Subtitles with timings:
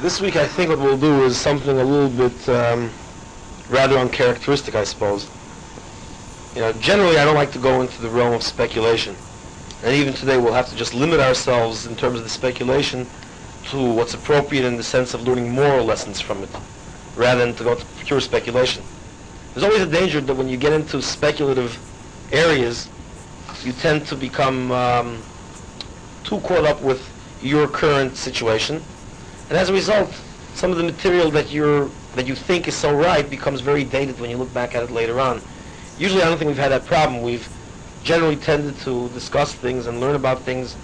[0.00, 2.90] This week I think what we'll do is something a little bit um,
[3.68, 5.28] rather uncharacteristic, I suppose.
[6.54, 9.14] You know, generally I don't like to go into the realm of speculation.
[9.84, 13.06] And even today we'll have to just limit ourselves in terms of the speculation
[13.64, 16.50] to what's appropriate in the sense of learning moral lessons from it,
[17.14, 18.82] rather than to go to pure speculation.
[19.52, 21.78] There's always a danger that when you get into speculative
[22.32, 22.88] areas,
[23.64, 25.22] you tend to become um,
[26.24, 27.06] too caught up with
[27.42, 28.82] your current situation,
[29.50, 30.08] and as a result,
[30.54, 34.18] some of the material that you're that you think is so right becomes very dated
[34.20, 35.40] when you look back at it later on.
[35.98, 37.22] Usually, I don't think we've had that problem.
[37.22, 37.48] We've
[38.04, 40.76] generally tended to discuss things and learn about things,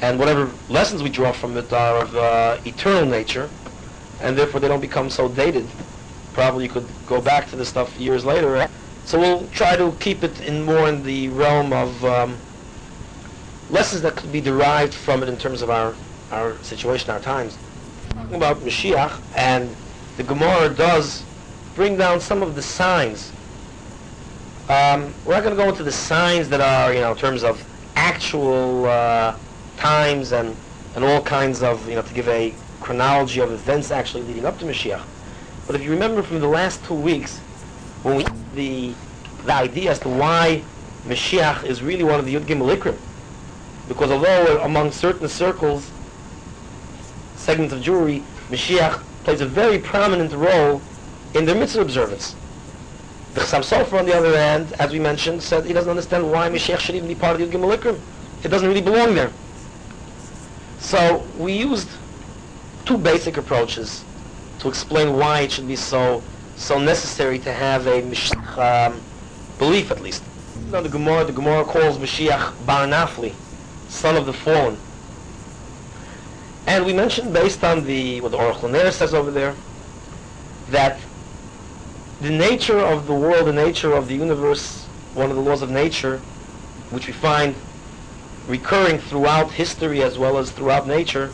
[0.00, 3.48] and whatever lessons we draw from it are of uh, eternal nature,
[4.22, 5.66] and therefore they don't become so dated.
[6.32, 8.68] Probably you could go back to the stuff years later.
[9.04, 12.36] So we'll try to keep it in more in the realm of um,
[13.70, 15.94] lessons that could be derived from it in terms of our,
[16.30, 17.58] our situation, our times.
[18.10, 19.74] Talking about Mashiach, and
[20.16, 21.24] the Gemara does
[21.74, 23.32] bring down some of the signs.
[24.68, 27.42] Um, we're not going to go into the signs that are, you know, in terms
[27.42, 27.62] of
[27.96, 29.36] actual uh,
[29.76, 30.54] times and,
[30.94, 34.58] and all kinds of, you know, to give a chronology of events actually leading up
[34.58, 35.02] to Mashiach.
[35.66, 37.38] But if you remember from the last two weeks,
[38.02, 38.94] when we the
[39.44, 40.62] the idea as to why
[41.06, 42.96] Mashiach is really one of the Yud Gimel
[43.88, 45.90] because although among certain circles,
[47.48, 50.82] segments of Jewry, Mashiach plays a very prominent role
[51.34, 52.36] in their mitzvah observance.
[53.32, 56.50] The Chassam Sofer, on the other hand, as we mentioned, said he doesn't understand why
[56.50, 57.98] Mashiach should even be part of the Yud
[58.44, 59.32] It doesn't really belong there.
[60.78, 61.88] So we used
[62.84, 64.04] two basic approaches
[64.58, 66.22] to explain why it should be so
[66.56, 69.00] so necessary to have a Mashiach um,
[69.58, 70.22] belief at least.
[70.66, 73.32] You know, the Gemara, the Gemara calls Mashiach Bar Nafli,
[73.88, 74.76] son of the fallen.
[76.68, 79.54] And we mentioned, based on the what the Aruch LaNer says over there,
[80.68, 81.00] that
[82.20, 85.70] the nature of the world, the nature of the universe, one of the laws of
[85.70, 86.18] nature,
[86.90, 87.54] which we find
[88.48, 91.30] recurring throughout history as well as throughout nature,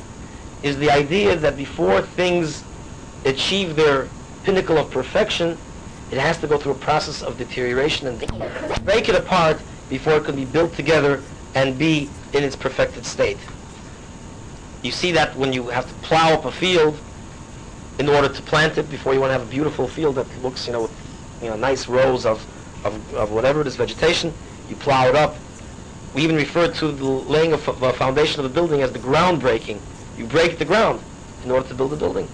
[0.63, 2.63] is the idea that before things
[3.25, 4.07] achieve their
[4.45, 5.59] pinnacle of perfection,
[6.13, 8.21] it has to go through a process of deterioration and
[8.85, 9.61] break it apart
[9.91, 11.21] before it can be built together
[11.57, 13.39] and be in its perfected state.
[14.85, 16.99] You see that when you have to plow up a field
[17.99, 20.67] in order to plant it before you want to have a beautiful field that looks,
[20.67, 22.45] you know, with, you know, nice rows of,
[22.85, 24.31] of, of whatever it is, vegetation,
[24.69, 25.37] you plow it up.
[26.15, 29.81] We even refer to the laying of a foundation of a building as the groundbreaking.
[30.19, 31.01] You break the ground
[31.45, 32.29] in order to build a building.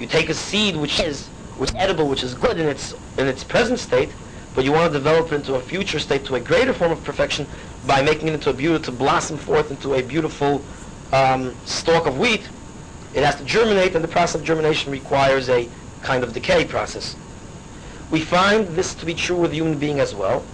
[0.00, 1.28] You take a seed which is
[1.58, 4.08] which is edible, which is good in its in its present state,
[4.54, 7.04] but you want to develop it into a future state, to a greater form of
[7.04, 7.46] perfection,
[7.86, 10.64] by making it into a beautiful, to blossom forth into a beautiful
[11.14, 12.48] um, stalk of wheat.
[13.14, 15.68] It has to germinate, and the process of germination requires a
[16.02, 17.14] kind of decay process.
[18.10, 20.44] We find this to be true with the human being as well,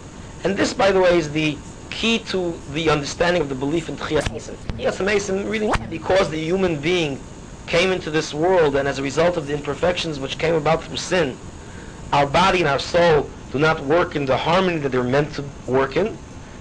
[0.45, 1.57] and this, by the way, is the
[1.91, 4.55] key to the understanding of the belief in Tchias Mesim.
[4.77, 7.19] Tchias Mesim really because the human being
[7.67, 10.97] came into this world and as a result of the imperfections which came about through
[10.97, 11.37] sin,
[12.13, 15.45] our body and our soul do not work in the harmony that they're meant to
[15.67, 16.17] work in.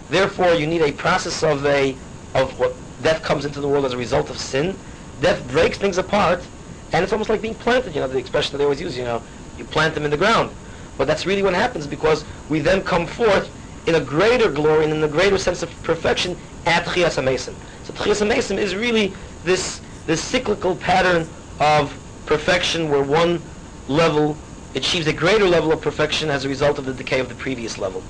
[0.10, 1.96] Therefore, you need a process of a
[2.34, 4.76] of what death comes into the world as a result of sin.
[5.22, 6.44] Death breaks things apart,
[6.92, 7.94] and it's almost like being planted.
[7.94, 8.98] You know the expression that they always use.
[8.98, 9.22] You know,
[9.58, 10.52] you plant them in the ground,
[10.98, 13.50] but that's really what happens because we then come forth
[13.88, 17.54] in a greater glory and in a greater sense of perfection at Tchias HaMesim.
[17.86, 21.28] So Tchias HaMesim is really this the cyclical pattern
[21.60, 21.94] of
[22.26, 23.42] perfection where one
[23.88, 24.38] level
[24.76, 27.78] achieves a greater level of perfection as a result of the decay of the previous
[27.78, 28.04] level.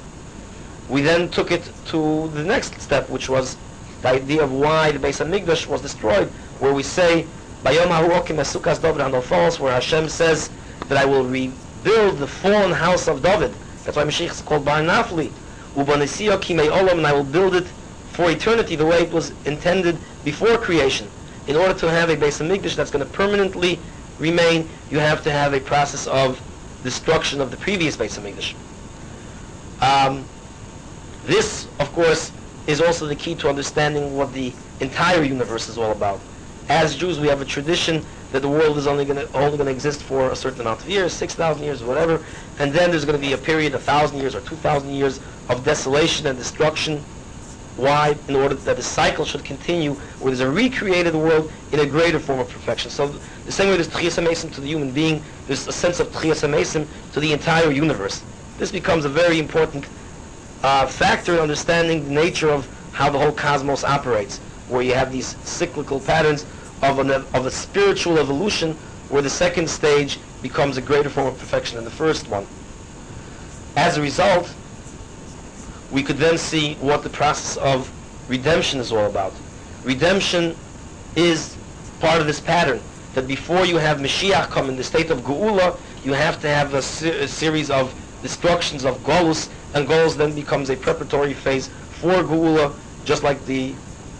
[0.89, 3.57] We then took it to the next step, which was
[4.01, 6.27] the idea of why the Beis Hamikdash was destroyed,
[6.59, 7.25] where we say,
[7.63, 10.49] Bayom HaHuokim Esukas David Hanofolas, where Hashem says
[10.87, 13.53] that I will rebuild the fallen house of David.
[13.83, 15.31] That's why Mashiach is called Bar Nafli.
[15.75, 17.67] Ubanisiyah Kimei Olam, and I will build it
[18.13, 21.07] for eternity, the way it was intended before creation
[21.47, 23.79] in order to have a Beis Hamikdash that's going to permanently
[24.19, 26.39] remain, you have to have a process of
[26.83, 28.53] destruction of the previous Beis Hamikdash.
[29.81, 30.23] Um,
[31.25, 32.31] this, of course,
[32.67, 36.19] is also the key to understanding what the entire universe is all about.
[36.69, 40.29] As Jews, we have a tradition that the world is only going to exist for
[40.29, 42.23] a certain amount of years, six thousand years, whatever,
[42.59, 45.19] and then there's going to be a period, a thousand years or two thousand years
[45.49, 47.03] of desolation and destruction
[47.79, 48.17] why?
[48.27, 52.19] In order that the cycle should continue, where there's a recreated world in a greater
[52.19, 52.91] form of perfection.
[52.91, 53.07] So
[53.45, 56.47] the same way there's Tchias HaMesim to the human being, there's a sense of Tchias
[56.47, 58.21] HaMesim to the entire universe.
[58.57, 59.85] This becomes a very important
[60.63, 65.11] uh, factor in understanding the nature of how the whole cosmos operates, where you have
[65.11, 66.45] these cyclical patterns
[66.81, 68.73] of, an, of a spiritual evolution
[69.09, 72.45] where the second stage becomes a greater form of perfection than the first one.
[73.75, 74.53] As a result,
[75.91, 77.91] we could then see what the process of
[78.29, 79.33] redemption is all about.
[79.83, 80.55] Redemption
[81.15, 81.57] is
[81.99, 82.81] part of this pattern
[83.15, 86.73] that before you have Mashiach come in the state of Geula, you have to have
[86.73, 91.67] a, se- a series of destructions of Golus, and goals then becomes a preparatory phase
[91.99, 92.73] for Geula,
[93.05, 93.73] just like the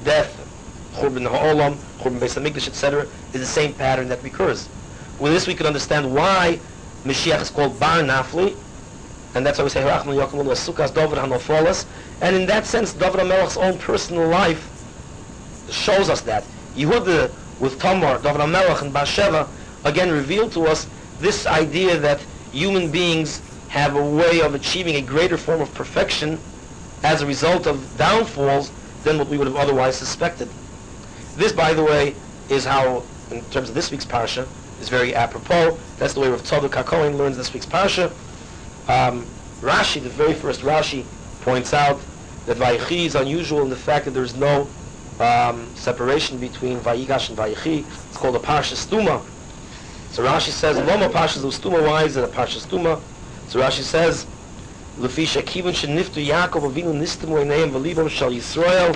[0.03, 0.35] death,
[0.95, 4.67] Churban Ha'olam, Churban Beis HaMikdash, etc., is the same pattern that recurs.
[5.19, 6.59] With this we can understand why
[7.03, 8.55] Mashiach is called Bar Nafli,
[9.35, 11.85] and that's why we say Rachman Yakum Sukas David Hanofolas.
[12.21, 14.67] And in that sense, David HaMelech's own personal life
[15.69, 16.43] shows us that.
[16.75, 19.47] Yehuda uh, with Tamar, David HaMelech and Bathsheba,
[19.85, 20.87] again revealed to us
[21.19, 22.19] this idea that
[22.51, 26.37] human beings have a way of achieving a greater form of perfection
[27.03, 28.71] as a result of downfalls
[29.03, 30.49] than what we would have otherwise suspected.
[31.35, 32.15] This, by the way,
[32.49, 34.47] is how, in terms of this week's parsha,
[34.81, 35.77] is very apropos.
[35.97, 38.11] That's the way Rav Tzadok HaKohen learns this week's parsha.
[38.89, 39.25] Um,
[39.61, 41.05] Rashi, the very first Rashi,
[41.41, 41.99] points out
[42.47, 44.67] that Vayichi is unusual in the fact that there's no
[45.19, 47.85] um, separation between Vayigash and Vayichi.
[48.07, 49.21] It's called a Parsha Stuma.
[50.11, 52.99] So Rashi says, Loma Parsha Stuma, why is it a Parsha Stuma?
[53.49, 54.27] So Rashi says,
[54.99, 58.93] Lefisha Kivun Sheniftu Yaakov Avinu Nistimu Eineim Velibam Shal Yisrael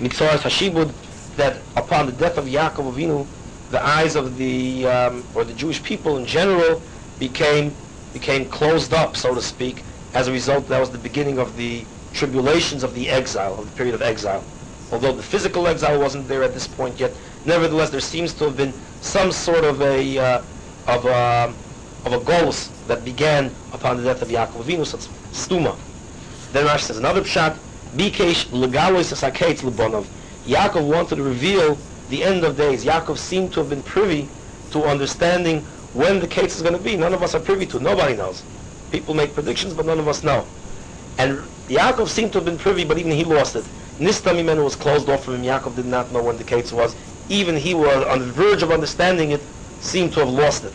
[0.00, 0.92] Mitzoras Hashibud
[1.36, 3.26] that upon the death of Yaakov Avinu,
[3.70, 6.82] the eyes of the um, or the Jewish people in general
[7.18, 7.72] became
[8.12, 9.82] became closed up, so to speak.
[10.12, 13.76] As a result, that was the beginning of the tribulations of the exile, of the
[13.78, 14.44] period of exile.
[14.92, 17.12] Although the physical exile wasn't there at this point yet,
[17.46, 20.42] nevertheless, there seems to have been some sort of a uh,
[20.86, 21.54] of a
[22.04, 25.76] of a golus that began upon the death of Yaakov Avinu, so it's stuma.
[26.52, 27.56] Then Rashi says another pshat,
[27.96, 30.04] Bikesh legalois saketz lebonov.
[30.46, 31.78] Yaakov wanted to reveal
[32.10, 32.84] the end of days.
[32.84, 34.28] Yaakov seemed to have been privy
[34.72, 35.60] to understanding
[35.94, 36.96] when the ketz is going to be.
[36.96, 37.80] None of us are privy to.
[37.80, 38.42] Nobody knows.
[38.90, 40.44] People make predictions, but none of us know.
[41.18, 43.64] And Yaakov seemed to have been privy, but even he lost it.
[43.98, 45.42] Nistam Imenu was closed off from him.
[45.42, 46.94] Yaakov did not know when the ketz was.
[47.28, 49.40] Even he was on the verge of understanding it,
[49.80, 50.72] seemed to have lost it.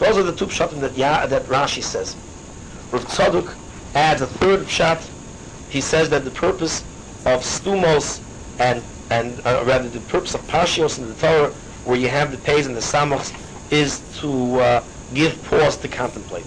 [0.00, 0.94] Those are the two pshatim that,
[1.28, 2.16] that Rashi says.
[2.90, 3.54] Rav Tzadok
[3.94, 5.06] adds a third pshat.
[5.70, 6.80] He says that the purpose
[7.26, 8.18] of stumos
[8.58, 11.50] and and uh, rather the purpose of Parshios in the Torah,
[11.84, 13.34] where you have the pays and the samachs,
[13.70, 16.44] is to uh, give pause to contemplate.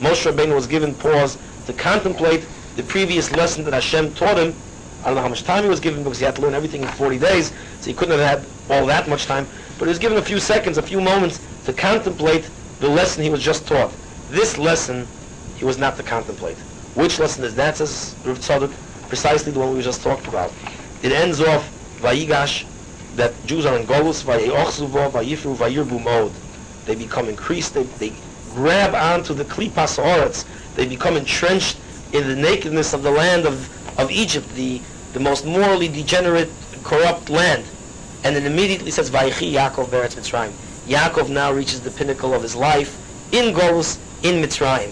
[0.00, 2.46] Moshe Rabbeinu was given pause to contemplate
[2.76, 4.54] the previous lesson that Hashem taught him.
[5.02, 6.82] I don't know how much time he was given because he had to learn everything
[6.82, 9.46] in 40 days, so he couldn't have had all that much time.
[9.78, 12.48] But he was given a few seconds, a few moments to contemplate
[12.80, 13.92] the lesson he was just taught.
[14.30, 15.06] This lesson
[15.56, 16.56] he was not to contemplate.
[16.94, 19.08] Which lesson is that, says Rav Tzadok?
[19.08, 20.52] Precisely the one we just talked about.
[21.02, 21.68] It ends off
[22.00, 22.66] Vayigash,
[23.16, 26.32] that Jews are in Golus, Vayeochzuvo, Vayifru, Vayirbu mode.
[26.84, 28.12] They become increased, they, they
[28.50, 30.44] grab onto the Klipas Oretz,
[30.74, 31.78] they become entrenched
[32.12, 34.80] in the nakedness of the land of, of Egypt, the,
[35.12, 36.50] the most morally degenerate,
[36.84, 37.64] corrupt land.
[38.24, 40.52] And then immediately says, Vayichi Yaakov Beretz Mitzrayim.
[40.88, 42.96] Yaakov now reaches the pinnacle of his life
[43.32, 44.90] in Golus, in Mitzrayim.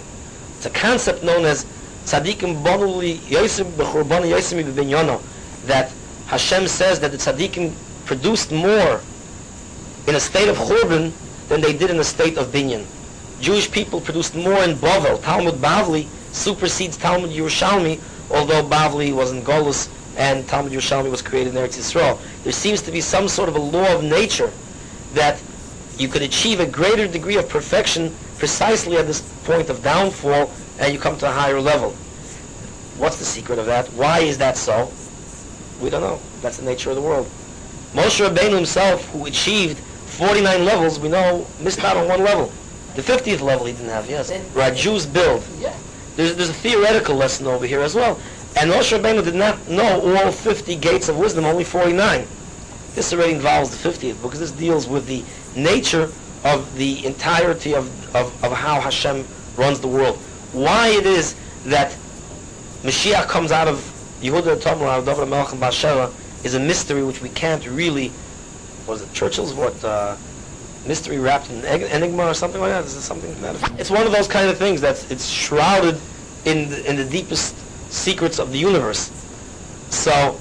[0.57, 1.65] It's a concept known as
[2.05, 5.21] Tzadikim Bonuli Yosem Bechurban Yosem Binyono,
[5.65, 5.91] that
[6.27, 7.73] Hashem says that the tzaddikim
[8.05, 9.01] produced more
[10.07, 11.11] in a state of churban
[11.47, 12.85] than they did in a state of binyan.
[13.39, 15.21] Jewish people produced more in Bavel.
[15.23, 17.99] Talmud Bavli supersedes Talmud Yerushalmi,
[18.29, 22.19] although Bavli was in Golus and Talmud Yerushalmi was created in Eretz Yisrael.
[22.43, 24.51] There seems to be some sort of a law of nature
[25.13, 25.41] that
[25.97, 30.93] you could achieve a greater degree of perfection precisely at this point of downfall and
[30.93, 31.91] you come to a higher level.
[32.97, 33.87] What's the secret of that?
[33.93, 34.91] Why is that so?
[35.81, 36.19] We don't know.
[36.41, 37.27] That's the nature of the world.
[37.93, 42.51] Moshe Rabbeinu himself, who achieved 49 levels, we know missed out on one level.
[42.95, 44.31] The 50th level he didn't have, yes.
[44.55, 45.43] Right, Jews build.
[45.59, 45.75] Yeah.
[46.15, 48.19] There's, there's a theoretical lesson over here as well.
[48.55, 52.25] And Moshe Rabbeinu did not know all 50 gates of wisdom, only 49.
[52.97, 55.23] This already involves the 50th, because this deals with the
[55.55, 56.09] nature
[56.43, 57.85] of the entirety of,
[58.15, 59.23] of, of how Hashem
[59.55, 60.17] runs the world.
[60.51, 61.35] Why it is
[61.65, 61.95] that
[62.81, 63.77] Mashiach comes out of
[64.19, 66.11] Yehuda Tamar, David Melech and Bathsheba
[66.43, 68.11] is a mystery which we can't really,
[68.87, 70.17] was it Churchill's what, uh,
[70.87, 72.83] mystery wrapped in enigma or something like that?
[72.83, 73.79] Is it something that?
[73.79, 76.01] It's one of those kind of things that's, it's shrouded
[76.45, 77.55] in the, in the deepest
[77.93, 79.11] secrets of the universe.
[79.91, 80.39] So,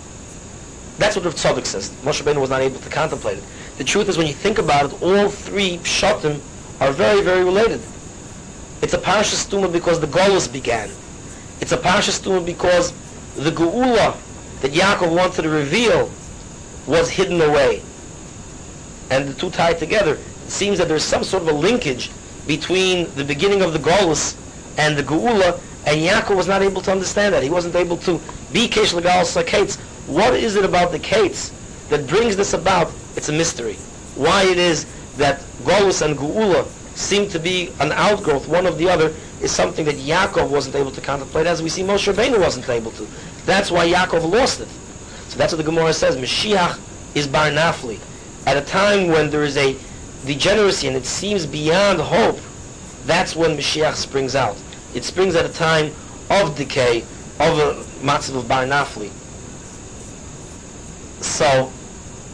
[0.99, 1.91] that's what Rav Tzadok says.
[2.03, 3.45] Moshe Rabbeinu was not able to contemplate it.
[3.79, 6.41] The truth is, when you think about it, all three pshatim
[6.81, 7.81] are very, very related.
[8.83, 10.91] It's a parasha stuma because the Golus began.
[11.61, 12.93] It's a parasha stuma because
[13.35, 14.17] the Geula
[14.61, 16.11] that Yaakov wanted to reveal
[16.87, 17.83] was hidden away.
[19.11, 22.11] and the two tied together, it seems that there's some sort of a linkage
[22.47, 24.37] between the beginning of the Golus
[24.79, 27.43] and the Geula, and Yaakov was not able to understand that.
[27.43, 28.21] He wasn't able to
[28.53, 29.79] be Kesh Legalis Kates.
[30.07, 31.51] What is it about the Kates
[31.89, 32.93] that brings this about?
[33.17, 33.75] It's a mystery.
[34.15, 34.87] Why it is
[35.17, 39.85] that Golus and Geula seem to be an outgrowth, one of the other, is something
[39.85, 43.07] that Yaakov wasn't able to contemplate, as we see Moshe Rabbeinu wasn't able to.
[43.45, 44.69] That's why Yaakov lost it.
[45.29, 46.17] So that's what the Gemara says.
[46.17, 46.79] Mashiach
[47.17, 47.99] is Bar Nafli.
[48.47, 49.77] At a time when there is a
[50.25, 52.39] degeneracy and it seems beyond hope,
[53.07, 54.57] that's when Mashiach springs out.
[54.95, 55.93] It springs at a time
[56.31, 57.03] of decay,
[57.41, 59.11] of a matzav of Bar Nafli.
[61.27, 61.71] So,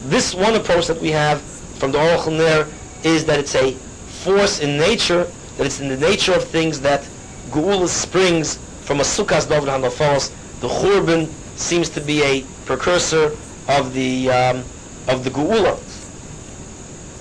[0.05, 2.67] this one approach that we have from the Orach Ner
[3.03, 5.25] is that it's a force in nature,
[5.57, 7.01] that it's in the nature of things that
[7.49, 10.31] Geula springs from a Sukkah's Dovid HaNafos.
[10.61, 13.35] The Churban seems to be a precursor
[13.67, 14.57] of the um,
[15.09, 15.77] of the Geula.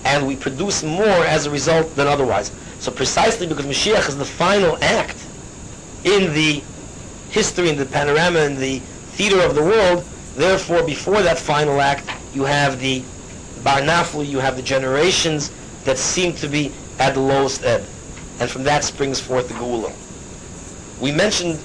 [0.04, 2.52] And we produce more as a result than otherwise.
[2.78, 5.16] So precisely because Mashiach is the final act
[6.04, 6.62] in the
[7.30, 8.78] history, in the panorama, in the
[9.16, 13.00] theater of the world, therefore before that final act, you have the
[13.62, 15.50] Barnaflu, you have the generations
[15.84, 17.84] that seem to be at the lowest ebb.
[18.40, 19.92] And from that springs forth the Geula.
[21.00, 21.60] We mentioned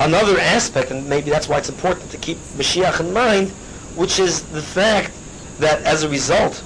[0.00, 3.50] another aspect, and maybe that's why it's important to keep Mashiach in mind,
[3.96, 5.12] which is the fact
[5.58, 6.62] that as a result,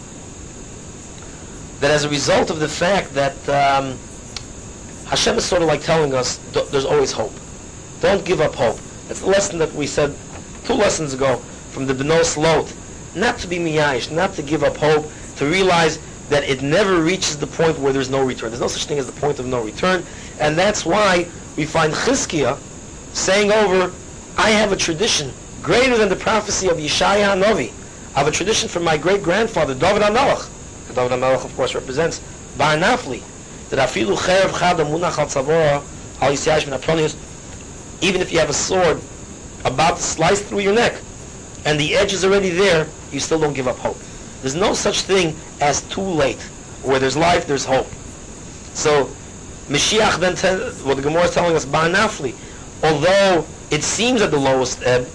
[1.80, 3.98] that as a result of the fact that um,
[5.06, 6.36] Hashem is sort of like telling us
[6.70, 7.32] there's always hope.
[8.00, 8.78] Don't give up hope.
[9.08, 10.14] That's the lesson that we said
[10.64, 11.36] two lessons ago
[11.72, 12.72] from the Benos Lot.
[13.14, 17.36] Not to be miyash, not to give up hope, to realize that it never reaches
[17.36, 18.50] the point where there's no return.
[18.50, 20.02] There's no such thing as the point of no return.
[20.40, 21.26] And that's why
[21.56, 22.58] we find Chizkiah
[23.12, 23.92] saying over,
[24.38, 27.72] I have a tradition greater than the prophecy of Yeshaya Hanovi.
[28.14, 30.48] I have a tradition from my great-grandfather, David HaMelech.
[30.94, 32.20] David HaMelech, of course, represents
[32.56, 33.22] Bar Nafli.
[33.70, 35.82] That afilu cherev chada munach al tzavora
[36.20, 37.16] al yisyash
[38.02, 39.00] even if you have a sword
[39.64, 41.00] about to slice through your neck,
[41.64, 43.96] and the edge is already there, you still don't give up hope.
[44.40, 46.40] There's no such thing as too late.
[46.82, 47.86] Where there's life, there's hope.
[48.74, 49.04] So,
[49.68, 50.34] Mashiach then,
[50.84, 52.34] what the Gemara is telling us, Bar Nafli,
[52.82, 55.06] although it seems at the lowest ebb,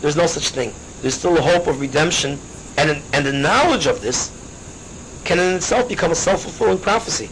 [0.00, 0.72] there's no such thing.
[1.00, 2.38] There's still a hope of redemption,
[2.76, 4.32] and, and the knowledge of this
[5.24, 7.30] can in itself become a self-fulfilling prophecy.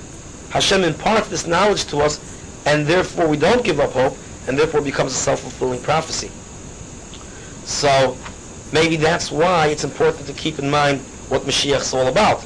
[0.51, 2.21] Hashem imparts this knowledge to us,
[2.67, 6.31] and therefore we don't give up hope, and therefore it becomes a self-fulfilling prophecy.
[7.71, 8.17] So
[8.73, 11.01] maybe that's why it's important to keep in mind
[11.31, 12.45] what Mashiach is all about.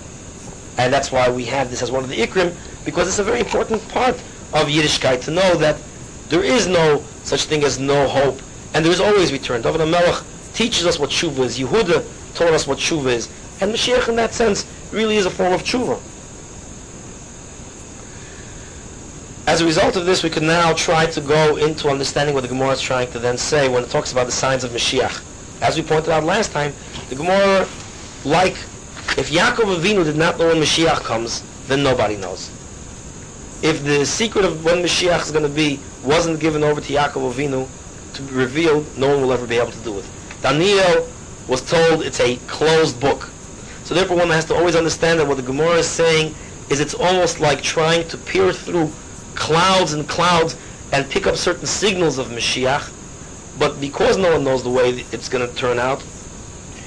[0.76, 2.54] And that's why we have this as one of the Ikrim,
[2.84, 4.16] because it's a very important part
[4.52, 5.80] of Yiddishkeit to know that
[6.28, 8.38] there is no such thing as no hope,
[8.74, 9.62] and there is always return.
[9.62, 11.58] David HaMelech teaches us what tshuva is.
[11.58, 12.04] Yehuda
[12.34, 13.28] taught us what tshuva is.
[13.62, 15.98] And Mashiach, in that sense, really is a form of tshuva.
[19.46, 22.48] As a result of this, we can now try to go into understanding what the
[22.48, 25.22] Gemara is trying to then say when it talks about the signs of Mashiach.
[25.60, 26.72] As we pointed out last time,
[27.10, 27.68] the Gemara,
[28.24, 28.54] like
[29.18, 32.48] if Yaakov Avinu did not know when Mashiach comes, then nobody knows.
[33.62, 37.34] If the secret of when Mashiach is going to be wasn't given over to Yaakov
[37.34, 37.68] Avinu
[38.14, 40.06] to be revealed, no one will ever be able to do it.
[40.40, 41.06] Daniel
[41.48, 43.28] was told it's a closed book.
[43.84, 46.34] So therefore one has to always understand that what the Gemara is saying
[46.70, 48.90] is it's almost like trying to peer through
[49.34, 50.56] clouds and clouds
[50.92, 52.90] and pick up certain signals of Mashiach.
[53.58, 56.02] But because no one knows the way it's going to turn out,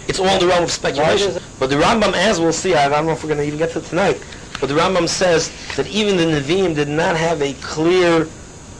[0.07, 1.41] it's all in the realm of speculation.
[1.59, 3.71] But the Rambam, as we'll see, I don't know if we're going to even get
[3.71, 4.21] to tonight,
[4.59, 8.27] but the Rambam says that even the Nevi'im did not have a clear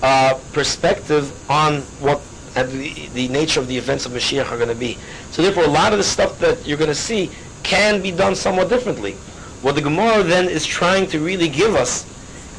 [0.01, 2.21] uh, perspective on what
[2.55, 4.97] uh, the, the nature of the events of Mashiach are going to be.
[5.31, 7.29] So therefore, a lot of the stuff that you're going to see
[7.63, 9.13] can be done somewhat differently.
[9.61, 12.05] What the Gemara then is trying to really give us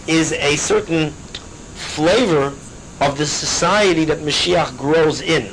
[0.08, 2.46] is a certain flavor
[3.00, 5.52] of the society that Mashiach grows in.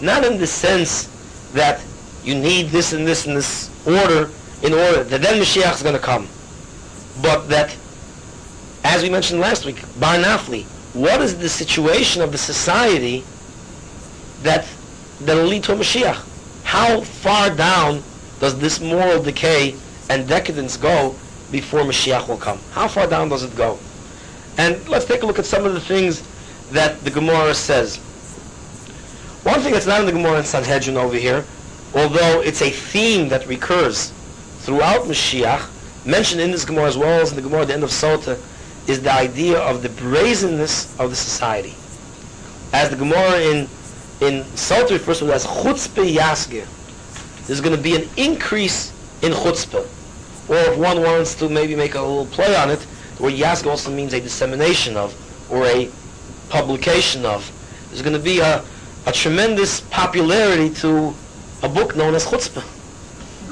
[0.00, 1.08] Not in the sense
[1.54, 1.82] that
[2.22, 4.30] you need this and this and this order
[4.62, 6.28] in order that then Mashiach is going to come.
[7.22, 7.74] But that,
[8.84, 13.24] as we mentioned last week, Bar Nafli, what is the situation of the society
[14.42, 14.68] that
[15.22, 16.22] that'll lead to a Mashiach?
[16.64, 18.02] How far down
[18.40, 19.74] does this moral decay
[20.10, 21.16] and decadence go
[21.54, 22.58] before Mashiach will come?
[22.72, 23.78] How far down does it go?
[24.58, 26.20] And let's take a look at some of the things
[26.72, 27.98] that the Gemara says.
[29.44, 31.44] One thing that's not in the Gemara in Sanhedrin over here,
[31.94, 34.12] although it's a theme that recurs
[34.62, 35.70] throughout Mashiach,
[36.04, 38.36] mentioned in this Gemara as well as in the Gemara at the end of Sota,
[38.88, 41.74] is the idea of the brazenness of the society.
[42.72, 43.68] As the Gemara in
[44.20, 46.66] in Sota refers to it as chutzpah yasgir,
[47.46, 48.92] there's going to be an increase
[49.22, 49.86] in chutzpah.
[50.48, 52.82] Or if one wants to maybe make a little play on it,
[53.18, 55.14] where yasg also means a dissemination of,
[55.50, 55.90] or a
[56.48, 57.50] publication of.
[57.88, 58.62] There's going to be a,
[59.06, 61.14] a tremendous popularity to
[61.62, 62.64] a book known as Chutzpah.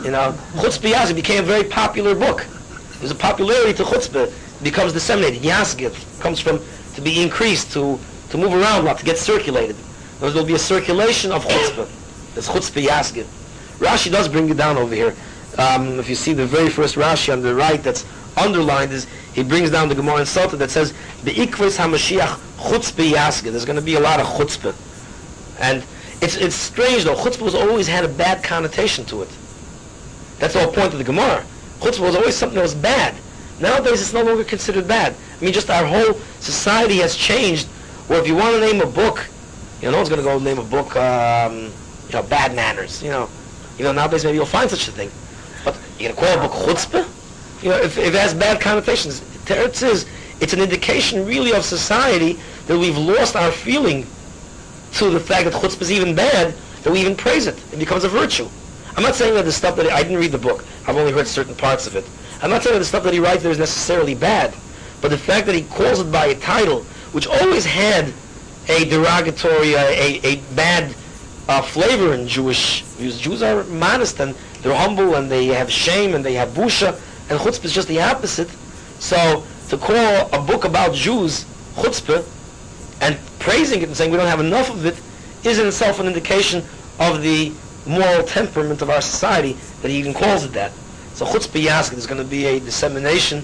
[0.05, 2.47] You know, Chutzpah Yasg became a very popular book.
[2.99, 4.27] There's a popularity to Chutzpah.
[4.27, 5.43] It becomes disseminated.
[5.43, 6.61] Yasg comes from
[6.95, 7.99] to be increased, to,
[8.31, 9.77] to move around a lot, to get circulated.
[10.21, 12.35] There will be a circulation of Chutzpah.
[12.35, 13.25] There's Chutzpah Yasg.
[13.79, 15.15] Rashi does bring it down over here.
[15.59, 18.07] Um, if you see the very first Rashi on the right that's
[18.37, 20.93] underlined is he brings down the Gemara in Sota that says
[21.25, 23.51] Be'ikvus HaMashiach Chutzpah Yasgid.
[23.51, 24.75] There's going to be a lot of chutzpah.
[25.61, 25.85] And
[26.23, 29.29] it's, it's strange though, chutzpah has always had a bad connotation to it.
[30.39, 31.45] That's the whole point of the Gemara.
[31.81, 33.15] Chutzpah was always something that was bad.
[33.61, 35.15] Nowadays it's no longer considered bad.
[35.41, 37.67] I mean, just our whole society has changed
[38.09, 39.27] where if you want to name a book,
[39.81, 41.73] you know, no one's going to go name a book, um,
[42.07, 43.29] you know, bad manners, you know.
[43.79, 45.11] You know, nowadays maybe you'll find such a thing.
[46.03, 47.63] You're going to call a book chutzpah?
[47.63, 49.21] You know, if, if it has bad connotations.
[49.45, 50.07] Teretz is,
[50.41, 54.05] it's an indication really of society that we've lost our feeling
[54.95, 57.57] to the fact that chutzpah is even bad, that we even praise it.
[57.73, 58.49] It becomes a virtue.
[58.97, 60.65] I'm not saying that the stuff that I didn't read the book.
[60.89, 62.05] I've only read certain parts of it.
[62.43, 64.53] I'm not saying that the stuff that he writes there is necessarily bad,
[65.01, 66.83] but the fact that he calls it by a title,
[67.13, 68.13] which always had
[68.69, 70.95] a derogatory, a, a, bad
[71.49, 73.21] uh, flavor in Jewish views.
[73.21, 76.99] Jews are modest and they're humble and they have shame and they have busha,
[77.31, 78.49] and chutzpah is just the opposite.
[78.99, 82.25] So to call a book about Jews chutzpah
[83.01, 85.01] and praising it and saying we don't have enough of it
[85.45, 86.63] is in itself an indication
[87.01, 87.53] of the
[87.87, 90.73] moral temperament of our society that he even calls it that.
[91.15, 93.39] So chutzpah yaskin is going to be a dissemination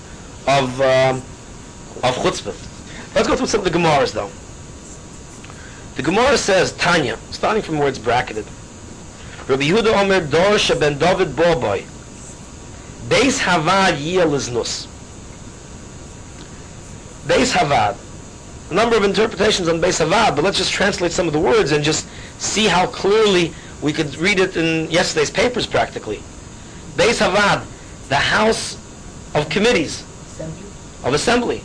[0.46, 1.16] of um,
[2.04, 2.54] of chutzpah.
[3.14, 4.30] Let's go through some of the Gemaras though.
[5.96, 8.46] The Gemara says, Tanya, starting from where it's bracketed.
[9.48, 11.82] Rabbi Yehuda Omer Dor ben David Boboy.
[13.08, 14.86] Beis Havad Yiyah Liznus.
[17.26, 17.96] Beis Havad
[18.70, 21.72] a number of interpretations on Beis Havad, but let's just translate some of the words
[21.72, 22.06] and just
[22.38, 26.18] see how clearly we could read it in yesterday's papers practically.
[26.96, 27.64] Beis Havad,
[28.08, 28.74] the house
[29.34, 30.66] of committees, assembly.
[31.04, 31.62] of assembly.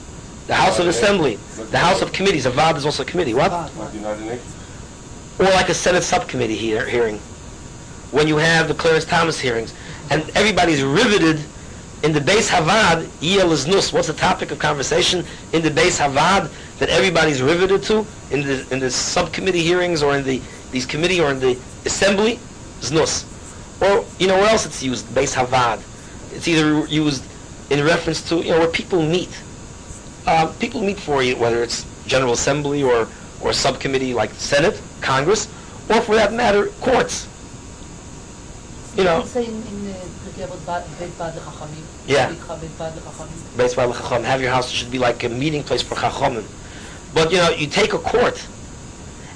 [0.47, 1.35] The house of assembly,
[1.71, 2.45] the house of committees.
[2.45, 3.33] Avad is also a committee.
[3.33, 3.51] What?
[5.39, 7.19] Or like a Senate subcommittee here, hearing.
[8.13, 9.73] When you have the Clarence Thomas hearings,
[10.11, 11.41] and everybody's riveted
[12.03, 13.91] in the Beis Havad, Yiyah Liznus.
[13.91, 16.51] What's the topic of conversation in the Beis Havad?
[16.77, 18.05] that everybody's riveted to?
[18.29, 22.39] In the in the subcommittee hearings or in the these committee or in the assembly?
[22.81, 23.25] Znus.
[23.81, 25.79] Or you know where else it's used Beis Havad?
[26.35, 27.23] It's either used
[27.71, 29.31] in reference to you know where people meet.
[30.27, 33.07] Uh, people meet for you whether it's general assembly or
[33.41, 35.47] or subcommittee like Senate Congress
[35.89, 37.27] or for that matter courts
[38.97, 39.23] you know
[42.07, 42.29] yeah.
[44.23, 46.45] Have your house should be like a meeting place for Chachamim.
[47.13, 48.45] But you know, you take a court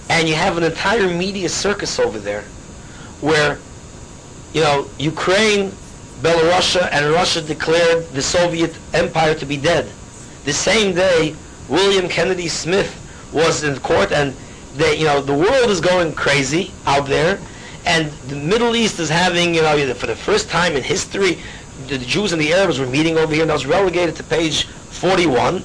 [0.09, 2.43] and you have an entire media circus over there
[3.21, 3.57] where
[4.53, 5.69] you know, Ukraine,
[6.21, 9.85] Belarus and Russia declared the Soviet empire to be dead.
[10.45, 11.35] The same day
[11.69, 12.89] William Kennedy Smith
[13.33, 14.33] was in court and
[14.75, 17.39] they, you know, the world is going crazy out there
[17.87, 21.39] and the Middle East is having, you know, for the first time in history,
[21.87, 24.65] the Jews and the Arabs were meeting over here and I was relegated to page
[24.65, 25.63] 41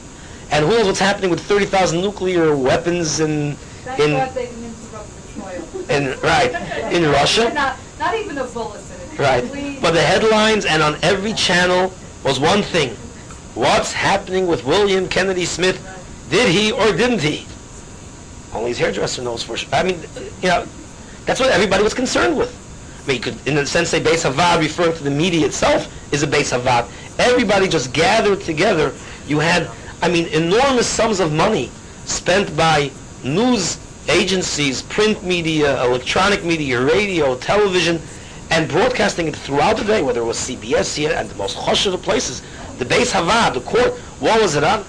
[0.52, 3.56] and who knows what's happening with 30,000 nuclear weapons in
[3.98, 4.10] in
[5.88, 6.54] in right
[6.92, 7.52] in Russia.
[7.54, 8.80] not, not even a bulletin.
[9.18, 9.80] Right, Please.
[9.80, 11.92] but the headlines and on every channel
[12.24, 12.90] was one thing:
[13.54, 15.80] what's happening with William Kennedy Smith?
[16.30, 17.46] Did he or didn't he?
[18.54, 19.68] Only his hairdresser knows for sure.
[19.72, 20.00] I mean,
[20.42, 20.66] you know,
[21.26, 22.58] that's what everybody was concerned with.
[23.04, 26.22] I mean, could, in a sense, say Beis Havad, referring to the media itself, is
[26.22, 26.90] a Beis Havad.
[27.18, 28.92] Everybody just gathered together.
[29.26, 29.68] You had
[30.02, 31.70] I mean, enormous sums of money
[32.06, 32.90] spent by
[33.22, 38.00] news agencies, print media, electronic media, radio, television,
[38.50, 41.86] and broadcasting it throughout the day, whether it was CBS here and the most hush
[41.86, 42.42] of the places,
[42.78, 44.84] the Beis Havad, the court, what was it on?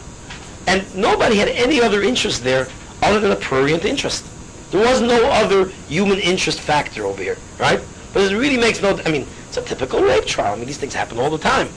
[0.65, 2.67] And nobody had any other interest there
[3.04, 4.26] other than a prurient interest.
[4.73, 7.79] There was no other human interest factor over here, right?
[8.12, 10.53] But it really makes no, I mean, it's a typical rape trial.
[10.53, 11.69] I mean, these things happen all the time.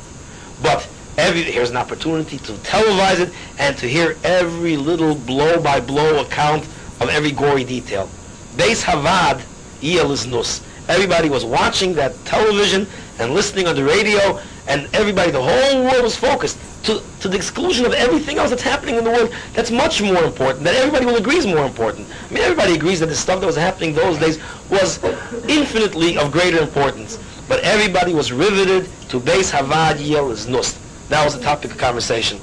[0.63, 5.79] But every here's an opportunity to televise it and to hear every little blow by
[5.79, 6.65] blow account
[7.03, 8.09] of every gory detail.
[8.57, 9.43] Beis Havad
[9.83, 10.63] Yiyah Liznus.
[10.89, 12.87] Everybody was watching that television
[13.19, 16.57] and listening on the radio, and everybody, the whole world was focused
[16.87, 20.25] to, to the exclusion of everything else that's happening in the world that's much more
[20.25, 22.09] important, that everybody will agree is more important.
[22.31, 24.39] I mean, everybody agrees that the stuff that was happening those days
[24.71, 25.03] was
[25.49, 27.19] infinitely of greater importance.
[27.49, 30.77] but everybody was riveted to Beis Havad Yel is Nust.
[31.09, 32.41] That was the topic of conversation.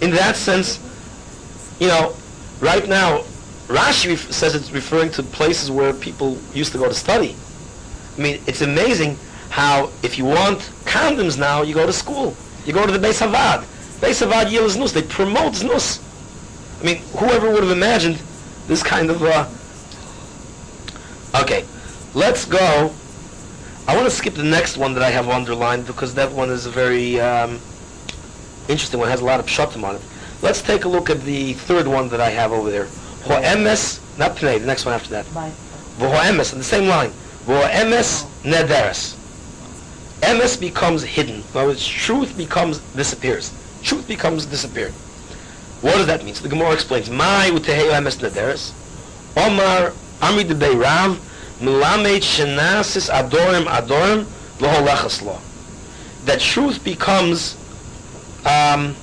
[0.00, 0.78] In that sense,
[1.80, 2.14] you know,
[2.60, 3.22] right now,
[3.68, 7.34] Rashi says it's referring to places where people used to go to study.
[8.16, 9.16] I mean, it's amazing
[9.48, 12.36] how if you want condoms now, you go to school.
[12.66, 13.64] You go to the Beis Havad.
[14.00, 14.92] Beis Havad Yil is Nus.
[14.92, 16.00] They promote Nus.
[16.80, 18.20] I mean, whoever would have imagined
[18.66, 19.22] this kind of...
[19.22, 19.46] Uh...
[21.42, 21.64] Okay,
[22.14, 22.92] let's go.
[23.86, 26.64] I want to skip the next one that I have underlined because that one is
[26.64, 27.60] a very um,
[28.68, 29.08] interesting one.
[29.08, 30.02] It has a lot of pshatim on it.
[30.40, 32.86] Let's take a look at the third one that I have over there.
[33.24, 35.26] Ho'emes, not Pnei, the next one after that.
[35.98, 37.10] Vo'emes, on the same line.
[37.46, 39.16] Vo'emes nederes.
[40.24, 41.36] Emes becomes hidden.
[41.36, 43.52] In other words, truth becomes, disappears.
[43.82, 44.92] Truth becomes disappeared.
[45.82, 46.34] What does that mean?
[46.34, 48.72] So the Gemara explains, Mai uteheu emes nederes.
[49.36, 54.24] Omar Amri de Milamed shenasis adorim adorim,
[54.60, 55.38] loholechas lo.
[56.24, 57.58] That truth becomes,
[58.46, 58.96] um,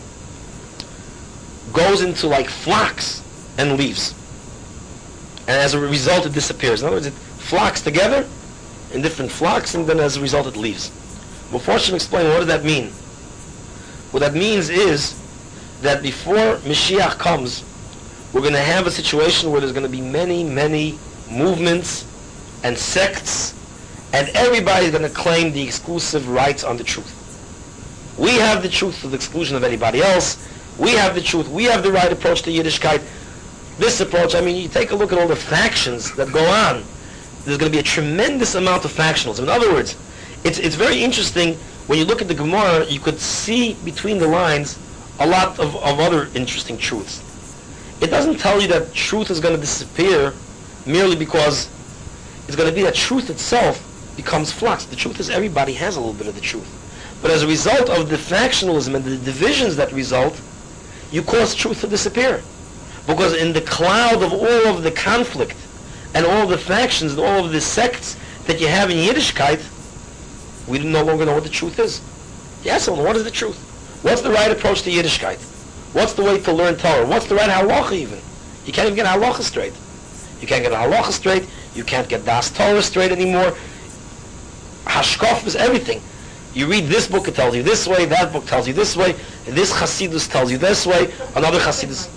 [1.71, 3.21] goes into like flocks
[3.59, 4.15] and leaves.
[5.41, 6.81] And as a result it disappears.
[6.81, 8.27] In other words, it flocks together
[8.91, 10.91] in different flocks and then as a result it leaves.
[11.51, 12.87] Before Shem explain what does that mean?
[14.11, 15.17] What that means is
[15.81, 17.63] that before Mashiach comes,
[18.33, 20.97] we're going to have a situation where there's going to be many, many
[21.29, 22.07] movements
[22.63, 23.53] and sects,
[24.13, 27.17] and everybody's going to claim the exclusive rights on the truth.
[28.17, 30.47] We have the truth to the exclusion of anybody else.
[30.77, 31.49] We have the truth.
[31.49, 33.01] We have the right approach to Yiddishkeit.
[33.77, 36.83] This approach, I mean, you take a look at all the factions that go on.
[37.43, 39.43] There's going to be a tremendous amount of factionalism.
[39.43, 39.95] In other words,
[40.43, 41.55] it's, it's very interesting
[41.87, 44.79] when you look at the Gemara, you could see between the lines
[45.19, 47.21] a lot of, of other interesting truths.
[48.01, 50.33] It doesn't tell you that truth is going to disappear
[50.85, 51.69] merely because
[52.47, 54.85] it's going to be that truth itself becomes flux.
[54.85, 56.67] The truth is everybody has a little bit of the truth.
[57.21, 60.39] But as a result of the factionalism and the divisions that result,
[61.11, 62.41] you cause truth to disappear.
[63.05, 65.55] Because in the cloud of all of the conflict
[66.13, 69.61] and all of the factions and all of the sects that you have in Yiddishkeit,
[70.71, 72.01] we no longer know what the truth is.
[72.63, 73.57] Yes, well, what is the truth?
[74.03, 75.39] What's the right approach to Yiddishkeit?
[75.93, 77.05] What's the way to learn Torah?
[77.05, 78.19] What's the right halacha even?
[78.65, 79.73] You can't even get halacha straight.
[80.39, 81.45] You can't get halacha straight.
[81.75, 83.53] You can't get das Torah straight anymore.
[84.85, 86.01] Hashkof is everything.
[86.53, 88.05] You read this book, it tells you this way.
[88.05, 89.13] That book tells you this way.
[89.45, 91.13] This Hasidus tells you this way.
[91.35, 92.09] Another Hasidus.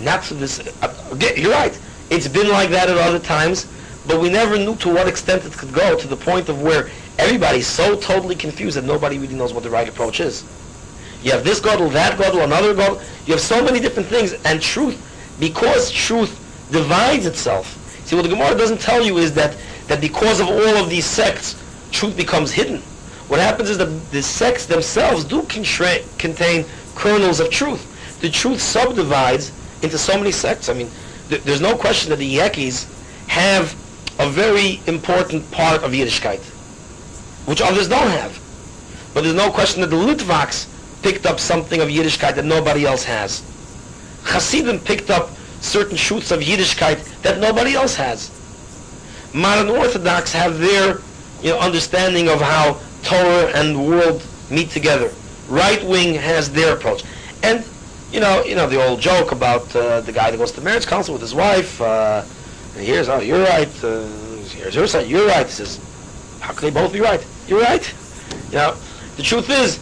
[0.00, 0.60] Not to this.
[0.82, 0.94] Uh,
[1.36, 1.78] you're right.
[2.10, 3.66] It's been like that at other times,
[4.06, 6.90] but we never knew to what extent it could go to the point of where
[7.18, 10.42] everybody's so totally confused that nobody really knows what the right approach is.
[11.22, 13.02] You have this godel, that godel, another godel.
[13.26, 14.96] You have so many different things, and truth,
[15.40, 16.30] because truth
[16.70, 17.74] divides itself.
[18.06, 19.56] See, what the Gemara doesn't tell you is that,
[19.88, 22.80] that because of all of these sects, truth becomes hidden.
[23.28, 28.20] What happens is that the sects themselves do contra- contain kernels of truth.
[28.20, 29.52] The truth subdivides
[29.82, 30.68] into so many sects.
[30.68, 30.90] I mean,
[31.28, 32.86] th- there's no question that the Yekis
[33.28, 33.74] have
[34.18, 36.40] a very important part of Yiddishkeit,
[37.48, 38.38] which others don't have.
[39.14, 40.68] But there's no question that the Litvaks
[41.02, 43.42] picked up something of Yiddishkeit that nobody else has.
[44.24, 45.30] Hasidim picked up
[45.60, 48.30] certain truths of Yiddishkeit that nobody else has.
[49.32, 50.98] Modern Orthodox have their
[51.42, 55.10] you know, understanding of how Torah and world meet together.
[55.48, 57.02] Right wing has their approach.
[57.42, 57.64] And,
[58.12, 60.64] you know, you know the old joke about uh, the guy that goes to the
[60.66, 61.80] marriage council with his wife.
[61.80, 62.24] Uh,
[62.76, 63.72] and here's, oh, you're right.
[63.82, 64.06] Uh,
[64.50, 65.06] here's your side.
[65.06, 65.46] You're right.
[65.46, 65.80] He says,
[66.40, 67.24] how can they both be right?
[67.46, 67.94] You're right.
[68.50, 68.76] You know,
[69.16, 69.78] the truth is,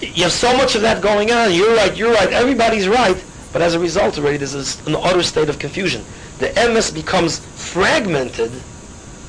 [0.00, 1.52] you have so much of that going on.
[1.52, 1.96] You're right.
[1.96, 2.30] You're right.
[2.32, 3.22] Everybody's right.
[3.52, 6.04] But as a result, already there's an utter state of confusion.
[6.38, 7.38] The Emes becomes
[7.72, 8.52] fragmented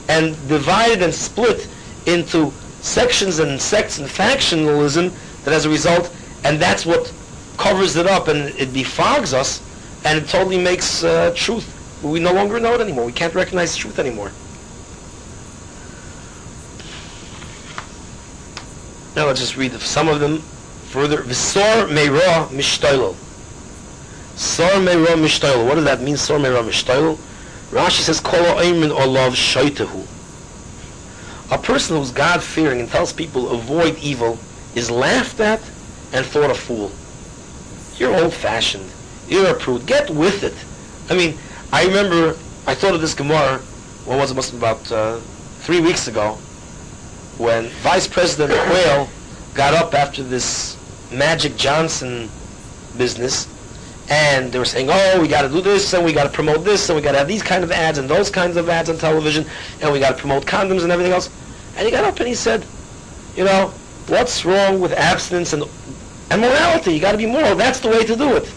[0.09, 1.67] and divided and split
[2.05, 7.11] into sections and sects and factionalism that as a result, and that's what
[7.57, 9.61] covers it up and it befogs us
[10.05, 11.73] and it totally makes uh, truth.
[12.03, 13.05] We no longer know it anymore.
[13.05, 14.31] We can't recognize truth anymore.
[19.17, 20.37] Now let's just read some of them
[20.91, 21.23] further.
[21.23, 23.15] Visor meira mishtoilel.
[24.37, 25.65] Sor meira mishtoilel.
[25.65, 27.15] What does that mean, sor meira mishtoilel?
[27.71, 30.05] Rashi says, Kol ha'oimin olav shaitahu.
[31.51, 34.37] A person who's God-fearing and tells people avoid evil
[34.75, 35.61] is laughed at
[36.13, 36.91] and thought a fool.
[37.95, 38.87] You're old-fashioned.
[39.27, 39.87] You're a prude.
[39.87, 40.53] Get with it.
[41.11, 41.35] I mean,
[41.73, 43.57] I remember, I thought of this Gemara,
[44.05, 45.17] what was it, must have about uh,
[45.61, 46.37] three weeks ago,
[47.37, 49.07] when Vice President Quayle
[49.53, 50.77] got up after this
[51.11, 52.29] Magic Johnson
[52.97, 53.47] business,
[54.09, 56.63] and they were saying, oh, we got to do this, and we got to promote
[56.63, 58.89] this, and we got to have these kind of ads and those kinds of ads
[58.89, 59.45] on television,
[59.81, 61.29] and we got to promote condoms and everything else.
[61.75, 62.65] And he got up and he said,
[63.35, 63.67] you know,
[64.07, 65.63] what's wrong with abstinence and,
[66.31, 66.93] and morality?
[66.93, 67.55] You got to be moral.
[67.55, 68.51] That's the way to do it.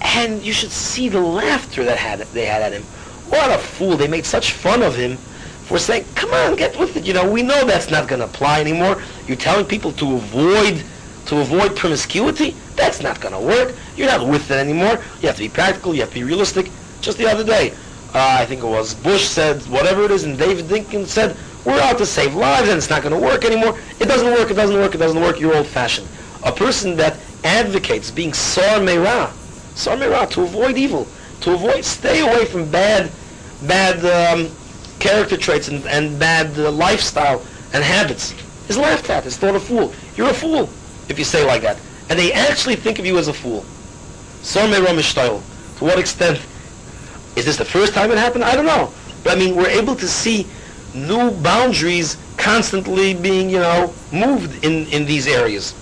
[0.00, 2.82] And you should see the laughter that had they had at him.
[3.28, 3.96] What a fool!
[3.96, 5.18] They made such fun of him
[5.64, 8.26] for saying, "Come on, get with it." You know, we know that's not going to
[8.26, 9.02] apply anymore.
[9.26, 10.82] You're telling people to avoid
[11.26, 12.54] to avoid promiscuity.
[12.76, 13.74] That's not going to work.
[13.96, 15.02] You're not with it anymore.
[15.20, 15.94] You have to be practical.
[15.94, 16.70] You have to be realistic.
[17.00, 17.72] Just the other day,
[18.14, 21.80] uh, I think it was Bush said whatever it is, and David Dinkins said we're
[21.80, 23.78] out to save lives, and it's not going to work anymore.
[24.00, 24.50] It doesn't work.
[24.50, 24.94] It doesn't work.
[24.94, 25.40] It doesn't work.
[25.40, 26.08] You're old-fashioned.
[26.44, 29.32] A person that advocates being sar meirah,
[29.76, 31.06] sar meirah, to avoid evil,
[31.40, 33.10] to avoid, stay away from bad,
[33.62, 34.50] bad um,
[35.04, 37.42] character traits and, and bad uh, lifestyle
[37.74, 38.32] and habits,
[38.70, 39.26] is laughed at.
[39.26, 39.92] Is thought a fool.
[40.16, 40.70] You're a fool
[41.10, 41.78] if you say like that.
[42.08, 43.62] And they actually think of you as a fool.
[44.40, 45.42] Sar meirah mishtayl.
[45.78, 46.40] To what extent?
[47.36, 48.44] Is this the first time it happened?
[48.44, 48.90] I don't know.
[49.22, 50.46] But I mean, we're able to see
[50.94, 55.74] new boundaries constantly being, you know, moved in, in these areas.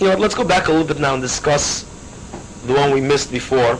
[0.00, 1.84] You know, let's go back a little bit now and discuss
[2.68, 3.76] the one we missed before.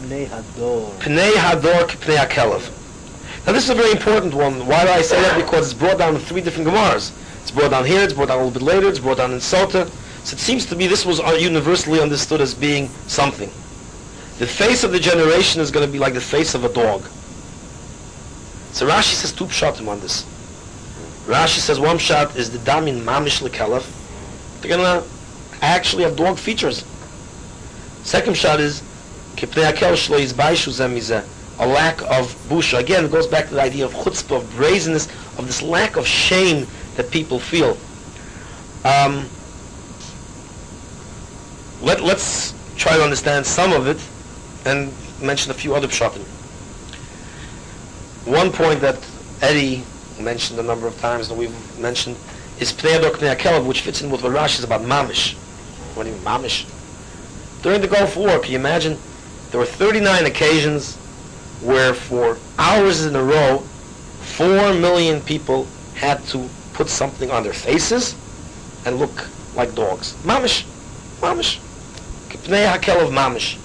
[0.00, 0.90] Pnei Hador.
[0.98, 3.46] Pnei Hador Pnei HaKelev.
[3.46, 4.66] Now this is a very important one.
[4.66, 5.36] Why do I say that?
[5.36, 7.12] Because it's brought down in three different Gemaras.
[7.42, 9.38] It's brought down here, it's brought down a little bit later, it's brought down in
[9.38, 9.86] Sota.
[10.24, 13.48] So it seems to me this was uh, universally understood as being something.
[14.38, 17.02] The face of the generation is going to be like the face of a dog.
[18.72, 20.22] So Rashi says two pshatim on this.
[21.26, 23.84] Rashi says one shot is the damin mamish lekelef.
[24.60, 25.06] They're going to
[25.60, 26.84] actually have dog features.
[28.02, 28.82] Second shot is.
[31.58, 32.78] A lack of busha.
[32.78, 35.06] Again, it goes back to the idea of chutzpah, of brazenness,
[35.38, 37.76] of this lack of shame that people feel.
[38.84, 39.26] Um,
[41.82, 44.00] let, let's try to understand some of it
[44.66, 46.24] and mention a few other pshatim.
[48.26, 48.98] One point that
[49.40, 49.82] Eddie
[50.20, 52.16] mentioned a number of times and we've mentioned
[52.60, 55.34] is Pnei HaKelev, which fits in with what Rashi is about mamish.
[55.94, 56.66] What do you mean mamish?
[57.62, 58.98] During the Gulf War, can you imagine?
[59.50, 60.96] There were 39 occasions
[61.62, 63.58] where for hours in a row,
[64.22, 68.16] 4 million people had to put something on their faces
[68.84, 70.14] and look like dogs.
[70.24, 70.64] Mamish.
[71.20, 71.60] Mamish.
[72.30, 73.58] Pnei HaKelev mamish.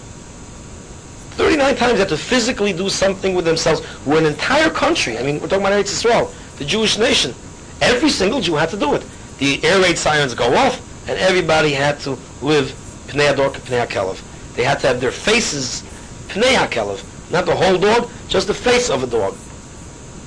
[1.38, 3.82] 39 times they had to physically do something with themselves.
[4.06, 5.18] An entire country.
[5.18, 7.34] I mean, we're talking about Eretz Yisrael, the Jewish nation.
[7.82, 9.04] Every single Jew had to do it.
[9.40, 10.80] The air raid sirens go off,
[11.10, 12.76] and everybody had to live
[13.08, 14.22] Pnei Ador Pnei HaKelev.
[14.56, 15.84] They had to have their faces
[16.28, 17.32] Pnei HaKelev.
[17.32, 19.36] Not the whole dog, just the face of a dog.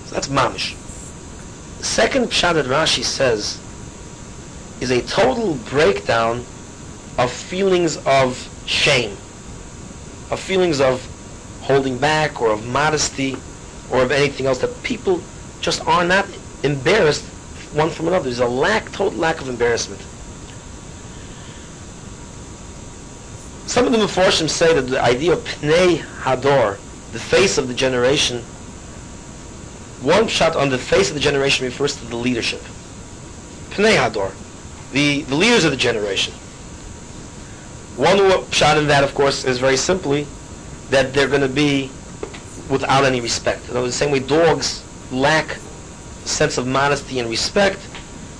[0.07, 0.77] So that's mamish.
[1.79, 3.59] The second pshat that Rashi says
[4.81, 6.45] is a total breakdown
[7.19, 9.17] of feelings of shame
[10.31, 11.05] of feelings of
[11.63, 13.37] holding back or of modesty
[13.91, 15.21] or of anything else that people
[15.61, 16.27] just are not
[16.63, 17.25] embarrassed
[17.75, 18.25] one from another.
[18.25, 20.01] There's a lack, total lack of embarrassment.
[23.71, 26.77] Some of the Mephoshim say that the idea of Pnei Hador,
[27.13, 28.43] the face of the generation,
[30.03, 32.61] one shot on the face of the generation refers to the leadership.
[33.71, 34.33] Pnei Hador,
[34.91, 36.35] the, the leaders of the generation.
[37.95, 38.19] One
[38.51, 40.27] shot in that, of course, is very simply
[40.89, 41.93] that they're going to be
[42.69, 43.69] without any respect.
[43.69, 45.59] In the same way dogs lack
[46.25, 47.79] sense of modesty and respect,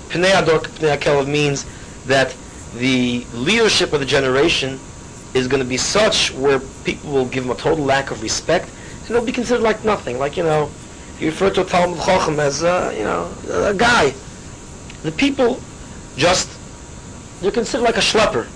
[0.09, 1.65] Pnei Ador Pnei means
[2.05, 2.35] that
[2.75, 4.77] the leadership of the generation
[5.33, 8.69] is going to be such where people will give them a total lack of respect,
[9.05, 10.19] and they'll be considered like nothing.
[10.19, 10.69] Like, you know,
[11.19, 14.13] you refer to a Talmud Chochem as, uh, you know, a guy.
[15.03, 15.59] The people
[16.17, 16.49] just,
[17.41, 18.47] they're considered like a schlepper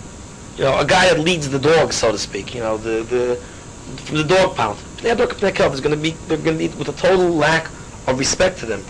[0.58, 3.36] you know, a guy that leads the dog, so to speak, you know, the, the,
[4.04, 4.78] from the dog pound.
[4.98, 7.68] Pnei Ador is going to be, they're going to be with a total lack
[8.08, 8.84] of respect to them.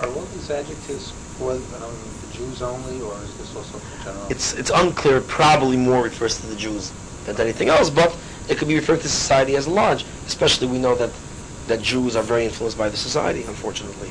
[0.00, 4.26] Are all these adjectives for um, the Jews only, or is this also for general?
[4.28, 5.18] It's, it's unclear.
[5.18, 6.92] It probably more refers to the Jews
[7.26, 8.16] than anything else, but
[8.48, 10.04] it could be referring to society as large.
[10.26, 11.10] Especially we know that,
[11.66, 14.10] that Jews are very influenced by the society, unfortunately.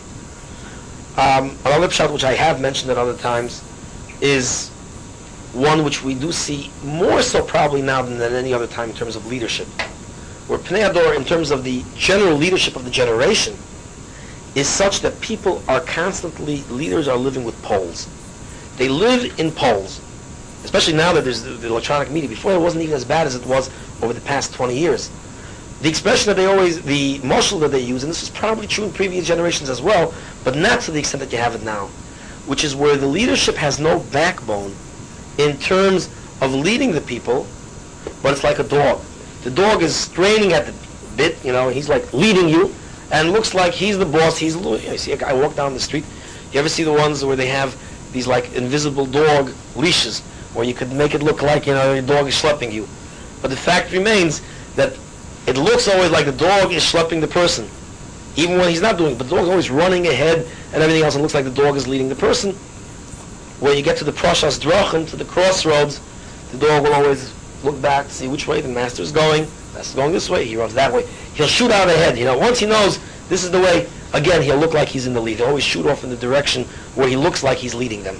[1.15, 3.63] Um, another pshat, which I have mentioned at other times,
[4.21, 4.69] is
[5.53, 8.95] one which we do see more so probably now than at any other time in
[8.95, 9.67] terms of leadership.
[10.47, 13.55] Where Pnei Ador, in terms of the general leadership of the generation,
[14.55, 18.07] is such that people are constantly, leaders are living with polls.
[18.77, 20.01] They live in polls,
[20.63, 22.29] especially now that there's the, the electronic media.
[22.29, 23.69] Before it wasn't even as bad as it was
[24.01, 25.09] over the past 20 years.
[25.81, 28.85] The expression that they always, the mashal that they use, and this is probably true
[28.85, 31.87] in previous generations as well, but not to the extent that you have it now,
[32.47, 34.73] which is where the leadership has no backbone
[35.37, 36.07] in terms
[36.41, 37.45] of leading the people,
[38.21, 39.01] but it's like a dog.
[39.43, 40.73] The dog is straining at the,
[41.17, 42.73] bit, you know, he's like leading you,
[43.11, 44.37] and looks like he's the boss.
[44.37, 46.05] He's you see a guy walk down the street.
[46.51, 47.77] You ever see the ones where they have
[48.13, 50.21] these like invisible dog leashes,
[50.53, 52.87] where you could make it look like you know your dog is schlepping you,
[53.41, 54.41] but the fact remains
[54.75, 54.97] that
[55.47, 57.67] it looks always like the dog is schlepping the person,
[58.35, 59.17] even when he's not doing it.
[59.17, 61.87] But the dog's always running ahead and everything else, and looks like the dog is
[61.87, 62.53] leading the person.
[63.59, 66.01] Where you get to the Prashas Drachen, to the crossroads,
[66.51, 69.43] the dog will always look back to see which way the master is going.
[69.43, 71.05] The master's going this way, he runs that way.
[71.33, 72.17] He'll shoot out ahead.
[72.17, 75.13] You know, once he knows this is the way, again, he'll look like he's in
[75.13, 75.37] the lead.
[75.37, 78.17] He'll always shoot off in the direction where he looks like he's leading them.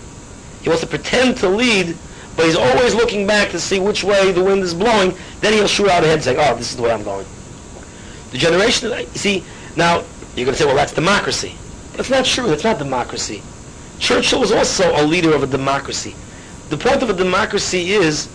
[0.61, 1.97] He wants to pretend to lead,
[2.35, 5.13] but he's always looking back to see which way the wind is blowing.
[5.39, 7.25] Then he'll shoot out ahead and saying, oh, this is the way I'm going.
[8.31, 9.43] The generation, you see,
[9.75, 10.03] now
[10.35, 11.55] you're going to say, well, that's democracy.
[11.95, 12.47] That's not true.
[12.47, 13.43] That's not democracy.
[13.99, 16.15] Churchill was also a leader of a democracy.
[16.69, 18.27] The point of a democracy is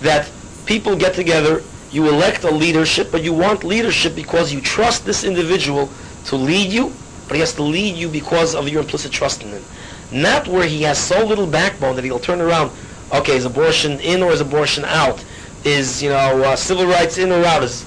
[0.00, 0.30] that
[0.66, 1.62] people get together,
[1.92, 5.88] you elect a leadership, but you want leadership because you trust this individual
[6.26, 6.92] to lead you,
[7.28, 9.62] but he has to lead you because of your implicit trust in him.
[10.10, 12.72] Not where he has so little backbone that he'll turn around,
[13.12, 15.24] okay, is abortion in or is abortion out?
[15.64, 17.62] Is, you know, uh, civil rights in or out?
[17.62, 17.84] Is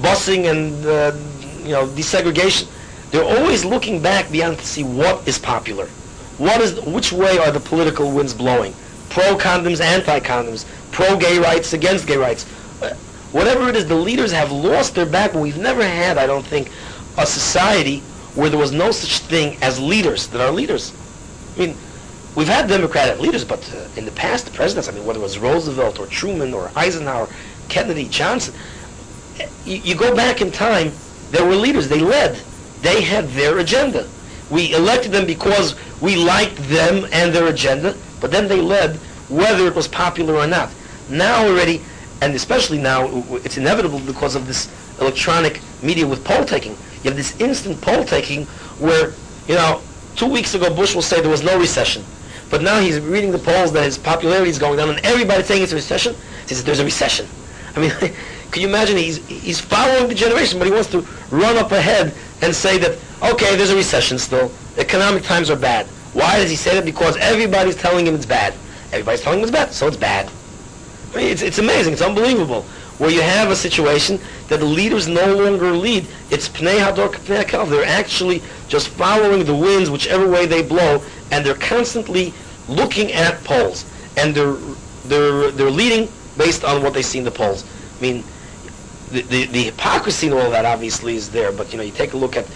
[0.00, 1.12] busing and, uh,
[1.62, 2.68] you know, desegregation?
[3.10, 5.86] They're always looking back beyond to see what is popular.
[6.38, 8.74] What is, which way are the political winds blowing?
[9.08, 12.44] Pro-condoms, anti-condoms, pro-gay rights, against gay rights.
[12.82, 12.92] Uh,
[13.30, 15.42] whatever it is, the leaders have lost their backbone.
[15.42, 16.70] We've never had, I don't think,
[17.16, 18.00] a society
[18.34, 20.92] where there was no such thing as leaders that are leaders.
[21.54, 21.76] I mean,
[22.34, 25.22] we've had democratic leaders, but uh, in the past, the presidents, I mean, whether it
[25.22, 27.28] was Roosevelt or Truman or Eisenhower,
[27.68, 28.54] Kennedy, Johnson,
[29.64, 30.92] you, you go back in time,
[31.30, 31.88] there were leaders.
[31.88, 32.36] They led.
[32.80, 34.08] They had their agenda.
[34.50, 38.96] We elected them because we liked them and their agenda, but then they led
[39.28, 40.70] whether it was popular or not.
[41.08, 41.80] Now already,
[42.20, 44.68] and especially now, it's inevitable because of this
[45.00, 46.72] electronic media with poll taking.
[47.02, 48.44] You have this instant poll taking
[48.78, 49.12] where,
[49.48, 49.82] you know,
[50.16, 52.04] two weeks ago Bush will say there was no recession.
[52.54, 55.64] But now he's reading the polls that his popularity is going down and everybody's saying
[55.64, 56.14] it's a recession.
[56.42, 57.26] He says there's a recession.
[57.74, 57.90] I mean,
[58.52, 61.00] can you imagine he's, he's following the generation, but he wants to
[61.32, 64.52] run up ahead and say that, okay, there's a recession still.
[64.78, 65.86] Economic times are bad.
[66.12, 66.84] Why does he say that?
[66.84, 68.54] Because everybody's telling him it's bad.
[68.92, 70.30] Everybody's telling him it's bad, so it's bad.
[71.12, 71.94] I mean, it's, it's amazing.
[71.94, 72.62] It's unbelievable.
[72.98, 76.06] Where you have a situation that the leaders no longer lead.
[76.30, 77.68] It's Pnei Hador Pnei.
[77.68, 82.32] They're actually just following the winds whichever way they blow, and they're constantly
[82.68, 83.84] looking at polls.
[84.16, 84.56] And they're,
[85.04, 87.64] they're, they're leading based on what they see in the polls.
[87.98, 88.24] I mean,
[89.10, 92.12] the, the, the hypocrisy and all that obviously is there, but you know, you take
[92.12, 92.46] a look at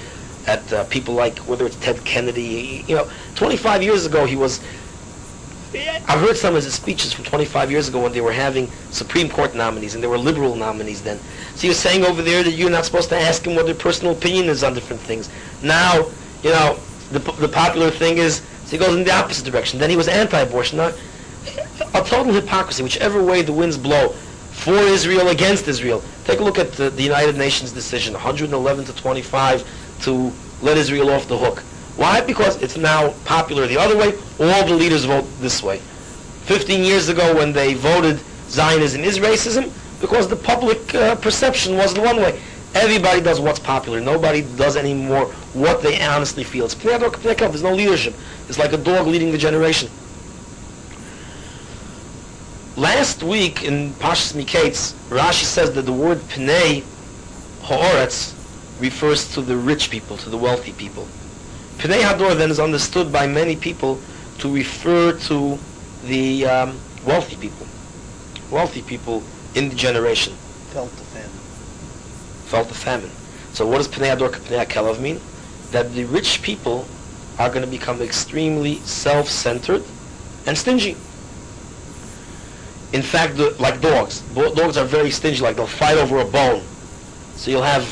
[0.49, 2.85] at uh, people like whether it's Ted Kennedy.
[2.88, 4.61] You know, 25 years ago he was.
[5.75, 9.29] I've heard some of his speeches from 25 years ago when they were having Supreme
[9.29, 11.18] Court nominees and they were liberal nominees then.
[11.57, 14.14] So you're saying over there that you're not supposed to ask him what their personal
[14.14, 15.29] opinion is on different things.
[15.62, 16.07] Now,
[16.42, 16.79] you know,
[17.11, 19.78] the, the popular thing is so he goes in the opposite direction.
[19.78, 20.76] Then he was anti-abortion.
[20.76, 20.92] Now,
[21.94, 22.83] a total hypocrisy.
[22.83, 24.11] Whichever way the winds blow,
[24.59, 26.02] for Israel, against Israel.
[26.24, 29.66] Take a look at the, the United Nations decision, 111 to 25
[30.02, 31.61] to let Israel off the hook.
[31.96, 32.20] Why?
[32.20, 34.12] Because it's now popular the other way.
[34.38, 35.78] All the leaders vote this way.
[35.78, 42.04] 15 years ago when they voted Zionism is racism, because the public uh, perception wasn't
[42.04, 42.38] one way.
[42.74, 44.00] Everybody does what's popular.
[44.00, 46.64] Nobody does anymore what they honestly feel.
[46.66, 48.14] It's There's no leadership.
[48.48, 49.88] It's like a dog leading the generation.
[52.76, 56.85] Last week in Parshas Miketz, Rashi says that the word Pnei
[57.62, 58.35] Ha'oretz
[58.81, 61.09] refers to the rich people, to the wealthy people.
[61.78, 64.00] Pnei Hador then is understood by many people
[64.38, 65.59] to refer to
[66.04, 67.66] the um, wealthy people,
[68.50, 69.22] wealthy people
[69.54, 70.35] in the generation.
[72.48, 73.11] Felt the famine.
[73.52, 75.20] So what does Pnei Hador Pnei HaKelev mean?
[75.70, 76.87] That the rich people
[77.38, 79.84] are going to become extremely self-centered
[80.46, 80.96] and stingy.
[82.92, 85.42] In fact, the, like dogs, dogs are very stingy.
[85.42, 86.62] Like they'll fight over a bone.
[87.37, 87.85] So you'll have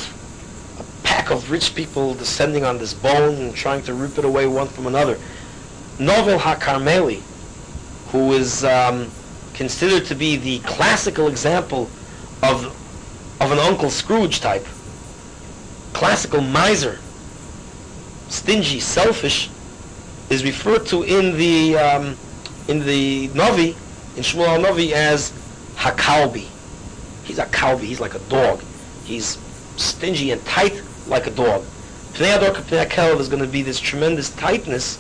[0.81, 4.47] a pack of rich people descending on this bone and trying to rip it away
[4.47, 5.19] one from another.
[5.99, 7.21] Naval HaKarmeli,
[8.11, 9.11] who is um,
[9.53, 11.91] considered to be the classical example
[12.43, 12.75] of,
[13.41, 14.67] of an Uncle Scrooge type,
[15.93, 16.99] classical miser,
[18.29, 19.51] stingy, selfish,
[20.31, 22.17] is referred to in the um,
[22.69, 23.77] in the Navi,
[24.17, 25.33] in Shmuel Navi as
[25.77, 26.49] Hakalbi.
[27.25, 27.83] He's a kalbi.
[27.83, 28.63] He's like a dog.
[29.05, 29.39] He's
[29.77, 31.65] stingy and tight like a dog.
[32.13, 34.99] Pnei Ador is going to be this tremendous tightness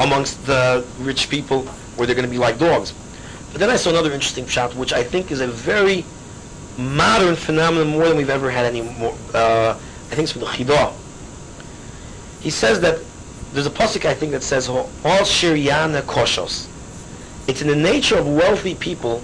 [0.00, 1.62] amongst the rich people
[1.96, 2.92] where they're going to be like dogs.
[3.52, 6.04] But then I saw another interesting shot, which I think is a very
[6.78, 9.14] modern phenomenon more than we've ever had any more.
[9.34, 10.92] Uh, I think it's from the Chidah.
[12.40, 12.98] He says that
[13.52, 16.68] there's a pasuk I think that says all shiryana koshos.
[17.48, 19.22] It's in the nature of wealthy people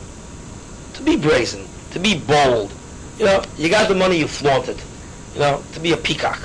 [0.94, 2.72] to be brazen, to be bold.
[3.18, 4.82] You know, you got the money, you flaunt it.
[5.34, 6.40] You know, to be a peacock.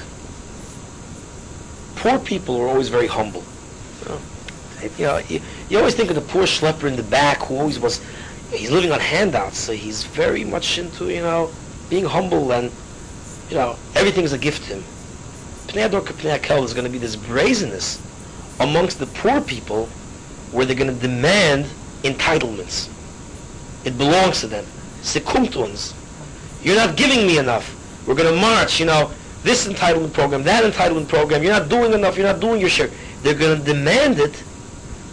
[1.96, 3.44] Poor people are always very humble.
[4.02, 4.20] You know,
[4.98, 7.80] you, know, you, you always think of the poor schlepper in the back who always
[7.80, 8.02] was,
[8.52, 11.52] he's living on handouts, so he's very much into, you know,
[11.90, 12.72] being humble and,
[13.50, 14.84] you know, everything is a gift to him.
[15.68, 18.02] Pnei Ador is going to be this brazenness
[18.60, 19.86] amongst the poor people
[20.52, 21.66] where they're going to demand
[22.04, 22.90] entitlements.
[23.86, 24.66] It belongs to them.
[25.02, 25.94] Sekumtuns.
[26.64, 27.74] You're not giving me enough.
[28.08, 29.12] We're going to march, you know,
[29.44, 31.44] this entitlement program, that entitlement program.
[31.44, 32.18] You're not doing enough.
[32.18, 32.90] You're not doing your share.
[33.22, 34.44] They're going to demand it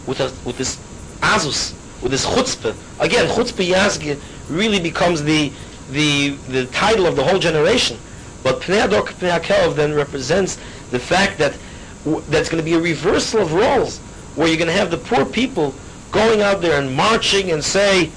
[0.06, 0.76] with a, with this
[1.20, 1.74] azus,
[2.04, 2.76] with this chutzpah.
[3.00, 5.50] Again, chutzpah yazgi really becomes the
[5.90, 7.98] the the title of the whole generation.
[8.44, 10.56] But Pnei Ador Pnei then represents
[10.90, 11.56] the fact that
[12.04, 13.98] w- that's going to be a reversal of roles,
[14.36, 15.74] where you're going to have the poor people
[16.12, 18.10] going out there and marching and say,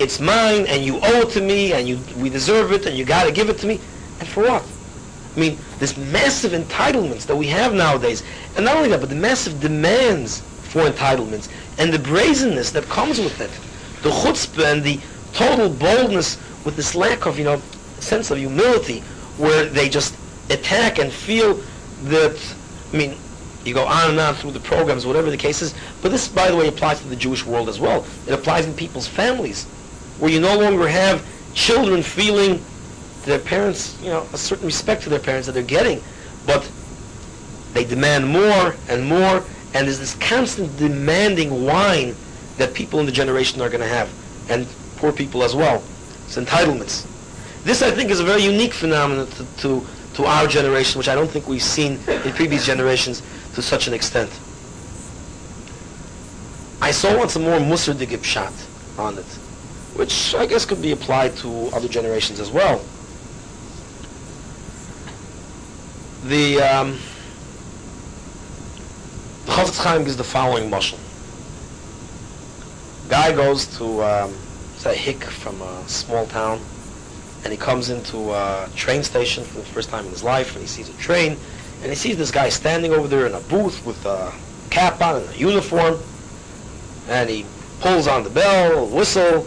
[0.00, 3.04] it's mine and you owe it to me and you we deserve it and you
[3.04, 3.74] got to give it to me.
[4.18, 4.64] And for what?
[5.36, 8.22] I mean, this massive entitlements that we have nowadays,
[8.56, 11.48] and not only that, but the massive demands for entitlements
[11.78, 13.50] and the brazenness that comes with it,
[14.02, 15.00] the chutzpah and the
[15.32, 17.58] total boldness with this lack of, you know,
[17.98, 19.00] sense of humility,
[19.38, 20.14] where they just
[20.50, 21.60] attack and feel
[22.04, 22.54] that,
[22.92, 23.16] I mean,
[23.64, 26.50] you go on and on through the programs, whatever the case is, but this, by
[26.50, 28.06] the way, applies to the Jewish world as well.
[28.26, 29.64] It applies in people's families,
[30.18, 32.62] where you no longer have children feeling
[33.24, 36.02] their parents, you know, a certain respect to their parents that they're getting,
[36.46, 36.70] but
[37.72, 39.42] they demand more and more,
[39.74, 42.14] and there's this constant demanding whine
[42.56, 44.08] that people in the generation are going to have,
[44.48, 44.66] and
[44.96, 45.82] poor people as well.
[46.26, 47.10] It's entitlements.
[47.64, 51.14] This, I think, is a very unique phenomenon to, to, to our generation, which I
[51.14, 53.20] don't think we've seen in previous generations
[53.54, 54.30] to such an extent.
[56.80, 58.52] I saw once a more Musar de shot
[58.96, 59.24] on it,
[59.96, 62.80] which I guess could be applied to other generations as well.
[66.26, 66.98] The um,
[69.46, 70.98] the Chaim gives the following mashal.
[73.08, 74.32] Guy goes to um,
[74.76, 76.60] say hick from a small town,
[77.44, 80.60] and he comes into a train station for the first time in his life, and
[80.62, 81.36] he sees a train,
[81.82, 84.32] and he sees this guy standing over there in a booth with a
[84.70, 85.98] cap on and a uniform,
[87.08, 87.44] and he
[87.80, 89.46] pulls on the bell, whistle,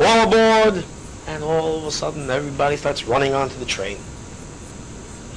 [0.00, 0.84] all aboard,
[1.26, 3.98] and all of a sudden everybody starts running onto the train.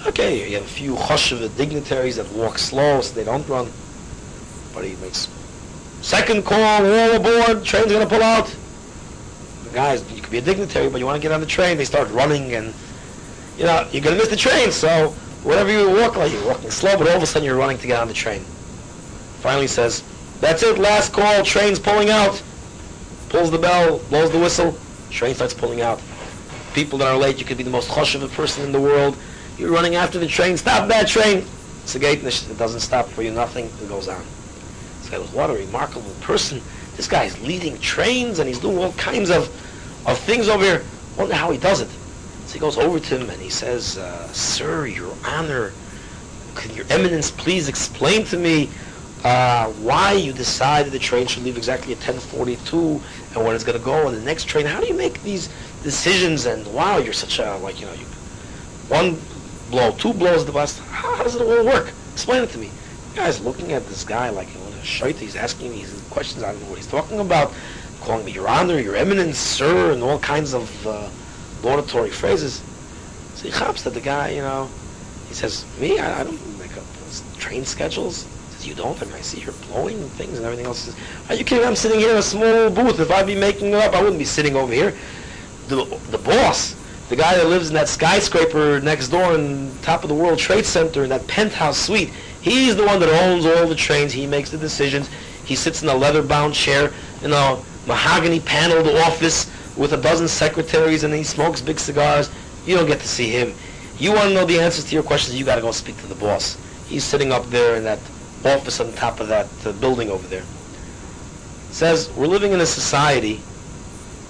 [0.05, 3.71] Okay, you have a few choshev dignitaries that walk slow so they don't run.
[4.77, 5.27] But he makes
[6.01, 8.55] second call, all aboard, train's gonna pull out.
[9.63, 11.77] The guys, you could be a dignitary, but you want to get on the train,
[11.77, 12.75] they start running and,
[13.57, 15.09] you know, you're gonna miss the train, so
[15.41, 17.87] whatever you walk like, you're walking slow, but all of a sudden you're running to
[17.87, 18.41] get on the train.
[19.41, 20.03] Finally says,
[20.41, 22.39] that's it, last call, train's pulling out.
[23.29, 24.77] Pulls the bell, blows the whistle,
[25.09, 25.99] train starts pulling out.
[26.75, 29.17] People that are late, you could be the most choshev person in the world,
[29.57, 30.55] you're running after the train.
[30.55, 31.43] Stop that train.
[31.81, 32.21] It's a gate.
[32.23, 33.31] It doesn't stop for you.
[33.31, 33.71] Nothing.
[33.81, 34.21] It goes on.
[35.07, 36.61] This guy goes, what a remarkable person.
[36.97, 39.47] This guy is leading trains and he's doing all kinds of,
[40.05, 40.83] of things over here.
[41.17, 41.87] Wonder how he does it.
[42.47, 45.71] So he goes over to him and he says, uh, Sir, Your Honor,
[46.55, 48.69] could Your Eminence please explain to me
[49.23, 53.01] uh, why you decided the train should leave exactly at 10:42
[53.33, 54.65] and when it's going to go on the next train?
[54.65, 55.47] How do you make these
[55.83, 56.47] decisions?
[56.47, 58.05] And wow, you're such a like you know, you,
[58.89, 59.17] one
[59.71, 60.79] blow, two blows the bus.
[60.79, 61.93] How, how does it all work?
[62.11, 62.65] Explain it to me.
[62.65, 64.49] You guys looking at this guy like
[64.87, 65.17] shite.
[65.17, 66.43] He's asking me questions.
[66.43, 67.53] I don't know what he's talking about.
[68.01, 71.09] Calling me Your Honor, Your Eminence, Sir, and all kinds of uh,
[71.61, 72.63] laudatory phrases.
[73.35, 74.69] So he hops that the guy, you know,
[75.27, 76.83] he says, me, I, I don't make up
[77.37, 78.23] train schedules.
[78.23, 78.99] He says, you don't?
[79.01, 80.85] I mean, I see you're blowing things and everything else.
[80.85, 81.65] He says, are you kidding?
[81.65, 82.99] I'm sitting here in a small booth.
[82.99, 84.93] If I'd be making it up, I wouldn't be sitting over here.
[85.67, 86.75] The, the boss,
[87.09, 90.65] the guy that lives in that skyscraper next door in top of the World Trade
[90.65, 92.11] Center in that penthouse suite,
[92.47, 94.13] he's the one that owns all the trains.
[94.13, 95.09] He makes the decisions.
[95.45, 96.91] He sits in a leather-bound chair
[97.23, 102.29] in a mahogany paneled office with a dozen secretaries and he smokes big cigars.
[102.65, 103.53] You don't get to see him.
[103.97, 106.07] You want to know the answers to your questions, you got to go speak to
[106.07, 106.57] the boss.
[106.87, 107.99] He's sitting up there in that
[108.45, 110.43] office on top of that uh, building over there.
[111.71, 113.37] Says, we're living in a society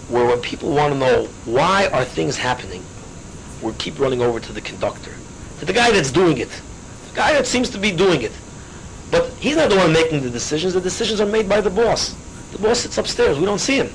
[0.10, 2.84] where when people want to know why are things happening,
[3.62, 5.12] we keep running over to the conductor,
[5.60, 6.62] to the guy that's doing it,
[7.18, 8.32] guy that seems to be doing it.
[9.10, 10.76] But he's not the one making the decisions.
[10.76, 12.16] The decisions are made by the boss.
[12.52, 13.40] The boss sits upstairs.
[13.40, 13.90] We don't see him.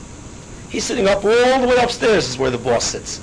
[0.69, 3.21] He's sitting up all the way upstairs is where the boss sits.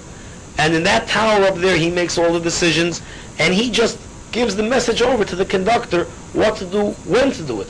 [0.57, 3.01] And in that tower up there, he makes all the decisions,
[3.39, 3.99] and he just
[4.31, 7.69] gives the message over to the conductor what to do, when to do it.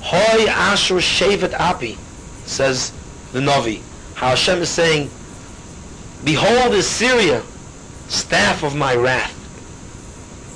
[0.00, 1.96] Hoy Ashur Shevet Api,
[2.44, 2.92] says
[3.32, 3.80] the Navi.
[4.14, 5.08] How Hashem is saying,
[6.24, 7.42] Behold is Syria,
[8.08, 9.39] staff of my wrath.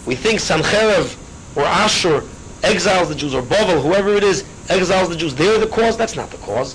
[0.06, 1.16] We think Sancherev
[1.56, 2.24] or Ashur
[2.62, 5.34] exiles the Jews, or Bavel, whoever it is, exiles the Jews.
[5.34, 5.96] They're the cause.
[5.96, 6.74] That's not the cause.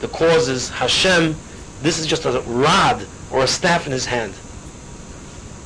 [0.00, 1.34] The cause is Hashem.
[1.82, 4.34] This is just a rod or a staff in his hand.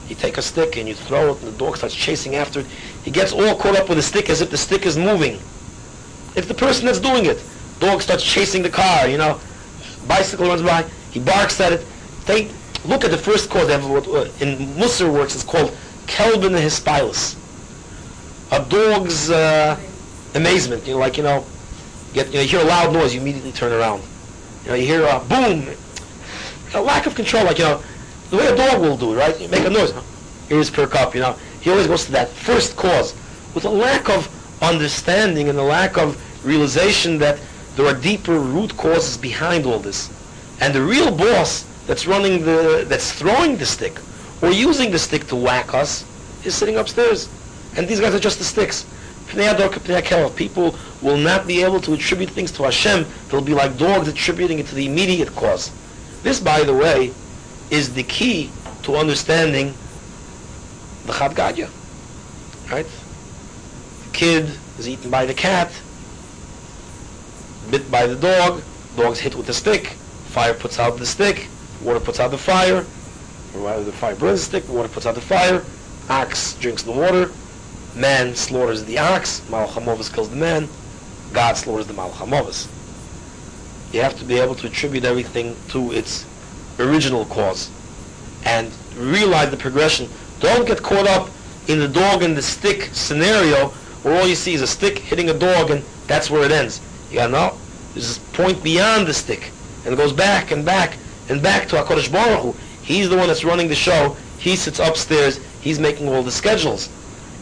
[0.09, 2.67] You take a stick and you throw it, and the dog starts chasing after it.
[3.05, 5.39] He gets all caught up with the stick as if the stick is moving.
[6.37, 7.43] It's the person that's doing it.
[7.79, 9.41] Dog starts chasing the car, you know.
[10.07, 11.87] Bicycle runs by, he barks at it.
[12.27, 12.51] They
[12.85, 13.69] look at the first cause.
[13.69, 15.35] Uh, in Musar works.
[15.35, 15.77] It's called
[16.11, 17.37] Kelvin and Hispilus.
[18.51, 19.79] A dog's uh,
[20.35, 20.85] amazement.
[20.85, 21.47] You know, like you know,
[22.13, 24.03] get you, know, you hear a loud noise, you immediately turn around.
[24.65, 25.69] You know, you hear a boom,
[26.75, 27.45] a lack of control.
[27.45, 27.83] Like you know,
[28.31, 29.41] the way a dog will do, right?
[29.41, 29.95] You make a noise,
[30.51, 31.15] ears perk up.
[31.15, 33.15] You know, he always goes to that first cause
[33.55, 34.29] with a lack of
[34.63, 37.39] understanding and a lack of realization that
[37.77, 40.11] there are deeper root causes behind all this.
[40.61, 43.99] And the real boss that's running the, that's throwing the stick
[44.43, 46.05] or using the stick to whack us
[46.45, 47.29] is sitting upstairs.
[47.77, 48.87] And these guys are just the sticks.
[50.37, 53.07] People will not be able to attribute things to Hashem.
[53.29, 55.71] They'll be like dogs attributing it to the immediate cause.
[56.23, 57.13] This, by the way,
[57.71, 58.51] is the key
[58.83, 59.73] to understanding
[61.07, 61.71] the Chad Gadya.
[62.71, 62.87] Right?
[64.05, 65.71] The kid is eaten by the cat,
[67.71, 68.63] bit by the dog,
[68.97, 71.47] dog's hit with a stick, fire puts out the stick,
[71.83, 72.85] water puts out the fire,
[73.57, 75.63] or the fire burns the stick, water puts out the fire,
[76.09, 77.31] ox drinks the water,
[77.95, 80.69] man slaughters the ox, Malach HaMovis kills the man,
[81.33, 82.69] God slaughters the Malach HaMovis.
[83.93, 86.25] You have to be able to attribute everything to its
[86.79, 87.71] original cause
[88.45, 90.09] and realize the progression.
[90.39, 91.29] Don't get caught up
[91.69, 93.69] in the dog and the stick scenario
[94.03, 96.81] where all you see is a stick hitting a dog and that's where it ends.
[97.11, 97.59] You gotta know,
[97.95, 99.51] there's a point beyond the stick
[99.85, 100.97] and it goes back and back
[101.29, 102.55] and back to HaKadosh Baruch Hu.
[102.91, 104.17] He's the one that's running the show.
[104.39, 105.39] He sits upstairs.
[105.61, 106.89] He's making all the schedules.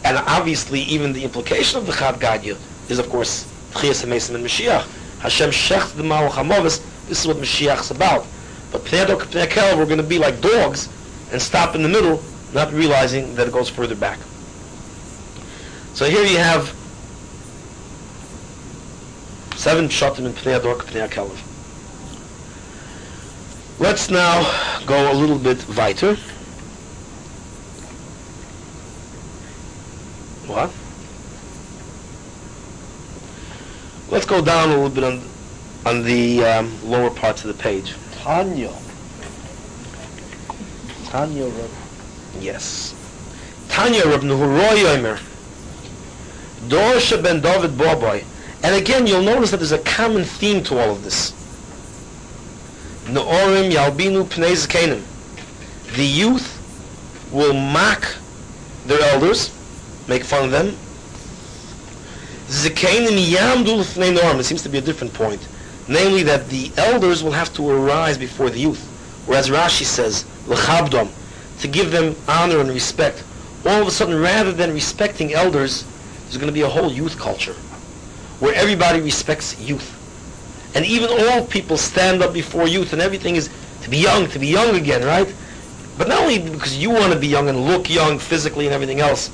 [0.05, 2.55] And obviously, even the implication of the Chad Gadya
[2.87, 4.85] is, of course, Tchias HaMesim and Mashiach.
[5.21, 6.85] Hashem shecht the Malach HaMovis.
[7.07, 8.27] This is what Mashiach is about.
[8.71, 10.87] But Pnei Pnei we're going to be like dogs
[11.31, 12.21] and stop in the middle,
[12.53, 14.19] not realizing that it goes further back.
[15.95, 16.67] So here you have
[19.55, 21.48] seven pshatim in Pnei Kelev.
[23.79, 24.43] Let's now
[24.85, 26.15] go a little bit weiter.
[30.47, 30.69] What?
[34.11, 35.21] Let's go down a little bit on
[35.85, 37.95] on the um, lower parts of the page.
[38.15, 38.73] Tanya.
[41.05, 41.69] Tanya Reb.
[42.41, 42.93] Yes.
[43.69, 45.19] Tanya Reb Nehorai Yomer.
[46.67, 48.25] Dorsha ben David Boboy.
[48.61, 51.38] And again, you'll notice that there's a common theme to all of this.
[53.13, 55.01] Ne'orim Yalbinu Pnei Zakenim.
[55.95, 56.57] The youth
[57.31, 58.15] will mock
[58.85, 59.49] their elders,
[60.07, 60.75] make fun of them.
[62.49, 64.39] Zakenim Yamdu L'fnei Norim.
[64.39, 65.47] It seems to be a different point.
[65.87, 68.85] Namely that the elders will have to arise before the youth.
[69.25, 71.09] Whereas Rashi says, L'chabdom,
[71.59, 73.23] to give them honor and respect.
[73.65, 75.83] All of a sudden, rather than respecting elders,
[76.23, 77.55] there's going to be a whole youth culture
[78.39, 79.98] where everybody respects youth.
[80.75, 83.49] And even old people stand up before youth and everything is
[83.81, 85.33] to be young, to be young again, right?
[85.97, 88.99] But not only because you want to be young and look young physically and everything
[88.99, 89.31] else,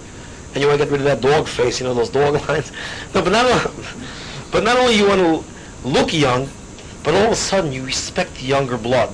[0.53, 2.71] and you want to get rid of that dog face, you know, those dog lines.
[3.13, 3.71] No, but not,
[4.51, 6.49] but not only you want to look young,
[7.03, 9.13] but all of a sudden you respect the younger blood.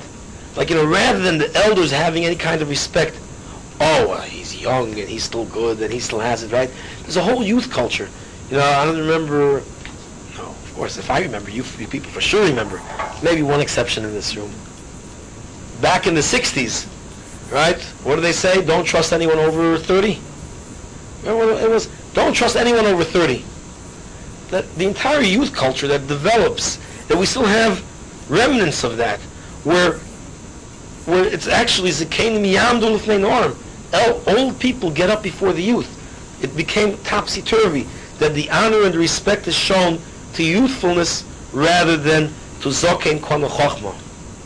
[0.55, 3.19] Like, you know, rather than the elders having any kind of respect,
[3.79, 6.71] oh, he's young and he's still good and he still has it, right?
[7.03, 8.09] There's a whole youth culture.
[8.49, 9.63] You know, I don't remember
[10.81, 12.81] course, if I remember, you, you people for sure remember.
[13.21, 14.51] Maybe one exception in this room.
[15.79, 16.87] Back in the 60s,
[17.53, 17.79] right?
[18.03, 18.65] What do they say?
[18.65, 20.19] Don't trust anyone over 30.
[21.23, 23.45] It was, don't trust anyone over 30.
[24.49, 26.77] That the entire youth culture that develops,
[27.09, 27.85] that we still have
[28.27, 29.19] remnants of that,
[29.63, 29.99] where
[31.05, 33.55] where it's actually zakanim yamdu l'fnei norm.
[34.35, 36.43] Old people get up before the youth.
[36.43, 37.85] It became topsy-turvy,
[38.17, 39.99] that the honor and respect is shown
[40.33, 41.23] to youthfulness
[41.53, 42.29] rather than
[42.61, 43.95] to zoken kwana chokhmah.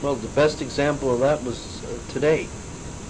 [0.02, 2.48] Well, the best example of that was uh, today.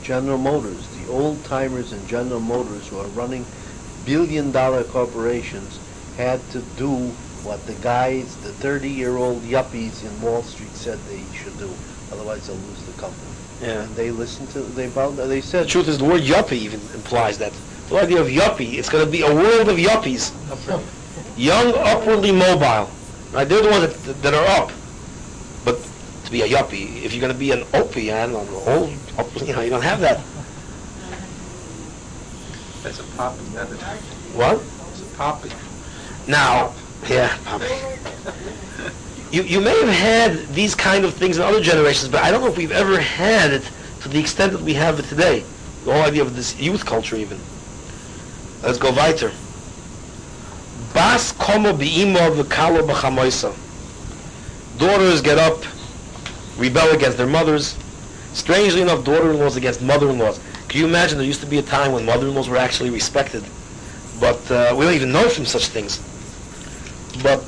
[0.04, 3.46] General Motors, the old timers in General Motors who are running
[4.06, 5.80] billion dollar corporations
[6.18, 6.96] had to do
[7.44, 11.70] what the guys, the 30 year old yuppies in Wall Street said they should do.
[12.12, 13.22] Otherwise, they'll lose the company.
[13.62, 13.84] Yeah.
[13.84, 16.80] And they listened to, they found, they The said, truth is, the word yuppie even
[16.94, 17.54] implies that.
[17.90, 20.32] The idea of yuppie, it's going to be a world of yuppies.
[21.38, 22.90] Young, upwardly mobile.
[23.32, 23.48] Right?
[23.48, 24.72] They're the ones that, that are up.
[25.66, 25.78] But
[26.26, 28.94] to be a yuppie, if you're going to be an opie, I don't know, old,
[29.18, 30.24] up, you know, you don't have that.
[32.84, 33.76] That's a poppy, not a,
[34.38, 34.62] What?
[34.92, 35.50] it's a poppy.
[36.28, 36.74] Now,
[37.08, 37.66] yeah, poppy.
[39.32, 42.42] You, you may have had these kind of things in other generations, but I don't
[42.42, 43.70] know if we've ever had it
[44.02, 45.44] to the extent that we have it today.
[45.84, 47.40] The whole idea of this youth culture even.
[48.64, 49.32] Let's go weiter.
[50.96, 53.54] Bas komo bi'imo v'kalo b'chamoisa.
[54.80, 55.62] Daughters get up,
[56.58, 57.78] rebel against their mothers.
[58.32, 60.40] Strangely enough, daughter-in-laws against mother-in-laws.
[60.70, 63.44] Can you imagine there used to be a time when mother-in-laws were actually respected?
[64.22, 66.00] But uh, we don't even know from such things.
[67.22, 67.44] But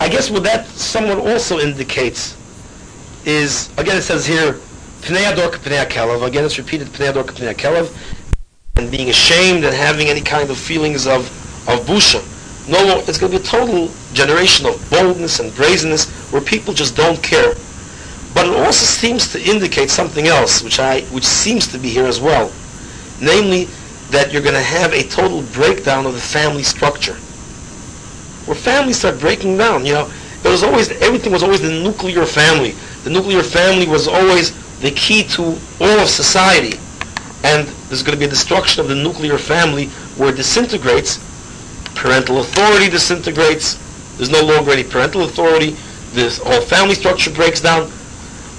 [0.00, 2.36] I guess what that somewhat also indicates
[3.26, 4.60] is, again it says here.
[5.06, 6.88] Again it's repeated.
[8.76, 11.26] And being ashamed and having any kind of feelings of,
[11.68, 12.22] of busha.
[12.66, 16.72] No, more- it's going to be a total generation of boldness and brazenness where people
[16.72, 17.54] just don't care.
[18.34, 22.06] But it also seems to indicate something else, which I, which seems to be here
[22.06, 22.50] as well.
[23.20, 23.68] Namely,
[24.10, 27.14] that you're going to have a total breakdown of the family structure.
[28.46, 30.10] Where families start breaking down, you know,
[30.44, 32.72] it was always, everything was always the nuclear family.
[33.04, 35.42] The nuclear family was always the key to
[35.80, 36.78] all of society.
[37.44, 39.86] And there's going to be a destruction of the nuclear family
[40.16, 41.18] where it disintegrates.
[41.94, 43.78] Parental authority disintegrates.
[44.16, 45.76] There's no longer any parental authority.
[46.12, 47.90] This whole family structure breaks down.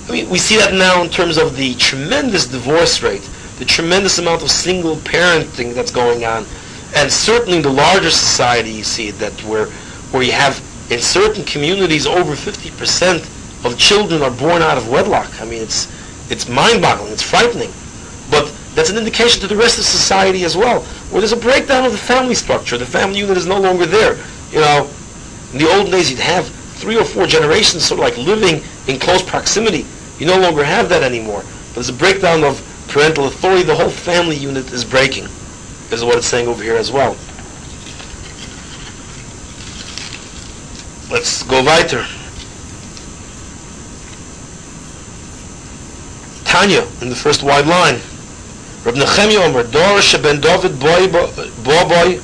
[0.08, 3.28] I mean, we see that now in terms of the tremendous divorce rate,
[3.58, 6.46] the tremendous amount of single parenting that's going on,
[6.96, 9.68] and certainly in the larger society you see that where
[10.12, 10.60] where you have
[10.92, 15.42] in certain communities over 50% of children are born out of wedlock.
[15.42, 15.88] I mean, it's
[16.32, 17.72] it's mind-boggling, it's frightening,
[18.76, 21.94] that's an indication to the rest of society as well, where there's a breakdown of
[21.94, 22.78] the family structure.
[22.78, 24.18] The family unit is no longer there.
[24.52, 24.90] You know,
[25.54, 29.00] in the old days you'd have three or four generations sort of like living in
[29.00, 29.86] close proximity.
[30.20, 31.42] You no longer have that anymore.
[31.42, 33.64] But there's a breakdown of parental authority.
[33.64, 35.24] The whole family unit is breaking,
[35.92, 37.16] is what it's saying over here as well.
[41.10, 42.06] Let's go weiter.
[46.44, 48.02] Tanya, in the first wide line.
[48.86, 52.20] Reb Nechemia Omer, Dor sheben David boy bo boy.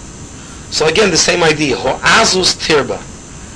[0.70, 1.76] So again, the same idea.
[1.76, 3.02] Ho azus tirba.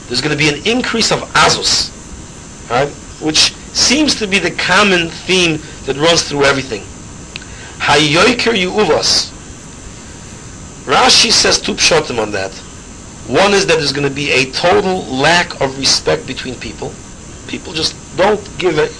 [0.07, 1.91] There's going to be an increase of azus,
[2.69, 2.89] right?
[3.21, 6.81] Which seems to be the common theme that runs through everything.
[7.79, 9.31] Hayoiker yu'uvas.
[10.85, 12.51] Rashi says two pshatim on that.
[13.27, 16.91] One is that there's going to be a total lack of respect between people.
[17.47, 18.91] People just don't give it.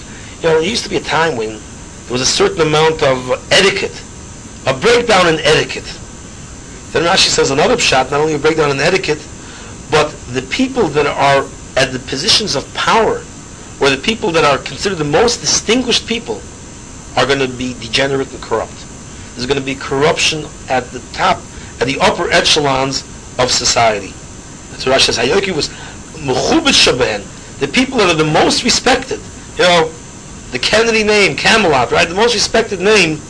[0.42, 1.60] You know, there used to be a time when
[2.06, 4.00] there was a certain amount of etiquette,
[4.66, 5.84] a breakdown in etiquette.
[6.92, 9.18] Then Rashi says another shot, not only a breakdown in etiquette,
[9.90, 11.44] but the people that are
[11.76, 13.24] at the positions of power,
[13.80, 16.40] or the people that are considered the most distinguished people,
[17.16, 18.86] are going to be degenerate and corrupt.
[19.34, 21.40] There's going to be corruption at the top,
[21.80, 23.02] at the upper echelons
[23.38, 24.14] of society.
[24.70, 25.18] That's what Rashi says.
[25.18, 25.70] Hayoki was
[26.22, 29.20] mechubet shaben, the people that are the most respected.
[29.58, 29.92] You know,
[30.56, 32.08] the Kennedy name, Camelot, right?
[32.08, 33.20] The most respected name.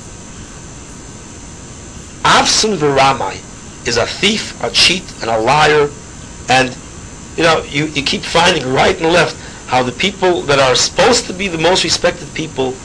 [2.24, 3.34] Avson Viramai
[3.84, 5.90] is a thief, a cheat, and a liar.
[6.48, 6.76] And,
[7.36, 9.34] you know, you, you keep finding right and left
[9.66, 12.76] how the people that are supposed to be the most respected people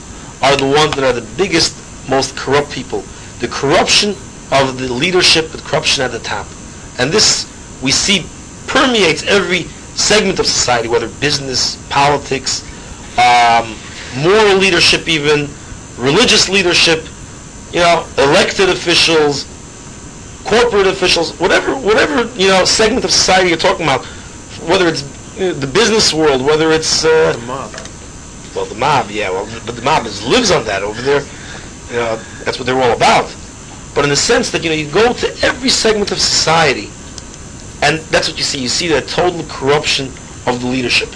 [0.41, 1.77] are the ones that are the biggest,
[2.09, 3.03] most corrupt people.
[3.41, 4.15] The corruption
[4.51, 6.47] of the leadership, the corruption at the top.
[6.97, 7.45] And this,
[7.83, 8.25] we see,
[8.65, 12.63] permeates every segment of society, whether business, politics,
[13.19, 13.75] um,
[14.17, 15.49] moral leadership even,
[15.97, 17.05] religious leadership,
[17.71, 19.45] you know, elected officials,
[20.45, 24.05] corporate officials, whatever, whatever, you know, segment of society you're talking about,
[24.67, 25.03] whether it's
[25.39, 27.71] uh, the business world, whether it's, uh, the mob.
[28.55, 31.21] well, the mob, yeah, well, but the mob is, lives on that over there.
[31.89, 33.33] You know, that's what they're all about.
[33.93, 36.89] But in the sense that, you know, you go to every segment of society,
[37.81, 38.59] and that's what you see.
[38.61, 40.07] You see the total corruption
[40.47, 41.09] of the leadership.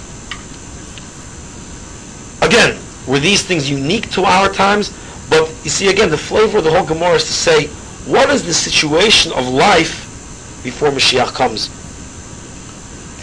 [2.41, 2.77] Again,
[3.08, 4.93] were these things unique to our times?
[5.30, 7.68] But you see, again, the flavor of the whole Gemara is to say,
[8.10, 11.70] what is the situation of life before Mashiach comes?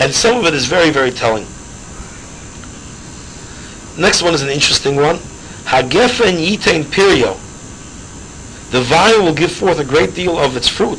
[0.01, 1.47] And some of it is very, very telling.
[3.99, 5.17] Next one is an interesting one.
[5.65, 7.39] Hagefen yitain pirio.
[8.73, 10.99] The vine will give forth a great deal of its fruit.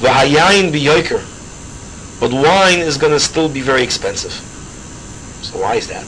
[0.00, 1.28] V'hayayin biyoker.
[2.20, 4.32] But wine is going to still be very expensive.
[5.42, 6.04] So why is that?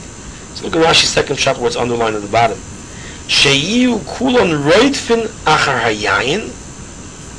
[0.55, 2.57] So look at Rashi's second shot where it's underlined at the bottom.
[3.27, 6.51] Sheyu kulon roitfin achar hayayin.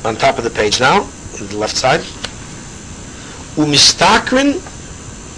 [0.05, 2.01] On top of the page now, on the left side.
[3.57, 4.61] Umistakrin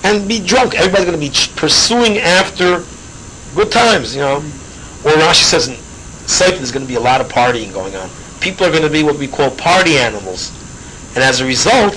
[0.04, 0.76] and be drunk.
[0.76, 2.84] Everybody's going to be pursuing after
[3.56, 4.38] good times, you know.
[5.06, 5.76] Or Rashi says in
[6.28, 8.10] Satan there's going to be a lot of partying going on.
[8.42, 10.52] People are going to be what we call party animals.
[11.16, 11.94] And as a result,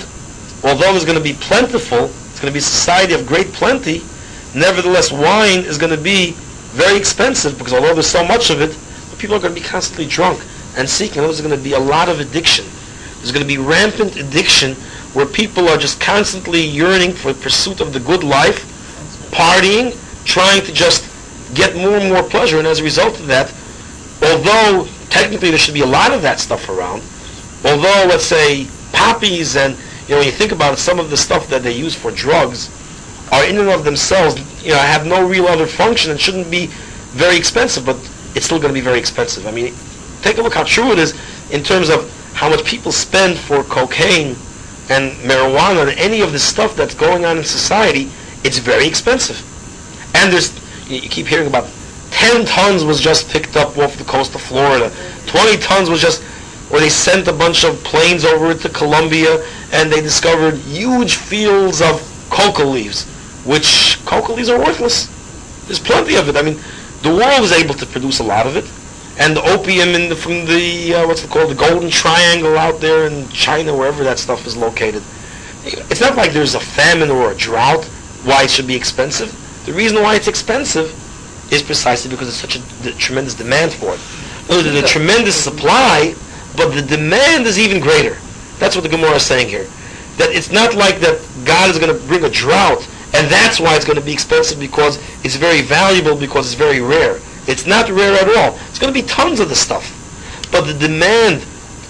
[0.64, 4.03] although there's going to be plentiful, it's going to be a society of great plenty,
[4.55, 6.32] nevertheless wine is going to be
[6.72, 8.76] very expensive because although there's so much of it,
[9.18, 10.42] people are going to be constantly drunk
[10.76, 11.22] and seeking.
[11.22, 12.64] There's going to be a lot of addiction.
[13.18, 14.74] There's going to be rampant addiction
[15.14, 18.64] where people are just constantly yearning for the pursuit of the good life,
[19.30, 19.94] partying,
[20.24, 21.09] trying to just
[21.55, 23.53] get more and more pleasure, and as a result of that,
[24.22, 27.03] although technically there should be a lot of that stuff around,
[27.64, 29.76] although let's say poppies and
[30.09, 32.11] you know when you think about it, some of the stuff that they use for
[32.11, 32.70] drugs
[33.31, 36.66] are in and of themselves you know have no real other function and shouldn't be
[37.12, 37.97] very expensive, but
[38.35, 39.47] it's still going to be very expensive.
[39.47, 39.75] I mean,
[40.23, 41.12] take a look how true it is
[41.51, 44.35] in terms of how much people spend for cocaine
[44.89, 48.11] and marijuana and any of the stuff that's going on in society,
[48.45, 49.37] it's very expensive.
[50.16, 50.51] And there's,
[50.91, 51.68] you keep hearing about
[52.11, 54.91] 10 tons was just picked up off the coast of Florida.
[55.27, 56.23] 20 tons was just,
[56.73, 61.81] or they sent a bunch of planes over to Colombia and they discovered huge fields
[61.81, 62.01] of
[62.31, 63.07] coca leaves,
[63.45, 65.07] which coca leaves are worthless.
[65.66, 66.36] There's plenty of it.
[66.36, 66.59] I mean,
[67.03, 68.64] the world is able to produce a lot of it
[69.18, 72.80] and the opium in the, from the uh, what's it called the Golden Triangle out
[72.80, 75.03] there in China, wherever that stuff is located.
[75.64, 77.84] It's not like there's a famine or a drought
[78.24, 79.30] why it should be expensive.
[79.66, 80.90] The reason why it's expensive
[81.53, 84.01] is precisely because there's such a d- tremendous demand for it.
[84.49, 86.14] There's a tremendous supply,
[86.57, 88.16] but the demand is even greater.
[88.59, 89.68] That's what the Gemara is saying here.
[90.16, 93.76] That it's not like that God is going to bring a drought, and that's why
[93.76, 97.20] it's going to be expensive because it's very valuable because it's very rare.
[97.46, 98.58] It's not rare at all.
[98.68, 99.98] It's going to be tons of the stuff.
[100.50, 101.44] But the demand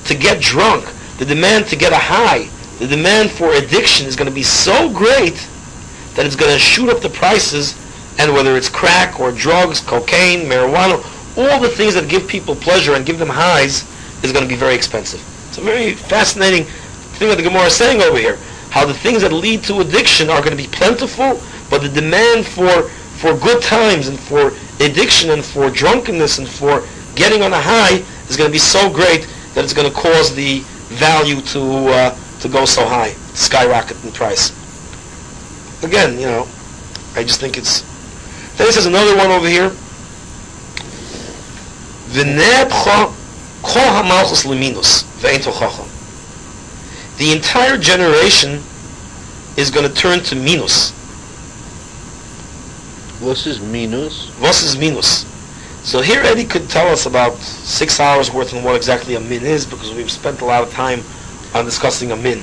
[0.06, 0.84] to get drunk,
[1.18, 2.48] the demand to get a high,
[2.78, 5.46] the demand for addiction is going to be so great
[6.14, 7.78] that it's going to shoot up the prices
[8.18, 10.98] and whether it's crack or drugs, cocaine, marijuana,
[11.36, 13.88] all the things that give people pleasure and give them highs
[14.24, 15.20] is going to be very expensive.
[15.48, 18.38] It's a very fascinating thing that the Gemara is saying over here.
[18.72, 22.46] How the things that lead to addiction are going to be plentiful, but the demand
[22.46, 22.88] for,
[23.20, 26.82] for good times and for addiction and for drunkenness and for
[27.14, 30.34] getting on a high is going to be so great that it's going to cause
[30.34, 30.60] the
[30.96, 34.56] value to uh, to go so high, skyrocket in price.
[35.84, 36.48] Again, you know,
[37.14, 37.82] I just think it's.
[38.56, 39.68] Then he says another one over here.
[47.22, 48.60] The entire generation
[49.56, 50.90] is going to turn to minus.
[53.20, 54.28] What is minus?
[54.40, 55.24] What is minus?
[55.88, 59.44] So here Eddie could tell us about six hours worth on what exactly a min
[59.44, 60.98] is because we've spent a lot of time
[61.54, 62.42] on discussing a min.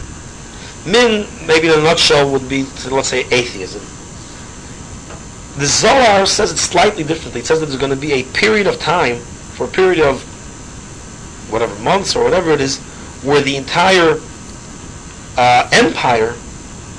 [0.86, 3.82] Min, maybe in a nutshell, would be, let's say, atheism.
[5.60, 7.42] The Zohar says it slightly differently.
[7.42, 10.22] It says that there's going to be a period of time, for a period of
[11.52, 12.80] whatever months or whatever it is,
[13.24, 14.22] where the entire
[15.38, 16.36] uh, empire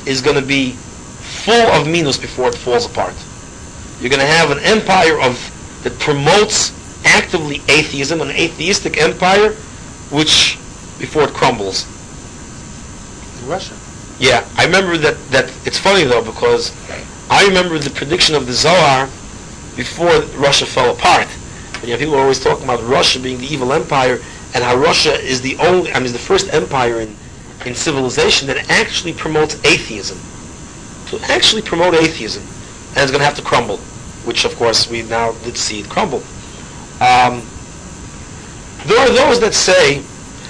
[0.07, 3.15] is going to be full of minus before it falls apart.
[4.01, 5.37] You're going to have an empire of
[5.85, 6.73] that promotes
[7.05, 9.53] actively atheism, an atheistic empire,
[10.11, 10.59] which
[10.99, 11.87] before it crumbles.
[13.47, 13.75] Russia.
[14.19, 15.17] Yeah, I remember that.
[15.31, 16.73] That it's funny though because
[17.31, 19.07] I remember the prediction of the Zohar
[19.77, 21.29] before Russia fell apart.
[21.75, 24.21] And, you know, people are always talking about Russia being the evil empire
[24.55, 27.17] and how Russia is the only, I mean, the first empire in
[27.67, 30.19] in civilization that actually promotes atheism.
[31.09, 32.43] To actually promote atheism,
[32.91, 33.81] and it's going to have to crumble
[34.25, 36.23] which of course we now did see it crumble.
[37.01, 37.43] Um,
[38.87, 40.03] there are those that say,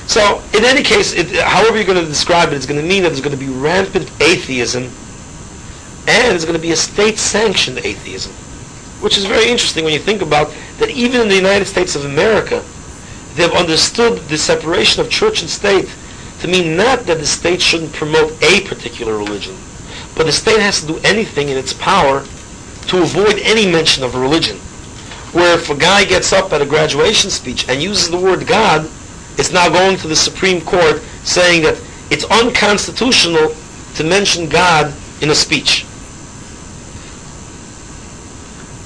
[0.07, 3.03] so in any case, it, however you're going to describe it, it's going to mean
[3.03, 4.85] that there's going to be rampant atheism,
[6.09, 8.33] and it's going to be a state-sanctioned atheism,
[9.03, 12.05] which is very interesting when you think about that even in the United States of
[12.05, 12.65] America,
[13.35, 15.89] they've understood the separation of church and state
[16.41, 19.55] to mean not that the state shouldn't promote a particular religion,
[20.17, 22.25] but the state has to do anything in its power
[22.89, 24.57] to avoid any mention of religion.
[25.33, 28.91] Where if a guy gets up at a graduation speech and uses the word God,
[29.39, 31.81] it's now going to the Supreme Court saying that
[32.11, 33.55] it's unconstitutional
[33.95, 35.87] to mention God in a speech.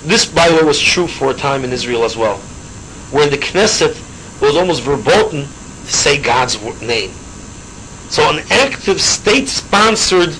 [0.04, 2.36] This, by the way, was true for a time in Israel as well,
[3.10, 3.96] where the Knesset
[4.42, 7.10] was almost verboten to say God's name.
[8.08, 10.34] So an active state-sponsored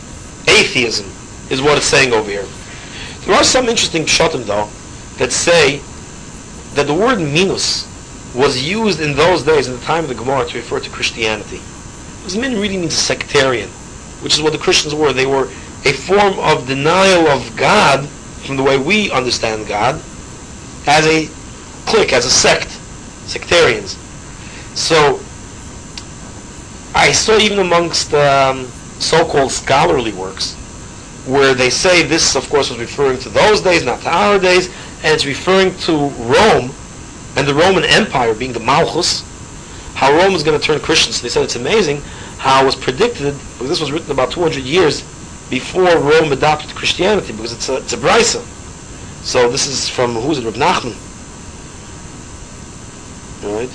[0.49, 1.07] atheism
[1.51, 2.47] is what it's saying over here.
[3.27, 4.69] There are some interesting pshatim though
[5.19, 5.81] that say
[6.75, 7.91] that the word minus
[8.35, 11.61] was used in those days, in the time of the Gemara, to refer to Christianity.
[12.19, 13.69] Because min really means sectarian,
[14.21, 15.13] which is what the Christians were.
[15.13, 15.45] They were
[15.85, 18.09] a form of denial of God
[18.45, 20.03] from the way we understand God
[20.87, 21.29] as a
[21.87, 22.71] clique, as a sect,
[23.29, 23.97] sectarians.
[24.75, 25.21] So
[27.05, 28.65] I saw even amongst um,
[28.99, 30.55] so-called scholarly works
[31.27, 34.69] where they say this, of course, was referring to those days, not to our days,
[35.03, 36.73] and it's referring to Rome
[37.37, 39.23] and the Roman Empire being the Malchus,
[39.93, 41.13] how Rome is going to turn Christian.
[41.13, 42.01] So they said it's amazing
[42.39, 45.03] how it was predicted, because this was written about 200 years
[45.51, 48.41] before Rome adopted Christianity, because it's a, it's a brisa.
[49.23, 50.97] So this is from, who's it, Reb Nachman?
[53.45, 53.71] All right?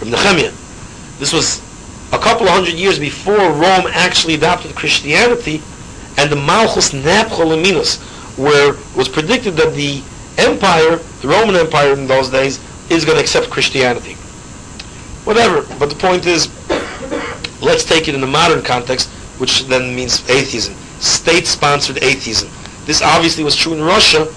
[0.00, 0.52] Reb Nehemiah.
[1.20, 1.65] This was
[2.16, 5.62] a couple of hundred years before Rome actually adopted Christianity,
[6.16, 7.52] and the Malchus Napchol
[8.38, 10.02] where it was predicted that the
[10.38, 12.58] empire, the Roman Empire in those days,
[12.90, 14.14] is going to accept Christianity.
[15.24, 16.48] Whatever, but the point is,
[17.60, 22.48] let's take it in the modern context, which then means atheism, state-sponsored atheism.
[22.86, 24.32] This obviously was true in Russia,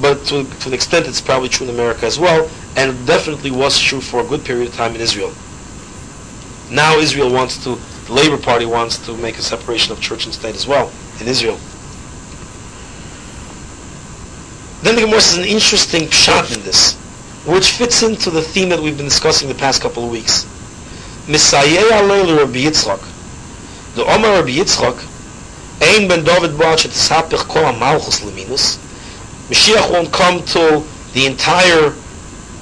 [0.00, 3.78] but to, to an extent it's probably true in America as well, and definitely was
[3.78, 5.32] true for a good period of time in Israel.
[6.76, 10.34] Now Israel wants to, the Labor Party wants to make a separation of church and
[10.34, 11.58] state as well in Israel.
[14.82, 16.94] Then the Gemara says an interesting shot in this
[17.46, 20.44] which fits into the theme that we've been discussing the past couple of weeks.
[21.26, 21.38] The
[24.04, 24.98] Omar Rabbi Yitzchak,
[25.80, 26.50] Ein ben David.
[29.48, 31.94] Mashiach won't come till the entire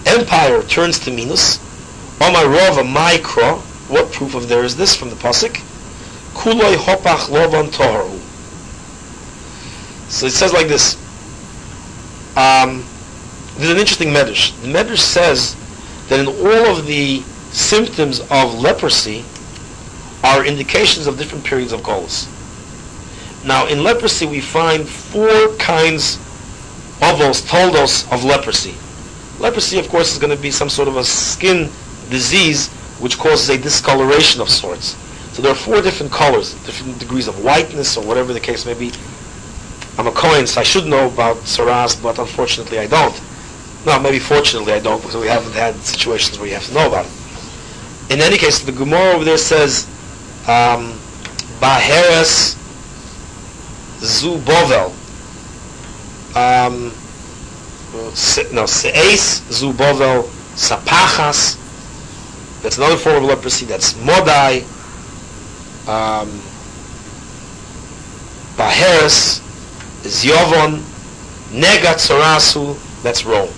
[0.06, 1.58] empire turns to minus.
[2.20, 3.63] Omar Rava Maikra.
[3.88, 5.54] What proof of there is this from the pasuk?
[6.34, 8.18] Kuloi hopach lovan toharu.
[10.10, 10.96] So it says like this.
[12.36, 12.84] Um,
[13.56, 14.58] there's an interesting medrash.
[14.62, 15.56] The medrash says
[16.08, 17.20] that in all of the
[17.52, 19.24] symptoms of leprosy
[20.24, 22.28] are indications of different periods of galus.
[23.44, 26.16] Now, in leprosy, we find four kinds
[27.02, 28.74] of those toldos of leprosy.
[29.38, 31.70] Leprosy, of course, is going to be some sort of a skin
[32.08, 32.70] disease
[33.00, 34.96] which causes a discoloration of sorts.
[35.32, 38.74] So there are four different colors, different degrees of whiteness or whatever the case may
[38.74, 38.92] be.
[39.98, 43.20] I'm a Kohen, so I should know about saras, but unfortunately I don't.
[43.86, 46.86] No, maybe fortunately I don't because we haven't had situations where you have to know
[46.88, 47.12] about it.
[48.10, 49.86] In any case, the Gemara over there says,
[50.46, 50.98] um,
[51.60, 52.56] Baheres
[54.00, 54.92] Zu Bovel.
[56.36, 56.92] Um,
[58.52, 60.24] no, Se'es Zu Bovel
[60.54, 61.63] Sapachas.
[62.64, 63.66] That's another form of leprosy.
[63.66, 64.62] That's Modai.
[65.86, 66.30] Um,
[68.56, 69.42] Baheres
[70.06, 70.24] is.
[71.52, 73.02] Negat.
[73.02, 73.50] That's Rome.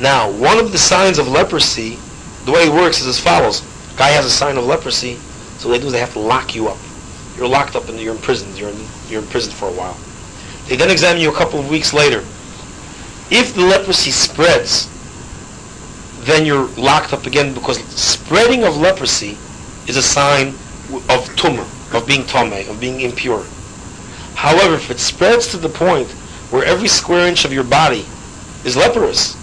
[0.00, 1.98] Now, one of the signs of leprosy,
[2.46, 3.60] the way it works is as follows.
[3.98, 5.16] Guy has a sign of leprosy,
[5.58, 6.78] so they do is they have to lock you up.
[7.36, 8.58] You're locked up and you're imprisoned.
[8.58, 9.98] You're in, you're in prison for a while.
[10.66, 12.20] They then examine you a couple of weeks later.
[13.30, 14.88] If the leprosy spreads,
[16.22, 19.36] then you're locked up again because spreading of leprosy
[19.88, 20.54] is a sign
[21.08, 23.44] of tumor, of being tome, of being impure.
[24.34, 26.08] However, if it spreads to the point
[26.50, 28.06] where every square inch of your body
[28.64, 29.36] is leprous,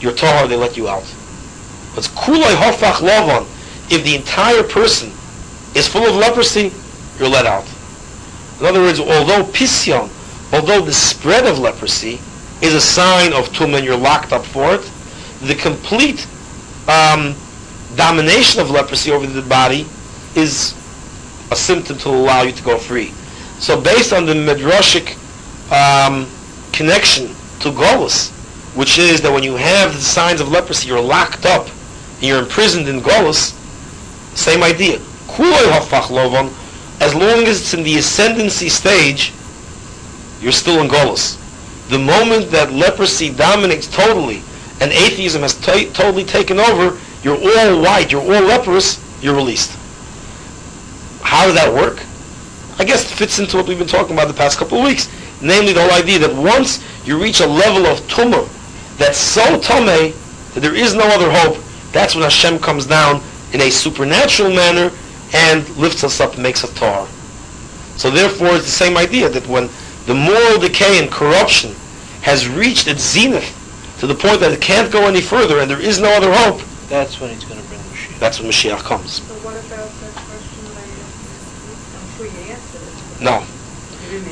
[0.00, 1.04] you're tahar, they let you out.
[1.94, 3.46] But kulay hofach lovan,
[3.92, 5.10] if the entire person
[5.74, 6.72] is full of leprosy,
[7.18, 7.66] you're let out.
[8.58, 10.10] In other words, although pisyon,
[10.52, 12.20] although the spread of leprosy
[12.60, 14.90] is a sign of tum and you're locked up for it,
[15.46, 16.26] the complete
[16.88, 17.34] um,
[17.96, 19.86] domination of leprosy over the body
[20.34, 20.74] is
[21.50, 23.12] a symptom to allow you to go free.
[23.60, 25.16] So based on the midrashic
[25.70, 26.26] um,
[26.72, 27.28] connection
[27.60, 28.30] to Golus,
[28.74, 31.68] which is that when you have the signs of leprosy, you're locked up,
[32.14, 33.52] and you're imprisoned in Golos,
[34.36, 34.98] same idea.
[37.00, 39.32] As long as it's in the ascendancy stage,
[40.40, 41.40] you're still in Golos.
[41.88, 44.42] The moment that leprosy dominates totally,
[44.80, 49.70] and atheism has t- totally taken over, you're all white, you're all leprous, you're released.
[51.22, 52.02] How does that work?
[52.78, 55.08] I guess it fits into what we've been talking about the past couple of weeks.
[55.40, 58.44] Namely, the whole idea that once you reach a level of tumor
[58.96, 61.62] that's so tome that there is no other hope,
[61.92, 63.20] that's when Hashem comes down
[63.52, 64.90] in a supernatural manner
[65.32, 67.06] and lifts us up and makes us tar.
[67.96, 69.68] So therefore, it's the same idea that when
[70.06, 71.74] the moral decay and corruption
[72.22, 73.63] has reached its zenith
[74.06, 76.60] to the point that it can't go any further and there is no other hope,
[76.88, 78.18] that's when he's going to bring Mashiach.
[78.18, 79.22] That's when Mashiach comes.
[79.22, 80.84] So what about that question I?
[81.96, 83.24] I'm sure you answered it.
[83.24, 83.46] No.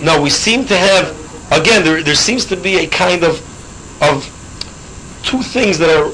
[0.05, 1.17] No, we seem to have
[1.51, 3.41] again, there, there seems to be a kind of,
[4.03, 4.25] of
[5.23, 6.11] two things that are,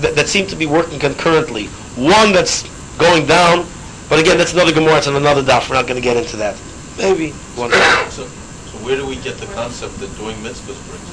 [0.00, 1.66] that, that seem to be working concurrently.
[1.96, 2.64] One that's
[2.98, 3.66] going down,
[4.08, 6.36] but again, that's another Gemara, it's on another daf, we're not going to get into
[6.36, 6.60] that.
[6.98, 7.70] Maybe one.
[8.10, 11.09] So, so where do we get the concept that doing mitzvahs brings hope?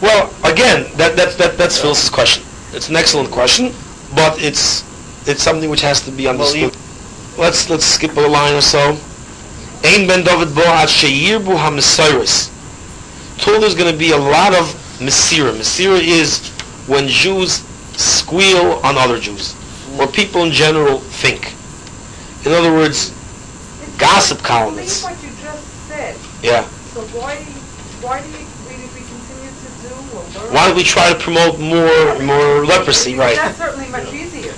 [0.00, 2.44] Well, again, that, that, that, that's Phyllis's question.
[2.72, 3.72] It's an excellent question,
[4.14, 4.84] but it's,
[5.28, 6.76] it's something which has to be understood.
[7.36, 8.96] Let's, let's skip a line or so.
[9.84, 12.50] Ein ben David bo ad sheyirbu ha-mesiris.
[13.38, 14.66] Told there's going to be a lot of
[14.98, 15.52] mesira.
[15.52, 16.50] Mesira is
[16.88, 17.62] when Jews
[17.96, 19.54] squeal on other Jews,
[19.98, 21.54] or people in general think.
[22.44, 23.10] In other words,
[23.98, 25.02] gossip columnists.
[25.02, 26.16] Believe what you just said.
[26.42, 26.64] Yeah.
[26.94, 27.36] So why,
[28.02, 30.27] why do you, we, we continue to do or learn?
[30.52, 33.36] Why don't we try to promote more, more leprosy, right?
[33.36, 34.54] That's certainly much easier.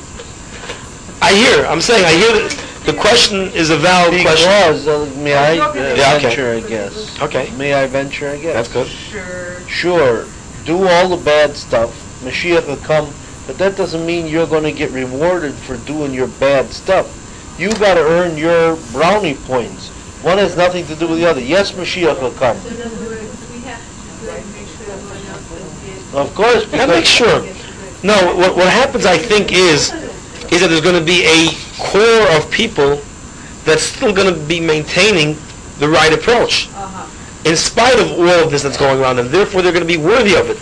[1.22, 4.48] I hear, I'm saying, I hear that the question is a valid question.
[4.50, 6.20] Uh, may I uh, Yeah, okay.
[6.28, 7.20] venture a guess?
[7.20, 8.54] Okay, May I venture a guess?
[8.54, 8.86] that's good.
[8.86, 9.60] Sure.
[9.68, 10.26] Sure,
[10.64, 11.90] do all the bad stuff,
[12.24, 13.12] Mashiach will come,
[13.46, 17.16] but that doesn't mean you're gonna get rewarded for doing your bad stuff.
[17.58, 19.88] You gotta earn your brownie points.
[20.24, 21.40] One has nothing to do with the other.
[21.40, 22.56] Yes, Mashiach will come.
[22.58, 25.99] So in other words, we have to do it, make sure everyone else will get.
[26.12, 28.04] Of course, That makes because sure.
[28.04, 29.92] No, what, what happens, I think, is,
[30.52, 33.00] is that there's going to be a core of people
[33.64, 35.36] that's still going to be maintaining
[35.78, 37.48] the right approach, Uh-huh.
[37.48, 40.02] in spite of all of this that's going around, and therefore they're going to be
[40.02, 40.58] worthy of it.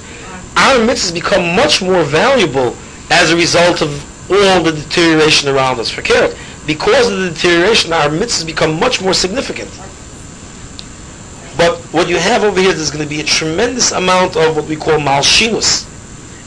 [0.56, 2.76] Our mitzvahs become much more valuable
[3.10, 3.90] as a result of
[4.30, 5.96] all the deterioration around us.
[5.96, 6.36] It.
[6.66, 9.70] Because of the deterioration, our mitzvahs become much more significant.
[11.58, 14.66] But what you have over here, there's going to be a tremendous amount of what
[14.66, 15.84] we call malshinus.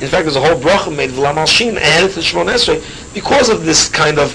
[0.02, 2.82] In fact, there's a whole bracha made v'la malshin added to Shemon Esrei
[3.14, 4.32] because of this kind of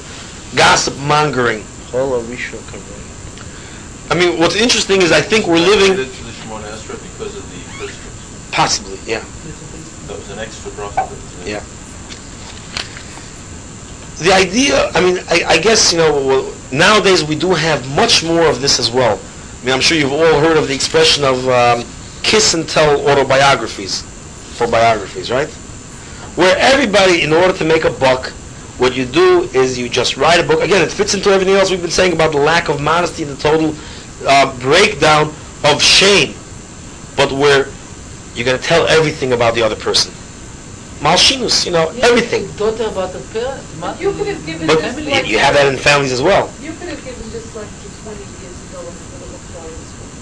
[0.54, 1.64] gossip mongering.
[1.90, 4.12] Chola Rishon Karein.
[4.12, 8.48] I mean, what's interesting is I think we're living the Shemon because of the Christians.
[8.52, 9.24] possibly, yeah.
[10.06, 10.94] That was an extra bracha.
[10.94, 11.52] that was made.
[11.52, 11.64] Yeah.
[14.18, 18.46] The idea, I mean, I, I guess you know nowadays we do have much more
[18.46, 19.18] of this as well.
[19.66, 21.84] I mean, I'm sure you've all heard of the expression of um,
[22.22, 24.02] kiss and tell autobiographies
[24.56, 25.48] for biographies, right?
[26.36, 28.28] Where everybody, in order to make a buck,
[28.78, 30.62] what you do is you just write a book.
[30.62, 33.32] Again, it fits into everything else we've been saying about the lack of modesty and
[33.32, 33.74] the total
[34.28, 35.32] uh, breakdown
[35.64, 36.36] of shame.
[37.16, 37.66] But where
[38.36, 40.12] you're going to tell everything about the other person.
[41.00, 42.46] Malshinus, you know, everything.
[42.56, 45.26] Daughter about the parent, you could have given But this like...
[45.26, 46.52] you have that in families as well.
[46.60, 49.76] You could have given this like to 20 years ago and it would have applied.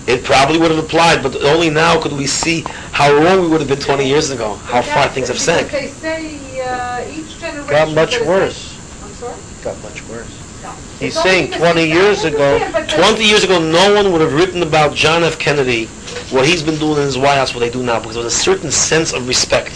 [0.07, 2.61] It probably would have applied, but only now could we see
[2.93, 5.69] how wrong we would have been 20 years ago, how far things have sank.
[5.71, 7.71] Because they say uh, each generation...
[7.71, 8.57] Got much worse.
[8.57, 9.41] say- I'm sorry?
[9.63, 10.63] Got much worse.
[10.63, 10.71] No.
[11.01, 14.21] He's It's saying 20 years ago- understand, but the- 20 years ago, no one would
[14.21, 15.39] have written about John F.
[15.39, 15.87] Kennedy,
[16.31, 18.35] what he's been doing in his White House, what they do now, because there was
[18.35, 19.73] a certain sense of respect.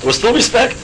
[0.00, 0.76] There was still respect.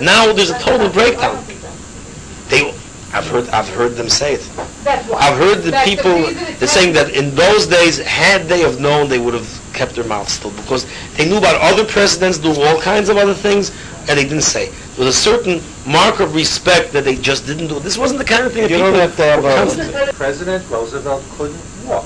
[0.00, 1.34] Now there's a total breakdown.
[1.36, 2.74] don't think that- They,
[3.16, 4.50] I've heard, I've heard them say it.
[4.84, 5.18] That's why.
[5.20, 8.60] I've heard the That's people, reason it's they're saying that in those days, had they
[8.60, 10.86] have known, they would have kept their mouths still, because
[11.16, 13.70] they knew about other presidents doing all kinds of other things,
[14.08, 14.68] and they didn't say.
[14.68, 17.80] There was a certain mark of respect that they just didn't do.
[17.80, 20.12] This wasn't the kind of thing that You people don't have to have a- constantly-
[20.12, 22.04] President Roosevelt couldn't walk.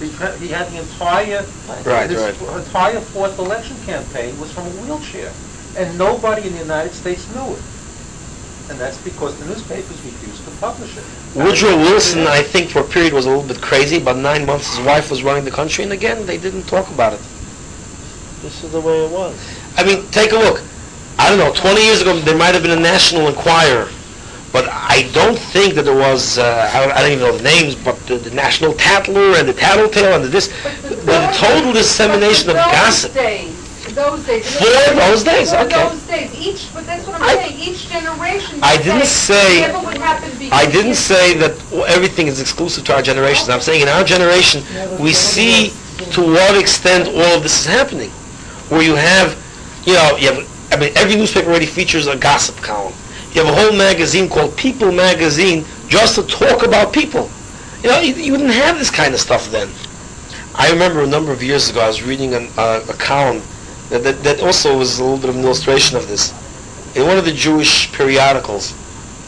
[0.00, 0.06] He
[0.44, 1.44] He had the entire,
[1.86, 2.34] Right, his right.
[2.58, 5.30] entire fourth election campaign was from a wheelchair,
[5.76, 7.62] and nobody in the United States knew it.
[8.70, 11.04] And that's because the newspapers refused to publish it.
[11.34, 13.98] Woodrow Wilson, I think, for a period was a little bit crazy.
[13.98, 17.12] About nine months, his wife was running the country, and again, they didn't talk about
[17.12, 17.20] it.
[18.40, 19.36] This is the way it was.
[19.76, 20.62] I mean, take a look.
[21.18, 23.88] I don't know, 20 years ago, there might have been a National Enquirer,
[24.52, 27.42] but I don't think that there was, uh, I, don't, I don't even know the
[27.44, 31.36] names, but the, the National Tattler and the Tattletale and the this, But the, those-
[31.38, 33.12] total dissemination of but gossip.
[33.14, 33.63] Days,
[33.94, 34.56] those days.
[34.56, 35.88] For those days, For okay.
[35.88, 38.58] those days, each, but that's what I- I'm saying, each generation.
[38.62, 39.64] I didn't say-
[40.52, 41.52] I didn't say that
[41.88, 43.50] everything is exclusive to our generation.
[43.50, 44.62] I'm saying in our generation,
[44.98, 45.72] we see
[46.12, 48.10] to what extent all of this is happening.
[48.68, 49.36] Where you have,
[49.84, 50.40] you know, you have,
[50.72, 52.94] I mean, every newspaper already features a gossip column.
[53.32, 57.30] You have a whole magazine called People Magazine just to talk about people.
[57.82, 59.68] You know, you, you didn't have this kind of stuff then.
[60.54, 63.42] I remember a number of years ago, I was reading an, uh, a column
[63.94, 66.34] that, that, that also was a little bit of an illustration of this.
[66.96, 68.72] In one of the Jewish periodicals,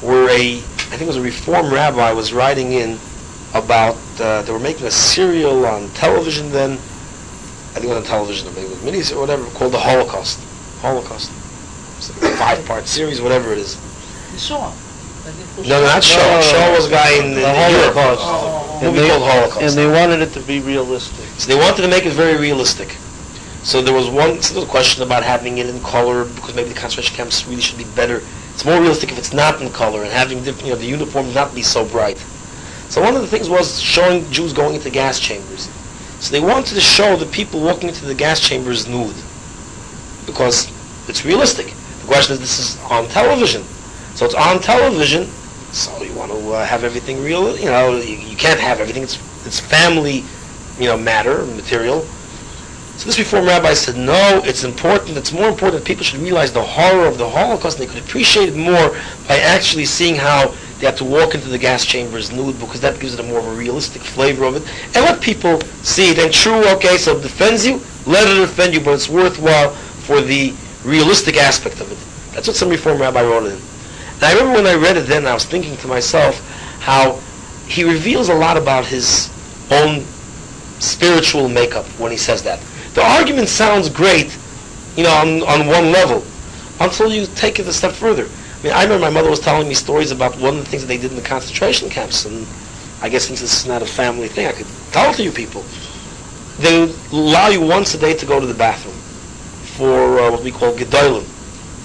[0.02, 2.98] where a, I think it was a Reform rabbi was writing in
[3.54, 8.04] about, uh, they were making a serial on television then, I think it was on
[8.04, 10.40] television, or maybe it was minis or whatever, called The Holocaust.
[10.80, 11.30] Holocaust.
[11.98, 13.76] It's like a five-part series, whatever it is.
[14.32, 14.74] The song.
[15.58, 16.18] No, no, not Shaw.
[16.18, 16.40] No.
[16.42, 17.94] Shaw was a guy in, in The Europe.
[17.94, 18.82] Holocaust.
[18.82, 19.62] a movie called Holocaust.
[19.62, 21.24] And they wanted it to be realistic.
[21.38, 22.96] So they wanted to make it very realistic.
[23.66, 27.16] So there was one a question about having it in color because maybe the concentration
[27.16, 28.22] camps really should be better.
[28.54, 31.52] It's more realistic if it's not in color and having you know, the uniform not
[31.52, 32.16] be so bright.
[32.88, 35.68] So one of the things was showing Jews going into gas chambers.
[36.20, 39.16] So they wanted to show the people walking into the gas chambers nude
[40.26, 40.70] because
[41.08, 41.66] it's realistic.
[42.02, 43.64] The question is, this is on television,
[44.14, 45.24] so it's on television.
[45.72, 47.58] So you want to uh, have everything real.
[47.58, 49.02] You know, you, you can't have everything.
[49.02, 50.22] It's it's family,
[50.78, 52.06] you know, matter material.
[52.96, 55.18] So this Reform rabbi said, no, it's important.
[55.18, 57.78] It's more important that people should realize the horror of the Holocaust.
[57.78, 58.96] And they could appreciate it more
[59.28, 62.98] by actually seeing how they have to walk into the gas chambers nude because that
[62.98, 64.62] gives it a more of a realistic flavor of it.
[64.96, 66.18] And let people see it.
[66.18, 70.22] And true, okay, so it defends you, let it defend you, but it's worthwhile for
[70.22, 71.98] the realistic aspect of it.
[72.34, 73.58] That's what some Reform rabbi wrote in.
[74.14, 76.40] And I remember when I read it then, I was thinking to myself
[76.80, 77.20] how
[77.66, 79.30] he reveals a lot about his
[79.70, 80.00] own
[80.80, 82.58] spiritual makeup when he says that.
[82.96, 84.34] The argument sounds great,
[84.96, 86.24] you know, on, on one level,
[86.80, 88.24] until you take it a step further.
[88.24, 90.80] I mean, I remember my mother was telling me stories about one of the things
[90.80, 92.46] that they did in the concentration camps, and
[93.02, 95.30] I guess since this is not a family thing, I could tell it to you
[95.30, 95.62] people.
[96.58, 98.96] They would allow you once a day to go to the bathroom
[99.76, 101.24] for uh, what we call gedolim,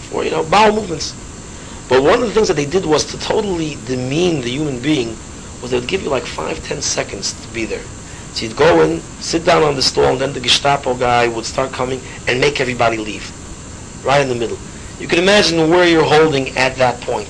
[0.08, 1.12] for, you know, bowel movements.
[1.90, 5.10] But one of the things that they did was to totally demean the human being
[5.62, 7.84] was they would give you like five, ten seconds to be there.
[8.34, 11.46] So you'd go in, sit down on the stool, and then the Gestapo guy would
[11.46, 13.30] start coming and make everybody leave.
[14.06, 14.58] Right in the middle.
[15.00, 17.30] You can imagine where you're holding at that point.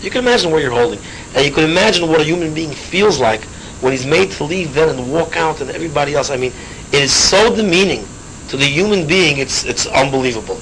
[0.00, 1.00] You can imagine where you're holding.
[1.34, 3.42] And you can imagine what a human being feels like
[3.80, 6.30] when he's made to leave then and walk out and everybody else.
[6.30, 6.52] I mean,
[6.92, 8.04] it is so demeaning
[8.48, 10.60] to the human being, it's, it's unbelievable.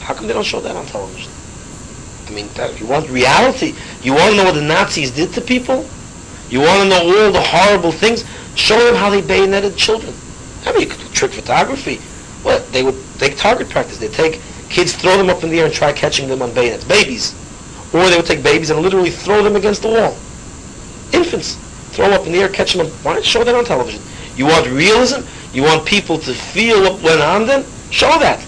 [0.00, 1.30] How come they don't show that on television?
[2.26, 3.74] I mean, that, you want reality?
[4.02, 5.86] You want to know what the Nazis did to people?
[6.48, 8.24] You want to know all the horrible things?
[8.54, 10.14] Show them how they bayoneted children.
[10.64, 11.96] I mean, you could do trick photography.
[12.42, 12.70] What?
[12.72, 13.98] They would take target practice.
[13.98, 16.84] They'd take kids, throw them up in the air and try catching them on bayonets.
[16.84, 17.34] Babies.
[17.92, 20.16] Or they would take babies and literally throw them against the wall.
[21.12, 21.56] Infants.
[21.94, 22.86] Throw them up in the air, catch them.
[23.02, 24.02] Why not show that on television?
[24.36, 25.22] You want realism?
[25.52, 27.64] You want people to feel what went on then?
[27.90, 28.44] Show that.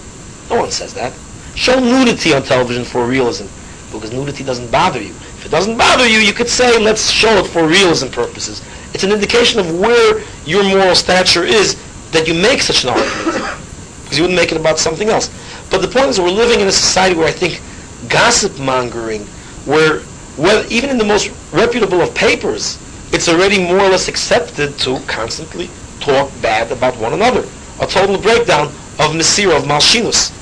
[0.49, 1.13] No one says that.
[1.55, 3.45] Show nudity on television for realism.
[3.91, 5.11] Because nudity doesn't bother you.
[5.11, 8.61] If it doesn't bother you, you could say, let's show it for realism purposes.
[8.97, 11.75] It's an indication of where your moral stature is
[12.13, 13.61] that you make such an argument.
[14.01, 15.29] because you wouldn't make it about something else.
[15.69, 17.61] But the point is we're living in a society where I think
[18.09, 19.21] gossip mongering,
[19.69, 20.01] where
[20.35, 22.79] well, even in the most reputable of papers,
[23.13, 25.69] it's already more or less accepted to constantly
[25.99, 27.45] talk bad about one another.
[27.79, 28.65] A total breakdown
[28.97, 30.33] of Messira, of Malshinus.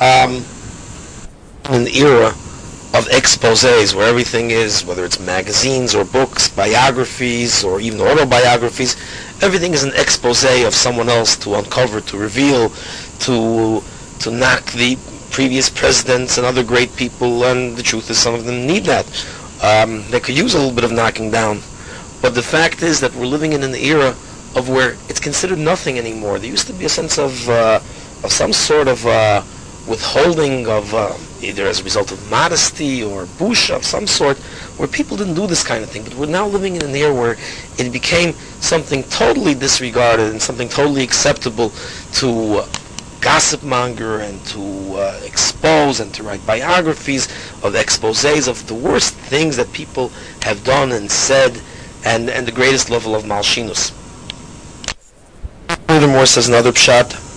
[0.00, 0.42] Um,
[1.66, 2.32] an era
[2.94, 8.96] of exposés where everything is, whether it's magazines or books, biographies or even autobiographies,
[9.42, 12.70] everything is an expose of someone else to uncover, to reveal,
[13.20, 13.82] to
[14.20, 14.96] to knock the
[15.30, 17.44] previous presidents and other great people.
[17.44, 19.06] And the truth is, some of them need that.
[19.62, 21.60] Um, they could use a little bit of knocking down.
[22.20, 24.14] But the fact is that we're living in an era
[24.54, 26.38] of where it's considered nothing anymore.
[26.38, 27.80] There used to be a sense of uh,
[28.22, 29.42] of some sort of uh,
[29.86, 34.38] withholding of uh, either as a result of modesty or bush of some sort,
[34.78, 36.04] where people didn't do this kind of thing.
[36.04, 37.36] But we're now living in an era where
[37.78, 41.72] it became something totally disregarded and something totally acceptable
[42.14, 42.68] to uh,
[43.20, 44.60] gossip monger and to
[44.96, 47.26] uh, expose and to write biographies
[47.62, 50.08] of exposés of the worst things that people
[50.42, 51.60] have done and said
[52.04, 53.92] and, and the greatest level of malshinus.
[55.86, 57.31] Furthermore, says another pshat,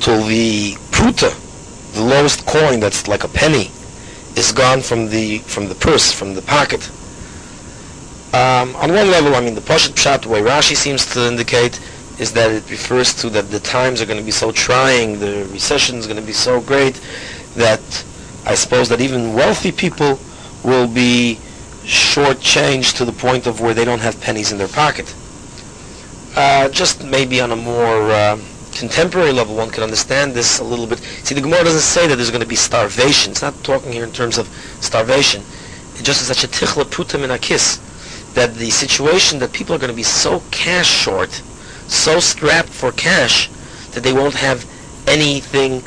[0.00, 1.32] till the pruta,
[1.94, 3.70] the lowest coin that's like a penny,
[4.36, 6.90] is gone from the from the purse, from the pocket.
[8.34, 11.80] Um, on one level, I mean, the Pashat Pshat, the way Rashi seems to indicate,
[12.18, 15.46] is that it refers to that the times are going to be so trying, the
[15.52, 17.00] recession is going to be so great,
[17.54, 18.04] that
[18.44, 20.18] I suppose that even wealthy people
[20.64, 21.38] will be
[21.84, 25.14] shortchanged to the point of where they don't have pennies in their pocket.
[26.36, 28.36] Uh, just maybe on a more uh,
[28.72, 30.98] contemporary level, one can understand this a little bit.
[30.98, 33.30] See, the Gemara doesn't say that there's going to be starvation.
[33.30, 34.48] It's not talking here in terms of
[34.80, 35.42] starvation.
[35.94, 37.78] It just is such a tichla putam in a kiss
[38.34, 41.30] that the situation that people are going to be so cash short,
[41.86, 43.48] so strapped for cash,
[43.92, 44.68] that they won't have
[45.06, 45.84] anything.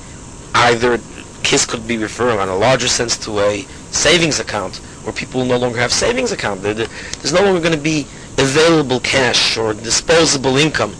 [0.55, 0.97] Either
[1.43, 5.57] kiss could be referring on a larger sense to a savings account, where people no
[5.57, 6.61] longer have savings account.
[6.61, 8.07] There's no longer going to be
[8.37, 10.95] available cash or disposable income.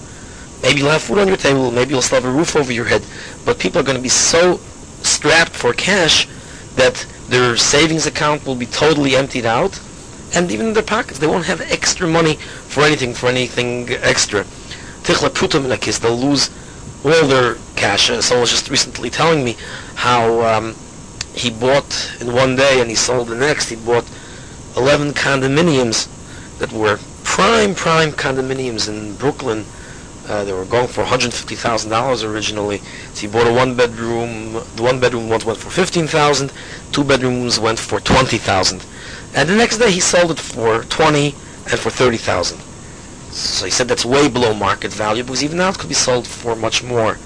[0.63, 2.85] Maybe you'll have food on your table, maybe you'll still have a roof over your
[2.85, 3.05] head,
[3.45, 4.57] but people are going to be so
[5.03, 6.27] strapped for cash
[6.75, 9.79] that their savings account will be totally emptied out
[10.33, 14.45] and even in their pockets, they won't have extra money for anything, for anything extra.
[15.03, 16.49] They'll lose
[17.05, 18.09] all their cash.
[18.09, 19.55] Uh, someone was just recently telling me
[19.95, 20.75] how um,
[21.33, 23.69] he bought in one day and he sold the next.
[23.69, 24.05] He bought
[24.75, 26.09] 11 condominiums
[26.59, 26.99] that were
[27.37, 29.63] prime, prime condominiums in Brooklyn.
[30.27, 32.79] Uh, they were going for $150,000 originally.
[33.13, 34.53] So he bought a one bedroom.
[34.75, 36.51] The one bedroom ones went for $15,000.
[36.91, 38.83] Two bedrooms went for 20,000.
[39.35, 42.57] And the next day he sold it for 20 and for 30,000.
[43.29, 46.25] So he said that's way below market value because even now it could be sold
[46.25, 47.17] for much more.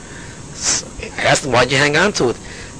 [0.55, 2.35] So I asked him, why'd you hang on to it?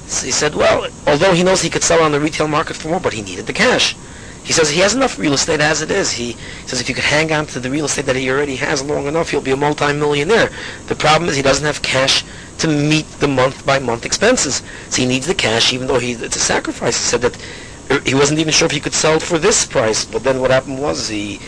[0.06, 2.88] So he said, well, although he knows he could sell on the retail market for
[2.88, 3.96] more, but he needed the cash.
[4.44, 6.12] He says he has enough real estate as it is.
[6.12, 6.36] He
[6.66, 9.06] says if you could hang on to the real estate that he already has long
[9.06, 10.50] enough, he'll be a multi-millionaire.
[10.86, 12.24] The problem is he doesn't have cash
[12.58, 14.62] to meet the month-by-month expenses.
[14.88, 16.96] So he needs the cash, even though he, it's a sacrifice.
[16.96, 17.36] He said that
[17.90, 20.04] er, he wasn't even sure if he could sell for this price.
[20.04, 21.40] But then what happened was he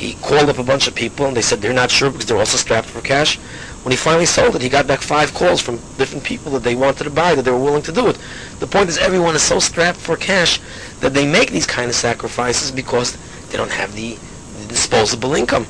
[0.00, 2.38] he called up a bunch of people and they said they're not sure because they're
[2.38, 3.38] also strapped for cash.
[3.82, 6.74] When he finally sold it, he got back five calls from different people that they
[6.74, 8.18] wanted to buy, that they were willing to do it.
[8.58, 10.60] The point is everyone is so strapped for cash
[11.00, 13.16] that they make these kind of sacrifices because
[13.48, 14.18] they don't have the,
[14.60, 15.66] the disposable income.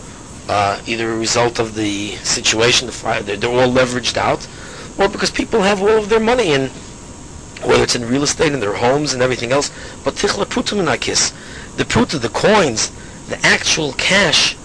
[0.49, 4.45] Uh, either a result of the situation, the fire, they're, they're all leveraged out,
[4.99, 6.69] or because people have all of their money in,
[7.63, 9.71] whether it's in real estate, in their homes, and everything else.
[10.03, 10.85] But tichla prutum
[11.77, 12.91] the pruta, the coins,
[13.29, 14.57] the actual cash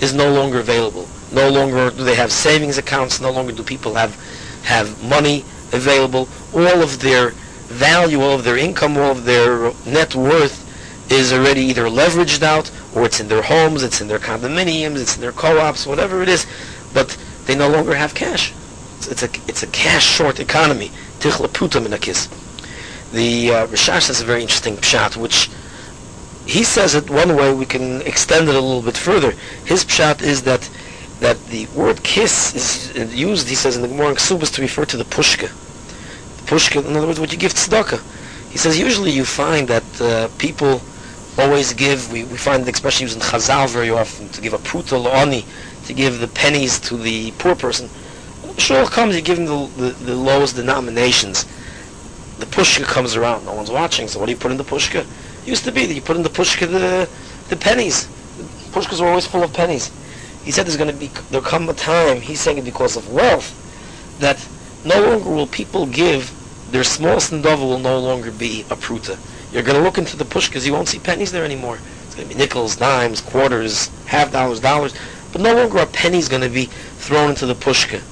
[0.00, 1.08] is no longer available.
[1.32, 3.20] No longer do they have savings accounts.
[3.20, 4.14] No longer do people have
[4.64, 6.28] have money available.
[6.54, 7.30] All of their
[7.68, 10.60] value, all of their income, all of their net worth
[11.10, 15.16] is already either leveraged out or it's in their homes, it's in their condominiums, it's
[15.16, 16.46] in their co-ops, whatever it is.
[16.92, 18.52] But they no longer have cash.
[18.98, 20.90] It's, it's a it's a cash short economy.
[21.20, 22.28] Tichla puta minakis.
[23.12, 25.50] The uh, Rashash has a very interesting pshat, which
[26.46, 29.32] he says it one way, we can extend it a little bit further.
[29.64, 30.68] His pshat is that
[31.22, 32.54] that the word kiss
[32.96, 35.48] is used, he says in the Gemara Ksubas, to refer to the pushka.
[36.38, 38.02] The pushka, in other words, what you give tzedakah.
[38.50, 40.82] He says usually you find that uh, people
[41.38, 44.58] always give, we, we find the expression used in Chazal very often, to give a
[44.58, 45.46] pruta lo'ani,
[45.86, 47.88] to give the pennies to the poor person.
[48.58, 51.44] Shul comes, you give him the, the, the lowest denominations.
[52.38, 55.06] The pushka comes around, no one's watching, so what do you put in the pushka?
[55.42, 57.08] It used to be that you put in the pushka the
[57.48, 58.06] the pennies.
[58.36, 59.90] The pushkas were always full of pennies.
[60.44, 62.20] He said there's going to be there'll come a time.
[62.20, 63.58] He's saying it because of wealth
[64.18, 64.46] that
[64.84, 66.32] no longer will people give
[66.72, 69.18] their smallest endeavor will no longer be a pruta.
[69.52, 71.78] You're going to look into the pushkas, you won't see pennies there anymore.
[72.06, 74.94] It's going to be nickels, dimes, quarters, half dollars, dollars.
[75.32, 78.02] But no longer a penny's going to be thrown into the pushka,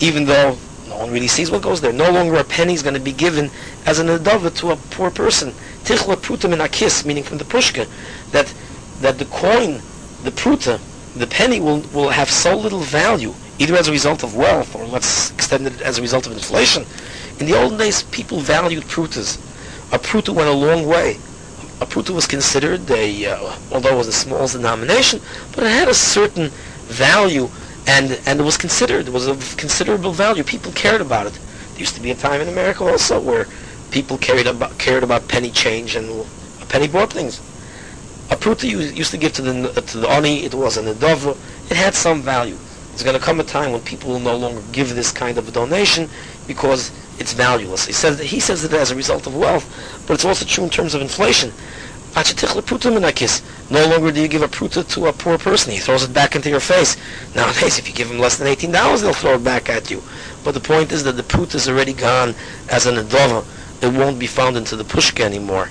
[0.00, 0.56] even though
[0.88, 1.92] no one really sees what goes there.
[1.92, 3.50] No longer a penny's going to be given
[3.86, 5.52] as an adava to a poor person
[5.84, 7.88] tichla pruta min akis, meaning from the pushka,
[8.30, 8.52] that
[9.00, 9.80] that the coin,
[10.22, 10.80] the pruta,
[11.14, 14.86] the penny will will have so little value, either as a result of wealth or
[14.86, 16.86] let's extend it as a result of inflation.
[17.38, 19.38] In the olden days, people valued prutas.
[19.92, 21.16] A pruta went a long way.
[21.80, 25.20] A pruta was considered a, uh, although it was the smallest denomination,
[25.52, 26.50] but it had a certain
[26.86, 27.48] value,
[27.86, 30.44] and and it was considered it was of considerable value.
[30.44, 31.32] People cared about it.
[31.72, 33.46] There used to be a time in America also where
[33.90, 36.24] people cared about cared about penny change and
[36.62, 37.40] a penny bought things.
[38.30, 41.36] A pruta you used to give to the to the oni, it was an adova.
[41.70, 42.56] It had some value.
[42.90, 45.48] There's going to come a time when people will no longer give this kind of
[45.48, 46.08] a donation
[46.46, 47.86] because it's valueless.
[47.86, 49.66] He says that he says it as a result of wealth,
[50.06, 51.52] but it's also true in terms of inflation.
[53.70, 55.72] No longer do you give a pruta to a poor person.
[55.72, 56.96] He throws it back into your face.
[57.36, 60.02] Nowadays, if you give him less than $18, they'll throw it back at you.
[60.42, 62.34] But the point is that the pruta is already gone
[62.68, 63.44] as an adova
[63.82, 65.70] it won't be found into the pushka anymore.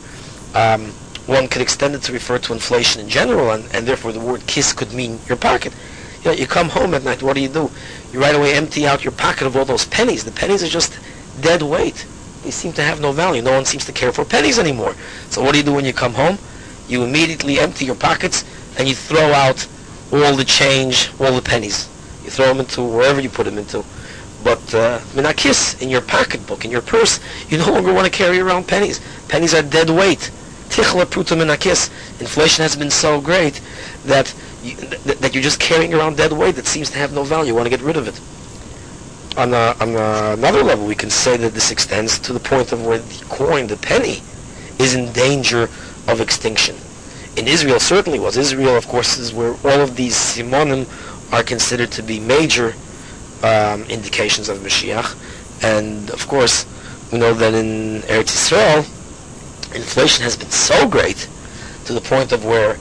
[0.56, 0.92] Um,
[1.30, 4.46] one could extend it to refer to inflation in general, and, and therefore the word
[4.48, 5.74] kiss could mean your pocket.
[6.24, 7.72] You know, you come home at night, what do you do?
[8.12, 10.24] You right away empty out your pocket of all those pennies.
[10.24, 11.00] The pennies are just
[11.40, 12.06] dead weight.
[12.44, 13.42] They seem to have no value.
[13.42, 14.96] No one seems to care for pennies anymore.
[15.30, 16.38] So what do you do when you come home?
[16.88, 18.44] You immediately empty your pockets
[18.78, 19.68] and you throw out
[20.12, 21.88] all the change, all the pennies.
[22.24, 23.84] You throw them into wherever you put them into.
[24.44, 27.20] But uh, minakis in your pocketbook, in your purse,
[27.50, 29.00] you no longer want to carry around pennies.
[29.28, 30.32] Pennies are dead weight.
[30.70, 31.04] Tichla.
[32.20, 33.62] Inflation has been so great
[34.06, 34.34] that
[34.64, 37.50] you, th- that you're just carrying around dead weight that seems to have no value.
[37.50, 38.20] You want to get rid of it.
[39.38, 42.72] On, a, on a, another level, we can say that this extends to the point
[42.72, 44.22] of where the coin, the penny,
[44.80, 45.70] is in danger
[46.08, 46.76] of extinction.
[47.38, 48.38] In Israel, certainly was.
[48.38, 50.88] Israel, of course, is where all of these simonim
[51.32, 52.74] are considered to be major
[53.44, 55.16] um, indications of Mashiach.
[55.64, 56.66] And of course,
[57.12, 58.99] we know that in Eretz Yisrael,
[59.74, 61.30] inflation has been so great
[61.86, 62.76] to the point of where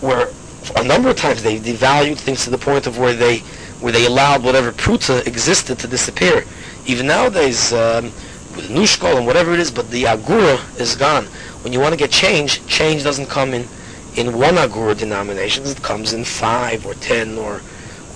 [0.00, 0.28] where
[0.76, 3.38] a number of times they devalued things to the point of where they
[3.80, 6.44] where they allowed whatever pruta existed to disappear.
[6.86, 8.04] Even nowadays, um,
[8.56, 11.24] with nushkol and whatever it is, but the agura is gone.
[11.62, 13.66] When you want to get change, change doesn't come in
[14.16, 15.64] in one agura denomination.
[15.64, 17.60] It comes in five or ten or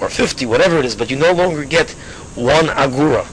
[0.01, 0.97] or fifty, whatever it is.
[0.97, 1.91] But you no longer get
[2.35, 3.27] one agura.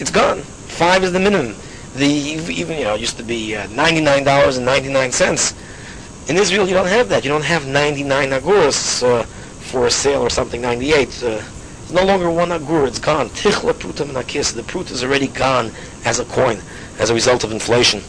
[0.00, 0.40] It's gone.
[0.40, 1.54] Five is the minimum.
[1.94, 5.54] The even you know used to be uh, ninety nine dollars and ninety nine cents.
[6.28, 7.22] In Israel, you don't have that.
[7.24, 10.60] You don't have ninety nine aguras uh, for a sale or something.
[10.60, 11.22] Ninety eight.
[11.22, 11.40] Uh,
[11.82, 12.86] it's no longer one agur.
[12.86, 13.28] It's gone.
[13.28, 14.54] Tichla pruta menakis.
[14.54, 15.70] The prut is already gone
[16.04, 16.58] as a coin
[16.98, 18.00] as a result of inflation.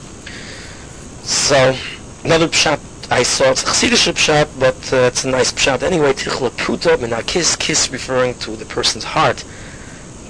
[1.24, 1.76] So
[2.24, 2.80] another pshat
[3.12, 6.14] I saw it's a Chassidish pshat, but uh, it's a nice pshat anyway.
[6.14, 7.60] Tichla pruta menakis.
[7.60, 9.42] Kiss referring to the person's heart,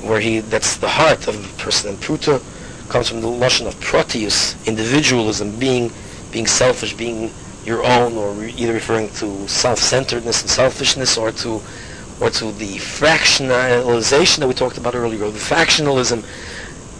[0.02, 1.92] where he that's the heart of the person.
[1.92, 2.42] And pruta
[2.90, 5.92] comes from the lashon of proteus, individualism, being
[6.32, 7.32] being selfish, being
[7.66, 11.62] your own, or re- either referring to self-centeredness and selfishness, or to
[12.20, 16.24] or to the fractionalization that we talked about earlier, or the factionalism.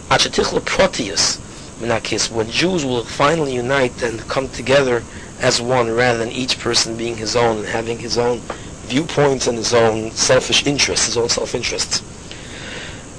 [0.08, 1.38] Achatichla proteus,
[1.80, 5.02] menakis, when Jews will finally unite and come together
[5.40, 8.40] as one, rather than each person being his own and having his own
[8.86, 12.02] viewpoints and his own selfish interests, his own self-interests.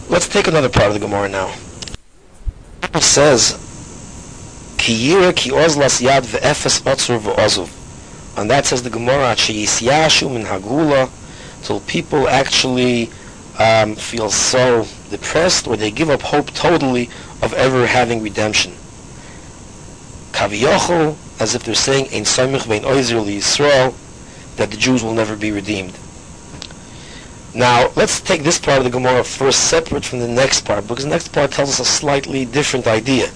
[0.10, 1.54] Let's take another part of the Gemara now.
[3.02, 3.54] Says,
[4.78, 7.70] Ki yira ki ozlas yad ve'efes otzur ve'ozuv.
[8.38, 11.10] And that says the Gemara, Yisyashu min hagula,
[11.64, 13.10] till people actually
[13.60, 17.10] um, feel so depressed or they give up hope totally
[17.42, 18.74] of ever having redemption.
[20.32, 23.96] Kaviyochel, as if they're saying, Ein soimich vein oizer li Yisrael,
[24.58, 25.98] that the Jews will never be redeemed.
[27.58, 31.06] Now, let's take this part of the Gemara first separate from the next part, because
[31.06, 33.30] the next part tells us a slightly different idea.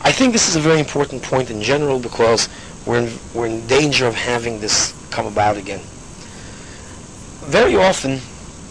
[0.00, 2.48] I think this is a very important point in general because
[2.86, 5.80] we're in, we're in danger of having this come about again.
[7.50, 8.20] Very often,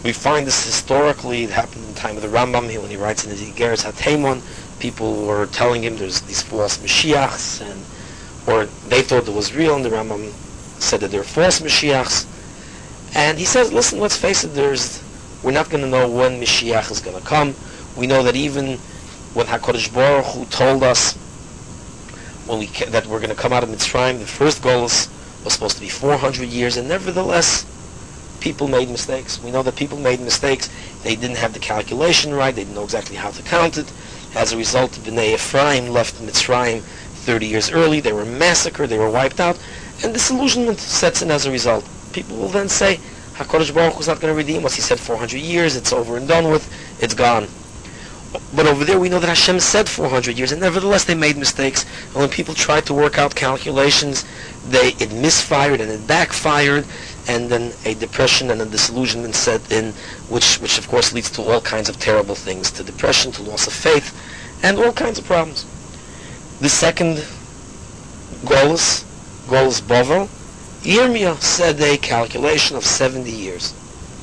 [0.04, 3.26] we find this historically, it happened in the time of the Rambam when he writes
[3.26, 4.40] in the Geras HaTeimon,
[4.80, 7.84] people were telling him there's these false Mashiachs, and,
[8.48, 10.30] or they thought it was real, and the Rambam
[10.80, 12.26] said that they're false Mashiachs.
[13.14, 15.02] And he says, listen, let's face it, there's,
[15.42, 17.54] we're not going to know when Mashiach is going to come.
[17.96, 18.78] We know that even
[19.34, 21.14] when HaKadosh Baruch Hu told us
[22.46, 25.08] when we that we're going to come out of Mitzrayim, the first goal was
[25.46, 27.64] supposed to be 400 years, and nevertheless,
[28.40, 29.42] people made mistakes.
[29.42, 30.68] We know that people made mistakes.
[31.02, 32.54] They didn't have the calculation right.
[32.54, 33.92] They didn't know exactly how to count it.
[34.34, 38.00] As a result, Bnei Ephraim left Mitzrayim 30 years early.
[38.00, 38.90] They were massacred.
[38.90, 39.58] They were wiped out.
[40.02, 41.84] And disillusionment sets in as a result.
[42.12, 43.00] People will then say,
[43.34, 44.74] HaKadosh Baruch is not going to redeem us.
[44.74, 45.76] He said 400 years.
[45.76, 46.70] It's over and done with.
[47.02, 47.48] It's gone.
[48.54, 51.84] But over there, we know that Hashem said 400 years, and nevertheless, they made mistakes.
[52.08, 54.24] And when people tried to work out calculations,
[54.68, 56.86] they it misfired and it backfired,
[57.28, 59.92] and then a depression and a disillusionment set in,
[60.28, 63.66] which, which of course leads to all kinds of terrible things, to depression, to loss
[63.66, 64.16] of faith,
[64.62, 65.64] and all kinds of problems.
[66.60, 67.18] The second
[68.44, 69.04] Golus,
[69.46, 70.28] Golus Bovel,
[70.82, 73.72] Yirmiyah said a calculation of 70 years.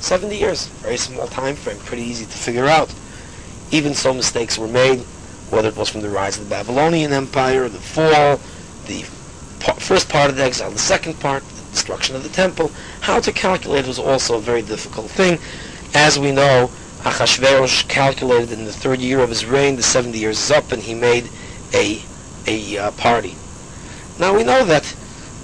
[0.02, 2.94] 70 years, very small time frame, pretty easy to figure out.
[3.72, 4.99] Even so, mistakes were made,
[5.52, 8.41] whether it was from the rise of the Babylonian Empire, the fall,
[8.88, 9.06] the
[9.61, 12.72] pa- first part of the exile, the second part, the destruction of the temple.
[12.99, 15.40] How to calculate was also a very difficult thing.
[15.94, 16.72] As we know,
[17.03, 20.84] Achashverosh calculated in the third year of his reign, the 70 years is up, and
[20.84, 21.30] he made
[21.73, 22.02] a,
[22.48, 23.36] a uh, party.
[24.19, 24.94] Now we know that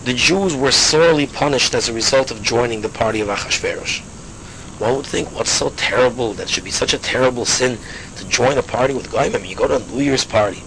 [0.06, 4.02] the Jews were sorely punished as a result of joining the party of Achashverosh.
[4.80, 6.34] One would think, what's so terrible?
[6.34, 7.80] That should be such a terrible sin
[8.18, 9.36] to join a party with Goyim.
[9.36, 10.62] I mean, you go to a New Year's party.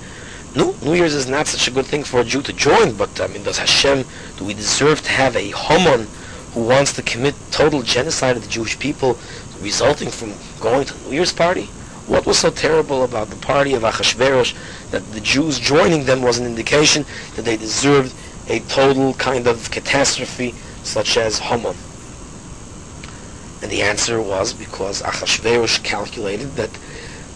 [0.57, 3.21] No, New Year's is not such a good thing for a Jew to join, but
[3.21, 4.05] I mean, does Hashem,
[4.39, 6.09] do we deserve to have a Haman
[6.55, 9.17] who wants to commit total genocide of the Jewish people
[9.61, 11.67] resulting from going to New Year's party?
[12.09, 16.39] What was so terrible about the party of Achashverosh that the Jews joining them was
[16.39, 17.05] an indication
[17.37, 18.13] that they deserved
[18.49, 21.77] a total kind of catastrophe such as Haman?
[23.61, 26.71] And the answer was because Achashverosh calculated that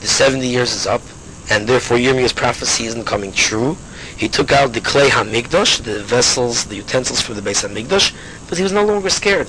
[0.00, 1.02] the 70 years is up,
[1.50, 3.76] and therefore Yirmiyah's prophecy isn't coming true.
[4.16, 8.14] He took out the klei hamikdash, the vessels, the utensils for the beis hamikdash,
[8.48, 9.48] but he was no longer scared.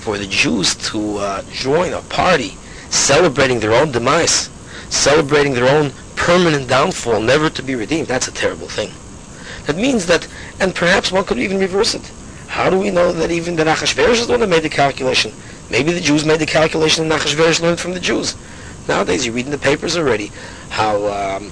[0.00, 2.56] For the Jews to uh, join a party
[2.90, 4.50] celebrating their own demise,
[4.90, 8.90] celebrating their own permanent downfall, never to be redeemed, that's a terrible thing.
[9.66, 10.26] That means that,
[10.60, 12.10] and perhaps one could even reverse it.
[12.48, 15.32] How do we know that even the Achashverosh is the one that made the calculation?
[15.70, 18.36] Maybe the Jews made the calculation and Achashverosh learned from the Jews.
[18.88, 20.30] Nowadays, you read in the papers already
[20.70, 21.50] how um,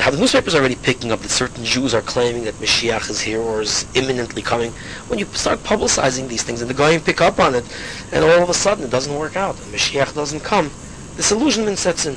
[0.00, 3.20] how the newspapers are already picking up that certain Jews are claiming that Mashiach is
[3.20, 4.72] here or is imminently coming.
[5.08, 7.64] When you start publicizing these things and the guy pick up on it,
[8.12, 10.70] and all of a sudden it doesn't work out, and Mashiach doesn't come,
[11.16, 12.16] disillusionment sets in.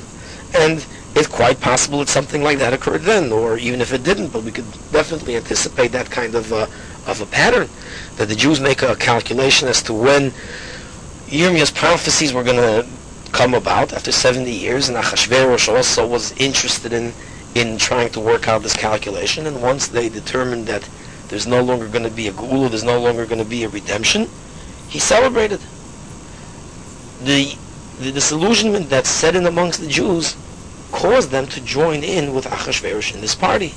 [0.54, 0.84] And
[1.14, 4.42] it's quite possible that something like that occurred then, or even if it didn't, but
[4.42, 6.66] we could definitely anticipate that kind of uh,
[7.06, 7.68] of a pattern,
[8.16, 10.32] that the Jews make a calculation as to when
[11.26, 12.86] Yirmiyah's prophecies were going to
[13.32, 17.12] come about after 70 years, and Achashverosh also was interested in
[17.54, 19.46] in trying to work out this calculation.
[19.46, 20.88] And once they determined that
[21.28, 23.68] there's no longer going to be a Gula, there's no longer going to be a
[23.68, 24.28] redemption,
[24.88, 25.60] he celebrated.
[27.22, 27.56] The,
[28.00, 30.36] the disillusionment that set in amongst the Jews
[30.94, 33.74] caused them to join in with Achashverosh in this party.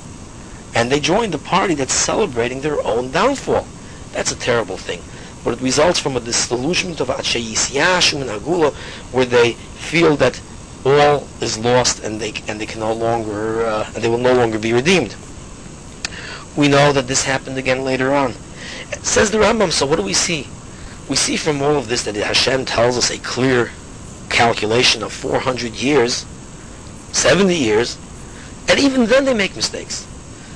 [0.74, 3.66] And they joined the party that's celebrating their own downfall.
[4.12, 5.02] That's a terrible thing.
[5.42, 8.72] But it results from a disillusionment of Ache Yisiyashim and Agula,
[9.12, 10.40] where they feel that
[10.84, 14.32] all is lost and they and they can no longer uh, and they will no
[14.32, 15.16] longer be redeemed.
[16.56, 18.30] We know that this happened again later on.
[18.92, 19.72] It says the Rambam.
[19.72, 20.46] So what do we see?
[21.08, 23.70] We see from all of this that Hashem tells us a clear
[24.28, 26.24] calculation of 400 years,
[27.12, 27.96] 70 years,
[28.68, 30.06] and even then they make mistakes.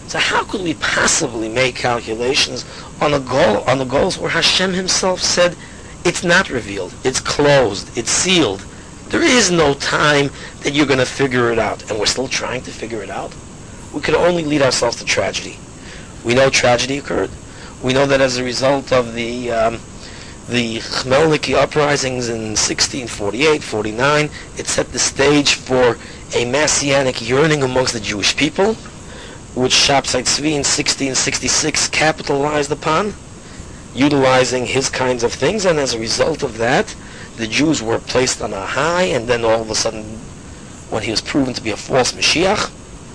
[0.08, 2.64] So how could we possibly make calculations
[3.00, 5.56] on a goal on the goals where Hashem Himself said
[6.04, 8.64] it's not revealed, it's closed, it's sealed,
[9.12, 10.30] there is no time
[10.62, 13.30] that you're going to figure it out, and we're still trying to figure it out.
[13.92, 15.58] We could only lead ourselves to tragedy.
[16.24, 17.30] We know tragedy occurred.
[17.82, 19.80] We know that as a result of the um,
[20.48, 25.98] the Khmelnytsky uprisings in 1648, 49, it set the stage for
[26.34, 28.74] a messianic yearning amongst the Jewish people,
[29.54, 33.12] which Shabtai Tzvi in 1666 capitalized upon,
[33.94, 36.94] utilizing his kinds of things, and as a result of that,
[37.36, 40.04] the Jews were placed on a high, and then all of a sudden,
[40.88, 42.70] when he was proven to be a false Mashiach,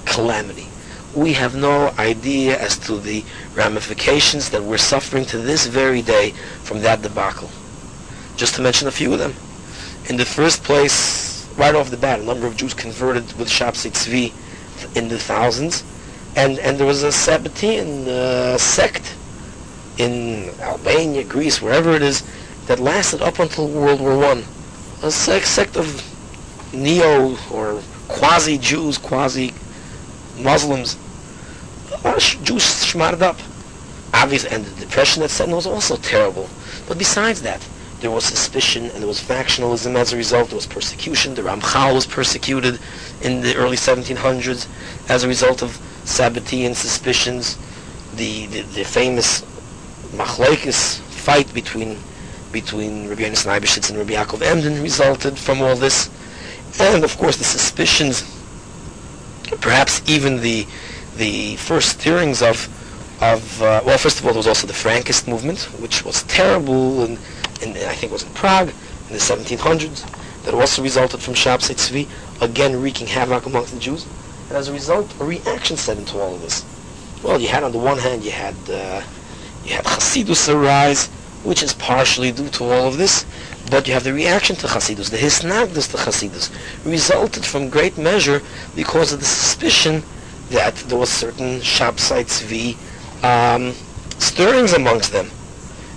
[0.06, 0.68] calamity.
[1.16, 3.24] We have no idea as to the
[3.56, 6.32] ramifications that we're suffering to this very day
[6.64, 7.50] from that debacle.
[8.36, 9.34] Just to mention a few of them.
[10.10, 13.92] In the first place, right off the bat, a number of Jews converted with Shabtai
[13.92, 15.84] Tzvi in the thousands,
[16.36, 19.16] and, and there was a Sabbatean uh, sect
[19.98, 22.24] in Albania, Greece, wherever it is,
[22.68, 24.44] that lasted up until World War One.
[25.04, 26.04] A sect of
[26.74, 29.54] neo or quasi Jews, quasi
[30.40, 30.98] Muslims.
[32.44, 33.40] Jews shmarred up.
[34.14, 36.50] Obviously, and the depression that set in was also terrible.
[36.88, 37.66] But besides that,
[38.00, 40.50] there was suspicion and there was factionalism as a result.
[40.50, 41.34] There was persecution.
[41.34, 42.80] The Ramchal was persecuted
[43.22, 44.68] in the early 1700s
[45.10, 45.72] as a result of
[46.04, 47.58] Sabbatean suspicions.
[48.16, 49.42] The, the, the famous
[50.16, 51.98] Machlaikis fight between
[52.52, 56.10] between Rabbi Yonasan Eibeshitz and Rabbi Yaakov Emden resulted from all this.
[56.80, 58.24] And of course the suspicions,
[59.60, 60.66] perhaps even the
[61.18, 62.70] the first stirrings of,
[63.22, 67.04] of uh, well, first of all, there was also the Frankist movement, which was terrible,
[67.04, 67.18] and,
[67.62, 68.70] and I think it was in Prague
[69.08, 72.08] in the 1700s, that also resulted from Shabtai Tzvi,
[72.42, 74.06] again wreaking havoc amongst the Jews.
[74.48, 76.64] And as a result, a reaction set into all of this.
[77.24, 79.02] Well, you had on the one hand, you had uh,
[79.66, 81.08] you had Hasidus arise,
[81.44, 83.26] which is partially due to all of this,
[83.70, 86.50] but you have the reaction to Hasidus, the hisnagdus to Hasidus,
[86.86, 88.42] resulted from great measure
[88.76, 90.04] because of the suspicion
[90.50, 92.78] that there was certain Shabtai Tzvi
[93.24, 93.74] um,
[94.20, 95.30] stirrings amongst them.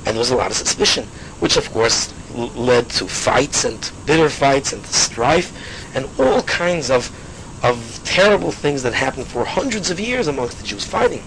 [0.07, 1.07] And there was a lot of suspicion,
[1.41, 5.53] which of course l- led to fights and bitter fights and strife
[5.95, 7.11] and all kinds of,
[7.63, 11.25] of terrible things that happened for hundreds of years amongst the Jews fighting.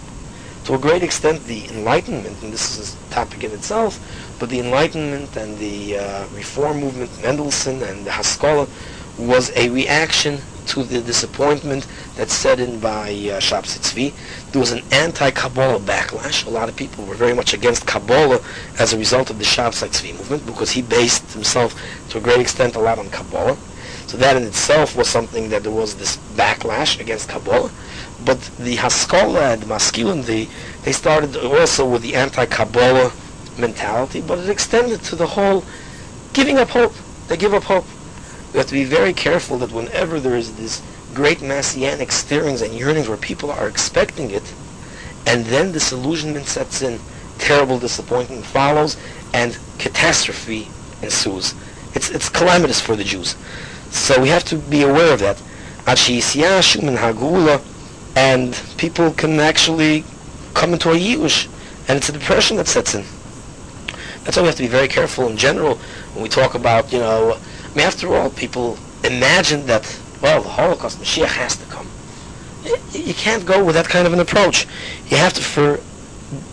[0.66, 4.00] To a great extent, the Enlightenment, and this is a topic in itself,
[4.40, 8.70] but the Enlightenment and the uh, Reform movement, Mendelssohn and the Haskalah,
[9.18, 14.52] was a reaction to the disappointment that's set in by uh, Shabtai Tzvi.
[14.52, 16.46] There was an anti-Kabbalah backlash.
[16.46, 18.40] A lot of people were very much against Kabbalah
[18.80, 21.76] as a result of the Shabtai Tzvi movement because he based himself
[22.10, 23.58] to a great extent a lot on Kabbalah.
[24.08, 27.72] So that in itself was something that there was this backlash against Kabbalah.
[28.24, 30.48] But the Haskalah and the Maskilim, they,
[30.84, 33.12] they started also with the anti-Kabbalah
[33.58, 35.64] mentality, but it extended to the whole
[36.34, 36.94] giving up hope.
[37.28, 37.86] They give up hope.
[38.54, 40.82] We have to be very careful that whenever there is this
[41.14, 44.54] great messianic stirrings and yearnings where people are expecting it,
[45.26, 47.00] and then disillusionment sets in,
[47.40, 48.96] terrible disappointment follows,
[49.34, 50.68] and catastrophe
[51.02, 51.56] ensues.
[51.96, 53.36] It's, it's calamitous for the Jews.
[53.90, 55.42] So we have to be aware of that.
[58.16, 60.04] And people can actually
[60.54, 61.48] come into a yish,
[61.88, 63.04] and it's a depression that sets in.
[64.24, 65.76] That's why we have to be very careful in general
[66.14, 67.38] when we talk about, you know,
[67.74, 71.88] I mean, after all, people imagine that, well, the Holocaust, Mashiach has to come.
[72.92, 74.68] you can't go with that kind of an approach.
[75.08, 75.80] You have to for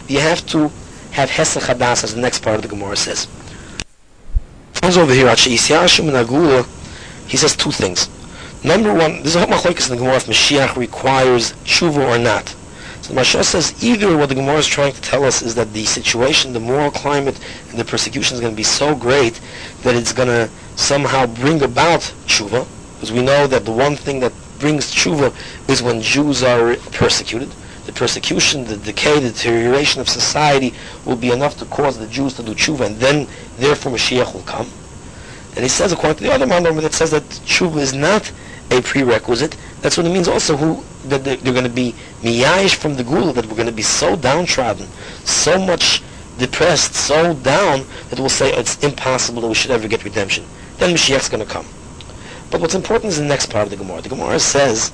[0.09, 0.71] you have to
[1.13, 3.29] have hesach hadas as the next part of the Gemara says.
[4.81, 5.57] Comes over here, he
[7.37, 8.09] says two things.
[8.65, 12.49] Number one, there's a whole machlokes in the Gemara if Mashiach requires tshuva or not.
[13.03, 15.73] So the Mashiach says either what the Gemara is trying to tell us is that
[15.75, 17.39] the situation, the moral climate,
[17.69, 19.41] and the persecution is going to be so great
[19.83, 24.21] that it's going to somehow bring about tshuva, because we know that the one thing
[24.21, 25.33] that brings tshuva
[25.69, 27.51] is when Jews are persecuted.
[27.87, 30.75] The persecution, the decay, the deterioration of society
[31.05, 33.27] will be enough to cause the Jews to do tshuva, and then,
[33.59, 34.69] therefore, Mashiach will come.
[35.55, 38.31] And he says, according to the other Mandam, that says that tshuva is not
[38.71, 39.57] a prerequisite.
[39.81, 43.03] That's what it means also who that they're, they're going to be miyayish from the
[43.05, 44.87] gula, that we're going to be so downtrodden,
[45.25, 46.03] so much
[46.39, 50.45] depressed, so down, that we'll say it's impossible that we should ever get redemption.
[50.81, 51.67] Then Mashiach's going to come.
[52.51, 54.01] But what's important is the next part of the Gemara.
[54.01, 54.91] The Gemara says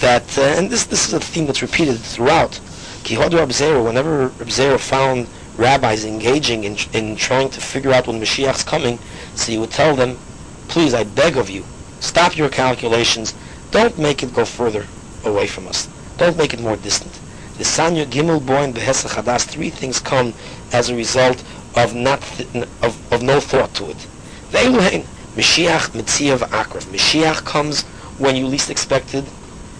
[0.00, 2.60] that, uh, and this this is a theme that's repeated throughout.
[3.04, 8.20] Kihod Rab whenever Rab Zera found rabbis engaging in, in trying to figure out when
[8.20, 8.98] Mashiach's coming,
[9.36, 10.18] so he would tell them,
[10.66, 11.64] please, I beg of you,
[12.00, 13.34] stop your calculations,
[13.70, 14.84] don't make it go further
[15.24, 15.88] away from us.
[16.18, 17.12] Don't make it more distant.
[17.56, 20.34] The Sanya Gimel Boy Boin Behesa Chadas, three things come
[20.72, 21.44] as a result
[21.76, 22.48] of not th-
[22.82, 24.08] of, of no thought to it.
[24.52, 25.02] Ve'eluhein,
[25.34, 26.84] Mashiach Mitzia Akrav.
[26.92, 27.84] Mashiach comes
[28.18, 29.24] when you least expected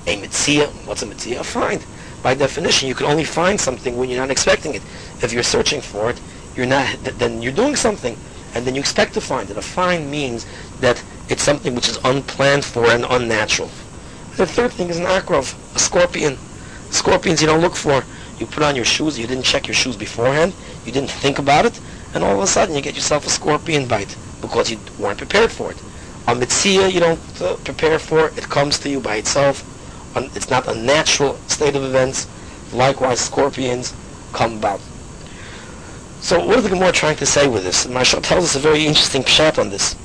[0.06, 0.66] a Mitzia.
[0.86, 1.44] What's a Mitzia?
[1.44, 1.84] Find.
[2.22, 4.80] By definition, you can only find something when you're not expecting it.
[5.20, 6.18] If you're searching for it,
[6.56, 6.86] you're not.
[7.04, 8.16] th- Then you're doing something,
[8.54, 9.58] and then you expect to find it.
[9.58, 10.46] A find means
[10.80, 13.68] that it's something which is unplanned for and unnatural.
[14.38, 16.38] The third thing is an akrov, a scorpion.
[16.88, 18.02] Scorpions you don't look for.
[18.40, 20.54] You put on your shoes, you didn't check your shoes beforehand,
[20.86, 21.78] you didn't think about it,
[22.14, 25.50] and all of a sudden you get yourself a scorpion bite because you weren't prepared
[25.50, 25.78] for it.
[26.28, 29.64] A mitzia you don't uh, prepare for, it comes to you by itself.
[30.36, 32.28] It's not a natural state of events.
[32.74, 33.94] Likewise, scorpions
[34.32, 34.80] come about.
[36.20, 37.86] So what is the Gemara trying to say with this?
[37.86, 39.96] Maharsha tells us a very interesting pshat on this.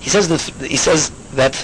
[0.00, 1.54] He says that he says that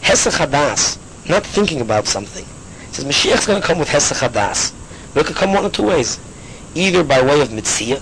[0.00, 0.98] hesach hadas,
[1.28, 2.44] not thinking about something.
[2.44, 4.74] He says Mashiach's going to come with hesach hadas.
[5.16, 6.18] It could come one of two ways.
[6.74, 7.96] Either by way of mitzia,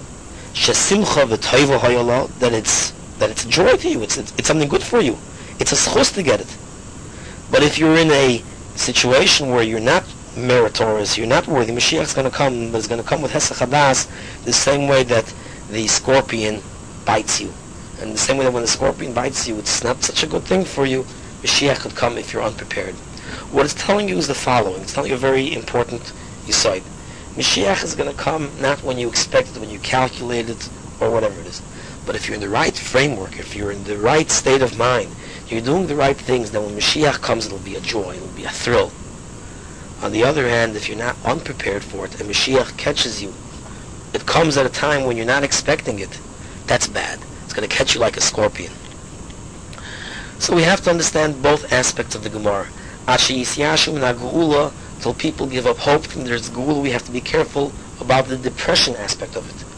[0.52, 1.28] shesimcha
[2.40, 4.02] that it's that it's a joy to you.
[4.02, 5.16] It's, it's it's something good for you.
[5.60, 6.56] It's a schus to get it.
[7.50, 8.42] But if you're in a
[8.76, 10.04] situation where you're not
[10.36, 13.64] meritorious, you're not worthy, Mashiach's going to come, but it's going to come with hesach
[13.64, 14.08] hadas,
[14.44, 15.32] the same way that
[15.70, 16.62] the scorpion
[17.04, 17.52] bites you.
[18.00, 20.44] And the same way that when the scorpion bites you, it's not such a good
[20.44, 21.02] thing for you.
[21.42, 22.94] Mashiach could come if you're unprepared.
[23.52, 24.80] What it's telling you is the following.
[24.80, 26.12] It's telling you a very important
[26.46, 26.82] insight.
[27.36, 30.68] Mashiach is going to come not when you expect it, when you calculate it,
[31.00, 31.62] or whatever it is.
[32.10, 35.14] But if you're in the right framework, if you're in the right state of mind,
[35.46, 38.42] you're doing the right things, then when Mashiach comes, it'll be a joy, it'll be
[38.42, 38.90] a thrill.
[40.02, 43.32] On the other hand, if you're not unprepared for it, and Mashiach catches you,
[44.12, 46.18] it comes at a time when you're not expecting it,
[46.66, 47.20] that's bad.
[47.44, 48.72] It's going to catch you like a scorpion.
[50.40, 52.66] So we have to understand both aspects of the Gemara.
[53.06, 53.20] And
[55.00, 57.70] till people give up hope from there's Gula, we have to be careful
[58.00, 59.69] about the depression aspect of it.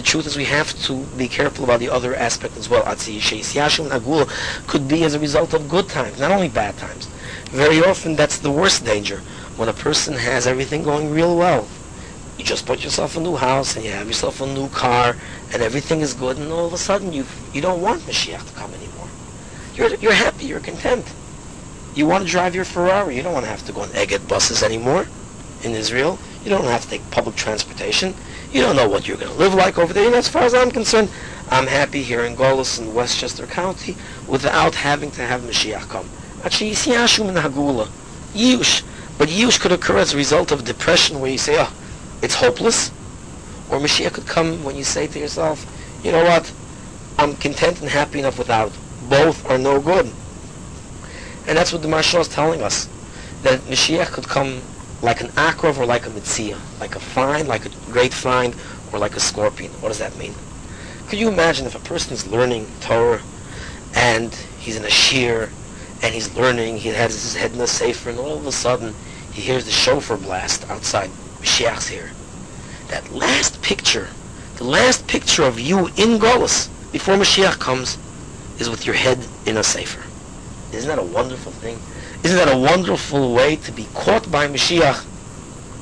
[0.00, 2.84] The truth is we have to be careful about the other aspect as well.
[4.66, 7.04] Could be as a result of good times, not only bad times.
[7.50, 9.18] Very often that's the worst danger.
[9.58, 11.68] When a person has everything going real well,
[12.38, 15.16] you just bought yourself a new house and you have yourself a new car
[15.52, 18.54] and everything is good and all of a sudden you you don't want Mashiach to
[18.54, 19.08] come anymore.
[19.74, 21.04] You're you're happy, you're content.
[21.94, 23.16] You want to drive your Ferrari.
[23.16, 25.08] You don't want to have to go on Egged buses anymore
[25.62, 26.18] in Israel.
[26.42, 28.14] You don't have to take public transportation.
[28.52, 30.06] You don't know what you're going to live like over there.
[30.06, 31.08] And as far as I'm concerned,
[31.50, 33.96] I'm happy here in Golis in Westchester County
[34.26, 36.08] without having to have Mashiach come.
[36.42, 37.88] Actually, Yisiyashum in Hagula.
[38.34, 38.82] Yush.
[39.18, 41.72] But Yush could occur as a result of depression where you say, oh,
[42.22, 42.90] it's hopeless.
[43.70, 45.64] Or Mashiach could come when you say to yourself,
[46.02, 46.52] you know what,
[47.18, 48.72] I'm content and happy enough without.
[49.08, 50.06] Both are no good.
[51.46, 52.88] And that's what the Maharsha is telling us.
[53.42, 54.60] That Mashiach could come
[55.02, 58.54] like an akrov or like a mitzia, like a find, like a great find,
[58.92, 59.72] or like a scorpion.
[59.80, 60.34] What does that mean?
[61.08, 63.22] Could you imagine if a person is learning Torah
[63.94, 65.50] and he's in a shiur
[66.02, 68.94] and he's learning, he has his head in a sefer, and all of a sudden
[69.32, 71.10] he hears the shofar blast outside.
[71.40, 72.10] Mashiach's here.
[72.88, 74.08] That last picture,
[74.56, 77.98] the last picture of you in Golis before Mashiach comes,
[78.58, 80.02] is with your head in a sefer.
[80.74, 81.78] Isn't that a wonderful thing?
[82.22, 85.06] Isn't that a wonderful way to be caught by Mashiach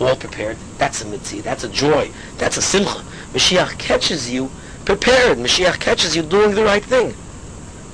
[0.01, 0.57] all prepared?
[0.79, 1.43] That's a mitzvah.
[1.43, 2.11] That's a joy.
[2.37, 3.03] That's a simcha.
[3.33, 4.49] Mashiach catches you
[4.85, 5.39] prepared.
[5.39, 7.15] Mashiach catches you doing the right thing.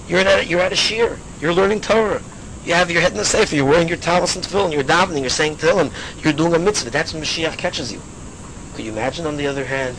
[0.08, 1.18] You're at you're at a shiur.
[1.40, 2.22] You're learning Torah.
[2.66, 3.52] You have your head in the safe.
[3.52, 5.92] you're wearing your talis and tefillin, you're davening, you're saying tefillin,
[6.22, 6.90] you're doing a mitzvah.
[6.90, 8.00] That's when Mashiach catches you.
[8.74, 9.96] Could you imagine, on the other hand,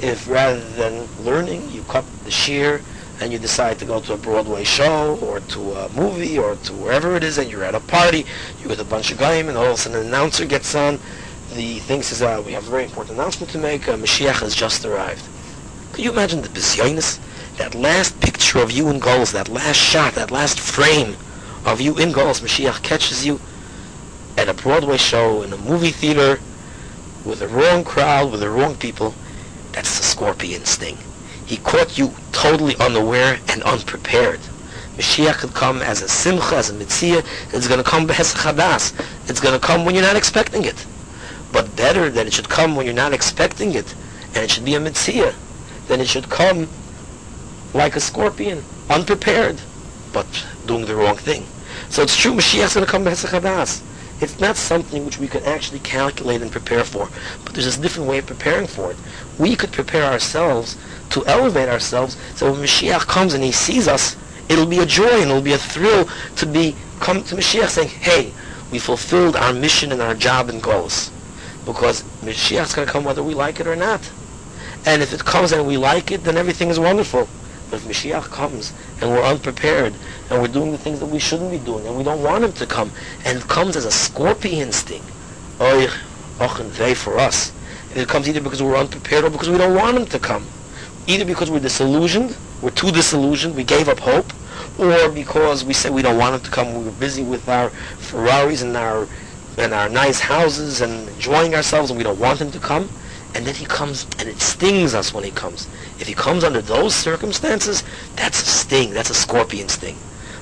[0.00, 2.82] if rather than learning, you cut the shiur
[3.20, 6.72] and you decide to go to a Broadway show or to a movie or to
[6.72, 8.26] wherever it is and you're at a party,
[8.60, 10.98] you're with a bunch of guys and all of a sudden an announcer gets on,
[11.54, 14.54] the thing says, uh, we have a very important announcement to make, uh, Mashiach has
[14.54, 15.24] just arrived.
[15.92, 17.20] Could you imagine the bizyonis?
[17.56, 21.16] That last picture of you in goals, that last shot, that last frame
[21.64, 23.40] of you in goals, Mashiach catches you
[24.36, 26.40] at a Broadway show, in a movie theater,
[27.24, 29.14] with the wrong crowd, with the wrong people.
[29.70, 30.98] That's the scorpion sting.
[31.46, 34.40] He caught you totally unaware and unprepared.
[34.96, 37.22] Mashiach could come as a simcha, as a mitzvah.
[37.52, 38.92] It's going to come chadas.
[39.28, 40.86] It's going to come when you're not expecting it.
[41.52, 43.94] But better that it should come when you're not expecting it,
[44.28, 45.34] and it should be a mitzvah,
[45.88, 46.68] than it should come
[47.74, 49.60] like a scorpion, unprepared,
[50.12, 51.44] but doing the wrong thing.
[51.90, 53.82] So it's true, Mashiach's going to come chadas.
[54.20, 57.08] It's not something which we could actually calculate and prepare for,
[57.44, 58.96] but there's a different way of preparing for it.
[59.38, 60.76] We could prepare ourselves
[61.14, 64.16] to elevate ourselves, so when Mashiach comes and he sees us,
[64.48, 67.88] it'll be a joy and it'll be a thrill to be come to Mashiach saying,
[67.88, 68.32] hey,
[68.72, 71.12] we fulfilled our mission and our job and goals.
[71.64, 74.10] Because Mashiach's going to come whether we like it or not.
[74.84, 77.28] And if it comes and we like it, then everything is wonderful.
[77.70, 79.94] But if Mashiach comes and we're unprepared
[80.30, 82.52] and we're doing the things that we shouldn't be doing and we don't want him
[82.54, 82.90] to come
[83.24, 85.02] and it comes as a scorpion sting,
[85.60, 85.86] oy,
[86.40, 87.52] och and vey for us.
[87.90, 90.46] And it comes either because we're unprepared or because we don't want him to come.
[91.06, 94.32] Either because we're disillusioned, we're too disillusioned, we gave up hope,
[94.78, 97.68] or because we say we don't want him to come, we were busy with our
[97.70, 99.06] Ferraris and our
[99.56, 102.88] and our nice houses and enjoying ourselves and we don't want him to come.
[103.34, 105.68] And then he comes and it stings us when he comes.
[106.00, 107.84] If he comes under those circumstances,
[108.16, 108.92] that's a sting.
[108.92, 109.96] That's a scorpion sting.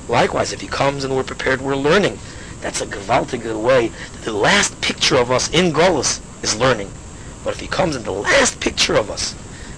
[0.08, 2.18] Likewise, if he comes and we're prepared, we're learning.
[2.60, 3.90] That's a gewaltige way.
[4.22, 6.90] The last picture of us in Golis is learning.
[7.44, 9.34] But if he comes and the last picture of us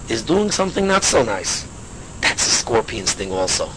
[0.09, 1.67] is doing something not so nice,
[2.21, 3.69] that's a scorpion's thing also.